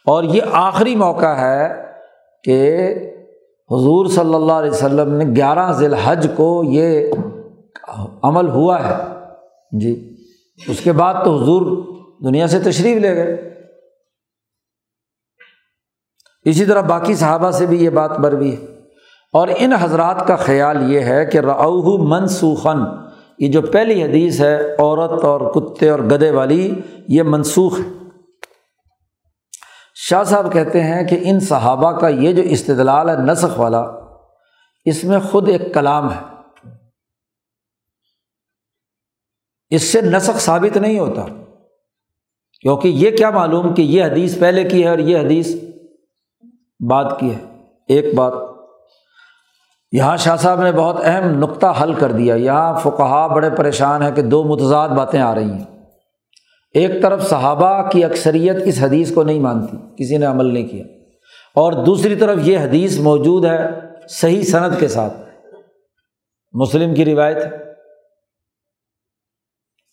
[0.06, 1.84] اور یہ آخری موقع ہے
[2.44, 2.76] کہ
[3.70, 7.12] حضور صلی اللہ علیہ وسلم نے گیارہ ذی الحج کو یہ
[8.22, 8.96] عمل ہوا ہے۔
[9.78, 10.16] جی
[10.68, 11.84] اس کے بعد تو حضور
[12.24, 13.58] دنیا سے تشریف لے گئے۔
[16.44, 18.75] اسی طرح باقی صحابہ سے بھی یہ بات بر بھی ہے۔
[19.36, 22.78] اور ان حضرات کا خیال یہ ہے کہ رعو منسوخن
[23.38, 28.06] یہ جو پہلی حدیث ہے، عورت اور کتے اور گدے والی، یہ منسوخ ہے۔
[29.94, 33.80] شاہ صاحب کہتے ہیں کہ ان صحابہ کا یہ جو استدلال ہے، نسخ والا،
[34.84, 36.20] اس میں خود ایک کلام ہے۔
[39.70, 41.24] اس سے نسخ ثابت نہیں ہوتا،
[42.60, 45.54] کیونکہ یہ کیا معلوم کہ یہ حدیث پہلے کی ہے اور یہ حدیث
[46.88, 47.40] بات کی ہے۔
[47.88, 48.32] ایک بات
[49.96, 54.10] یہاں شاہ صاحب نے بہت اہم نقطہ حل کر دیا۔ یہاں فقہا بڑے پریشان ہیں
[54.10, 55.64] کہ دو متضاد باتیں آ رہی ہیں۔
[56.74, 60.84] ایک طرف صحابہ کی اکثریت اس حدیث کو نہیں مانتی، کسی نے عمل نہیں کیا۔
[61.54, 63.70] اور دوسری طرف یہ حدیث موجود ہے
[64.08, 65.14] صحیح صنعت کے ساتھ۔
[66.52, 67.36] مسلم کی روایت۔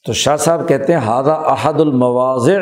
[0.06, 2.60] تو شاہ صاحب کہتے ہیں ہادہ احد المواضع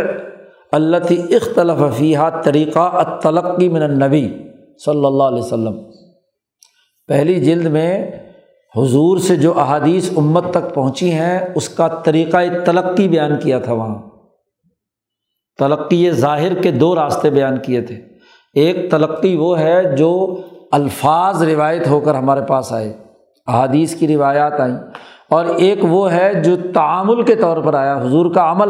[0.71, 4.37] اللہ اختلف فیحہ طریقہ التلقی من النبی
[4.85, 5.90] صلی اللہ علیہ وسلم۔
[7.11, 8.11] پہلی جلد میں
[8.77, 13.73] حضور سے جو احادیث امت تک پہنچی ہیں، اس کا طریقۂ تلقی بیان کیا تھا
[13.73, 13.95] وہاں۔
[15.59, 17.95] تلقی ظاہر کے دو راستے بیان کیے تھے۔
[18.53, 22.97] ایک تلقی وہ ہے جو الفاظ روایت ہو کر ہمارے پاس آئے۔
[23.47, 24.77] احادیث کی روایات آئیں۔
[25.29, 28.69] اور ایک وہ ہے جو تعامل کے طور پر آیا، حضور کا عمل۔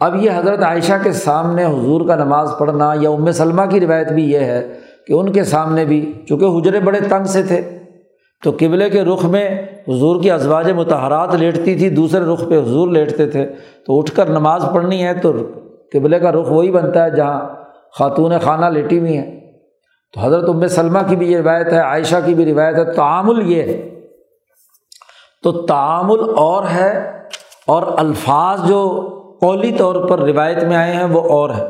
[0.00, 4.12] اب یہ حضرت عائشہ کے سامنے حضور کا نماز پڑھنا یا ام سلمہ کی روایت
[4.12, 7.78] بھی یہ ہے کہ ان کے سامنے بھی، چونکہ حجرے بڑے تنگ سے تھے،
[8.44, 12.88] تو قبلے کے رخ میں حضور کی ازواج متحرات لیٹتی تھی، دوسرے رخ پہ حضور
[12.88, 13.46] لیٹتے تھے۔
[13.86, 15.32] تو اٹھ کر نماز پڑھنی ہے تو
[15.92, 17.40] قبلے کا رخ وہی بنتا ہے جہاں
[17.98, 19.40] خاتون خانہ لیٹی ہوئی ہیں۔
[20.14, 23.50] تو حضرت ام سلمہ کی بھی یہ روایت ہے، عائشہ کی بھی روایت ہے، تعامل
[23.50, 23.88] یہ۔ ہے
[25.42, 27.12] تو تعامل اور ہے
[27.66, 29.08] اور الفاظ جو
[29.40, 31.68] قولی طور پر روایت میں آئے ہیں وہ اور ہے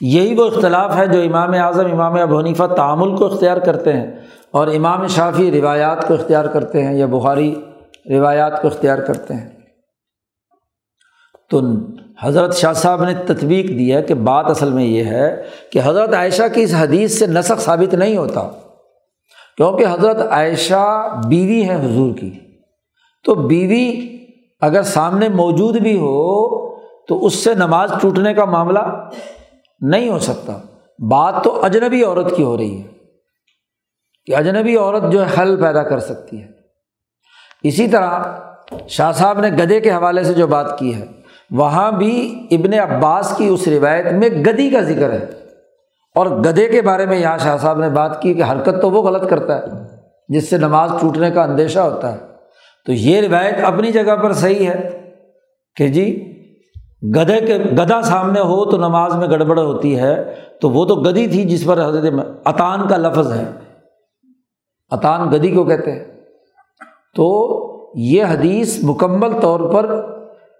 [0.00, 4.06] یہی وہ اختلاف ہے جو امام اعظم، امام ابو حنیفہ تعامل کو اختیار کرتے ہیں
[4.50, 7.54] اور امام شافی روایات کو اختیار کرتے ہیں، یا بخاری
[8.10, 9.48] روایات کو اختیار کرتے ہیں۔
[11.50, 11.60] تو
[12.22, 15.42] حضرت شاہ صاحب نے تطبیق دی ہے کہ بات اصل میں یہ ہے
[15.72, 18.48] کہ حضرت عائشہ کی اس حدیث سے نسق ثابت نہیں ہوتا،
[19.56, 22.30] کیونکہ حضرت عائشہ بیوی ہے حضور کی۔
[23.24, 24.16] تو بیوی
[24.60, 26.68] اگر سامنے موجود بھی ہو
[27.06, 28.78] تو اس سے نماز ٹوٹنے کا معاملہ
[29.80, 30.58] نہیں ہو سکتا۔
[31.10, 32.86] بات تو اجنبی عورت کی ہو رہی ہے
[34.26, 36.48] کہ اجنبی عورت جو ہے حل پیدا کر سکتی ہے۔
[37.62, 38.22] اسی طرح
[38.88, 41.04] شاہ صاحب نے گدے کے حوالے سے جو بات کی ہے،
[41.50, 45.24] وہاں بھی ابن عباس کی اس روایت میں گدی کا ذکر ہے۔
[46.14, 49.02] اور گدے کے بارے میں یہاں شاہ صاحب نے بات کی کہ حرکت تو وہ
[49.02, 49.66] غلط کرتا ہے،
[50.28, 52.18] جس سے نماز ٹوٹنے کا اندیشہ ہوتا ہے۔
[52.86, 55.10] تو یہ روایت اپنی جگہ پر صحیح ہے
[55.76, 56.32] کہ جی
[57.02, 61.26] گدھے کے گدھا سامنے ہو تو نماز میں گڑبڑ ہوتی ہے، تو وہ تو گدی
[61.26, 63.44] تھی جس پر حضرت اطان کا لفظ ہے۔
[64.90, 66.04] اطان گدی کو کہتے ہیں۔
[67.16, 67.56] تو
[67.94, 70.06] یہ حدیث مکمل طور پر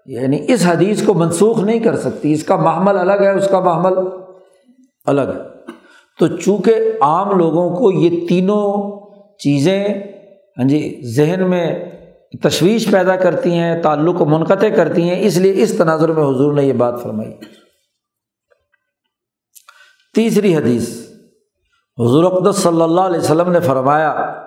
[0.05, 3.59] یعنی اس حدیث کو منسوخ نہیں کر سکتی۔ اس کا محمل الگ ہے، اس کا
[3.59, 3.93] محمل
[5.05, 5.57] الگ ہے۔
[6.19, 8.99] تو چونکہ عام لوگوں کو یہ تینوں
[9.37, 9.87] چیزیں
[10.57, 11.91] ہاں جی ذہن میں
[12.43, 16.53] تشویش پیدا کرتی ہیں، تعلق کو منقطع کرتی ہیں، اس لیے اس تناظر میں حضور
[16.53, 17.33] نے یہ بات فرمائی۔
[20.15, 20.89] تیسری حدیث،
[21.97, 24.43] حضور اقدس صلی اللہ علیہ وسلم نے فرمایا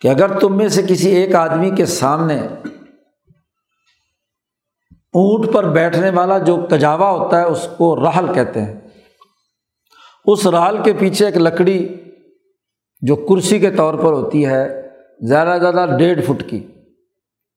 [0.00, 2.40] کہ اگر تم میں سے کسی ایک آدمی کے سامنے
[5.12, 8.80] اونٹ پر بیٹھنے والا جو کجاوا ہوتا ہے، اس کو رحل کہتے ہیں۔
[10.26, 11.88] اس رحل کے پیچھے ایک لکڑی
[13.00, 14.90] جو کرسی کے طور پر ہوتی ہے،
[15.20, 16.66] زیادہ زیادہ ڈیڑھ فٹ کی۔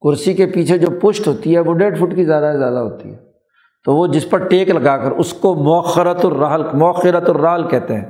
[0.01, 3.11] کرسی کے پیچھے جو پشت ہوتی ہے وہ ڈیڑھ فٹ کی زیادہ سے زیادہ ہوتی
[3.11, 3.17] ہے۔
[3.85, 8.05] تو وہ جس پر ٹیک لگا کر اس کو موخرت الرحل موخرت الرحل کہتے ہیں۔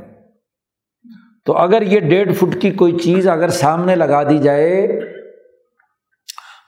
[1.46, 5.00] تو اگر یہ ڈیڑھ فٹ کی کوئی چیز اگر سامنے لگا دی جائے،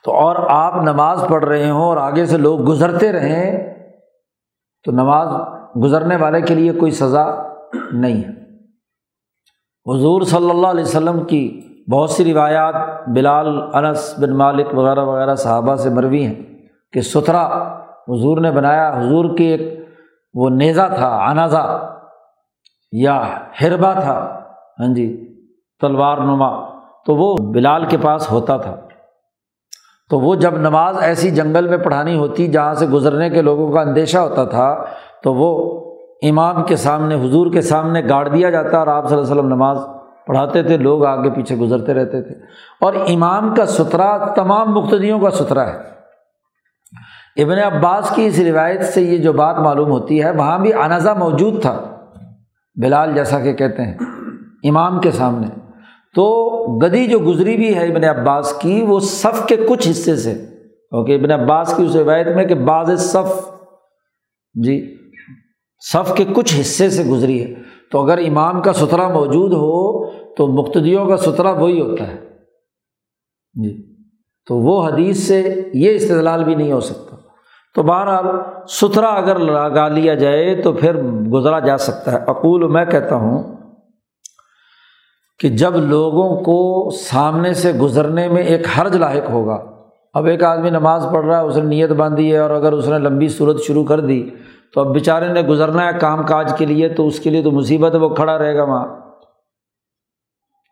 [0.04, 3.74] تو اور آپ نماز پڑھ رہے ہوں اور آگے سے لوگ گزرتے رہیں،
[4.84, 5.28] تو نماز
[5.84, 7.52] گزرنے والے کے لیے کوئی سزا
[7.92, 8.40] نہیں ہے۔
[9.86, 12.74] حضور صلی اللہ علیہ وسلم کی بہت سی روایات
[13.08, 16.34] بلال، انس بن مالک وغیرہ وغیرہ صحابہ سے مروی ہیں
[16.92, 17.44] کہ ستھرا
[18.08, 19.60] حضور نے بنایا، حضور کی ایک
[20.34, 21.64] وہ نیزا تھا انازا
[22.92, 23.20] یا
[23.62, 24.18] ہربا تھا
[24.80, 25.08] ہاں جی
[25.80, 26.50] تلوار نما،
[27.06, 28.76] تو وہ بلال کے پاس ہوتا تھا۔
[30.10, 33.80] تو وہ جب نماز ایسی جنگل میں پڑھانی ہوتی جہاں سے گزرنے کے لوگوں کا
[33.80, 34.84] اندیشہ ہوتا تھا،
[35.22, 35.50] تو وہ
[36.28, 39.54] امام کے سامنے، حضور کے سامنے گاڑ دیا جاتا اور آپ صلی اللہ علیہ وسلم
[39.54, 39.78] نماز
[40.30, 42.34] پڑھاتے تھے، لوگ آگے پیچھے گزرتے رہتے تھے۔
[42.80, 45.78] اور امام کا ستھرا تمام مقتدیوں کا ستھرا ہے۔
[47.42, 51.10] ابن عباس کی اس روایت سے یہ جو بات معلوم ہوتی ہے، وہاں بھی انازہ
[51.10, 51.96] موجود تھا،
[52.82, 53.98] بلال جیسا کہ کہتے ہیں،
[54.64, 55.46] امام کے سامنے۔
[56.14, 56.48] تو
[56.78, 60.34] گدی جو گزری بھی ہے ابن عباس کی، وہ صف کے کچھ حصے سے۔
[60.90, 63.50] کیونکہ ابن عباس کی اس روایت میں کہ بعض صف
[64.54, 64.96] جی
[65.92, 67.54] صف کے کچھ حصے سے گزری ہے۔
[67.92, 72.18] تو اگر امام کا ستھرا موجود ہو تو مقتدیوں کا ستھرا وہی ہوتا ہے۔
[73.62, 73.86] جی۔
[74.48, 77.16] تو وہ حدیث سے یہ استدلال بھی نہیں ہو سکتا۔
[77.74, 78.26] تو بہرحال
[78.68, 83.42] ستھرا اگر لگا لیا جائے تو پھر گزرا جا سکتا ہے۔ اقول میں کہتا ہوں
[85.38, 89.58] کہ جب لوگوں کو سامنے سے گزرنے میں ایک حرج لاحق ہوگا،
[90.14, 92.88] اب ایک آدمی نماز پڑھ رہا ہے، اس نے نیت باندھی ہے اور اگر اس
[92.88, 94.30] نے لمبی صورت شروع کر دی
[94.74, 97.50] تو اب بیچارے نے گزرنا ہے کام کاج کے لیے تو اس کے لیے تو
[97.50, 99.09] مصیبت ہے، وہ کھڑا رہے گا وہاں۔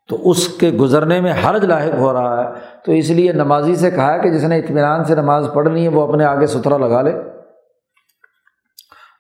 [0.09, 2.53] تو اس کے گزرنے میں حرج لاحق ہو رہا ہے۔
[2.87, 6.07] تو اس لیے نمازی سے کہا کہ جس نے اطمینان سے نماز پڑھنی ہے، وہ
[6.09, 7.13] اپنے آگے ستھرا لگا لے۔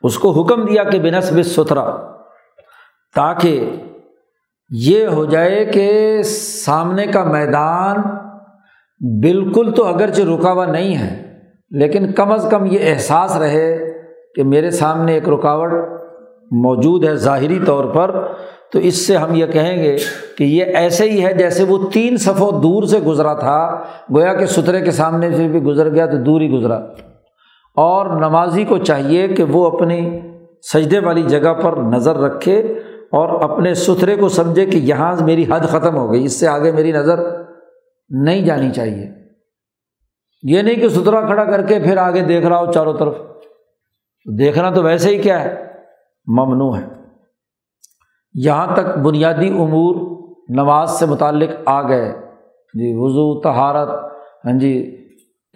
[0.02, 1.84] اس کو حکم دیا کہ بنسب ستھرا
[3.14, 3.70] تاکہ
[4.70, 7.96] یہ ہو جائے کہ سامنے کا میدان
[9.22, 11.38] بالکل تو اگرچہ رکا ہوا نہیں ہے،
[11.70, 13.78] لیکن کم از کم یہ احساس رہے
[14.34, 15.72] کہ میرے سامنے ایک رکاوٹ
[16.50, 18.14] موجود ہے۔ ظاہری طور پر
[18.72, 19.96] تو اس سے ہم یہ کہیں گے
[20.38, 23.82] کہ یہ ایسے ہی ہے جیسے وہ تین صفوں دور سے گزرا تھا،
[24.14, 26.76] گویا کہ سترے کے سامنے سے بھی گزر گیا تو دور ہی گزرا۔
[27.76, 30.20] اور نمازی کو چاہیے کہ وہ اپنی
[30.72, 32.58] سجدے والی جگہ پر نظر رکھے
[33.12, 36.72] اور اپنے ستھرے کو سمجھے کہ یہاں میری حد ختم ہو گئی، اس سے آگے
[36.72, 37.20] میری نظر
[38.08, 39.06] نہیں جانی چاہیے۔
[40.42, 43.14] یہ نہیں کہ ستھرا کھڑا کر کے پھر آگے دیکھ رہا ہو چاروں طرف۔
[44.38, 45.64] دیکھنا تو ویسے ہی کیا ہے،
[46.26, 46.97] ممنوع ہے۔
[48.34, 50.18] یہاں تک بنیادی امور
[50.48, 52.12] نماز سے متعلق آ گئے۔
[52.74, 53.88] جی وضو تہارت
[54.44, 54.96] ہاں جی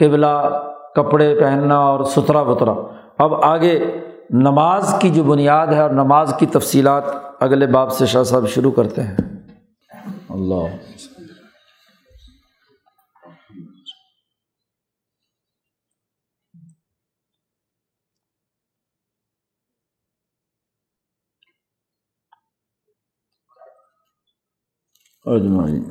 [0.00, 0.62] قبلہ،
[0.94, 2.74] کپڑے پہننا اور ستھرا بترا
[3.18, 3.84] اب آگے
[4.30, 7.04] نماز کی جو بنیاد ہے اور نماز کی تفصیلات
[7.40, 9.16] اگلے باب سے شاہ صاحب شروع کرتے ہیں۔
[10.28, 10.66] اللہ۔
[25.26, 25.84] اجمعین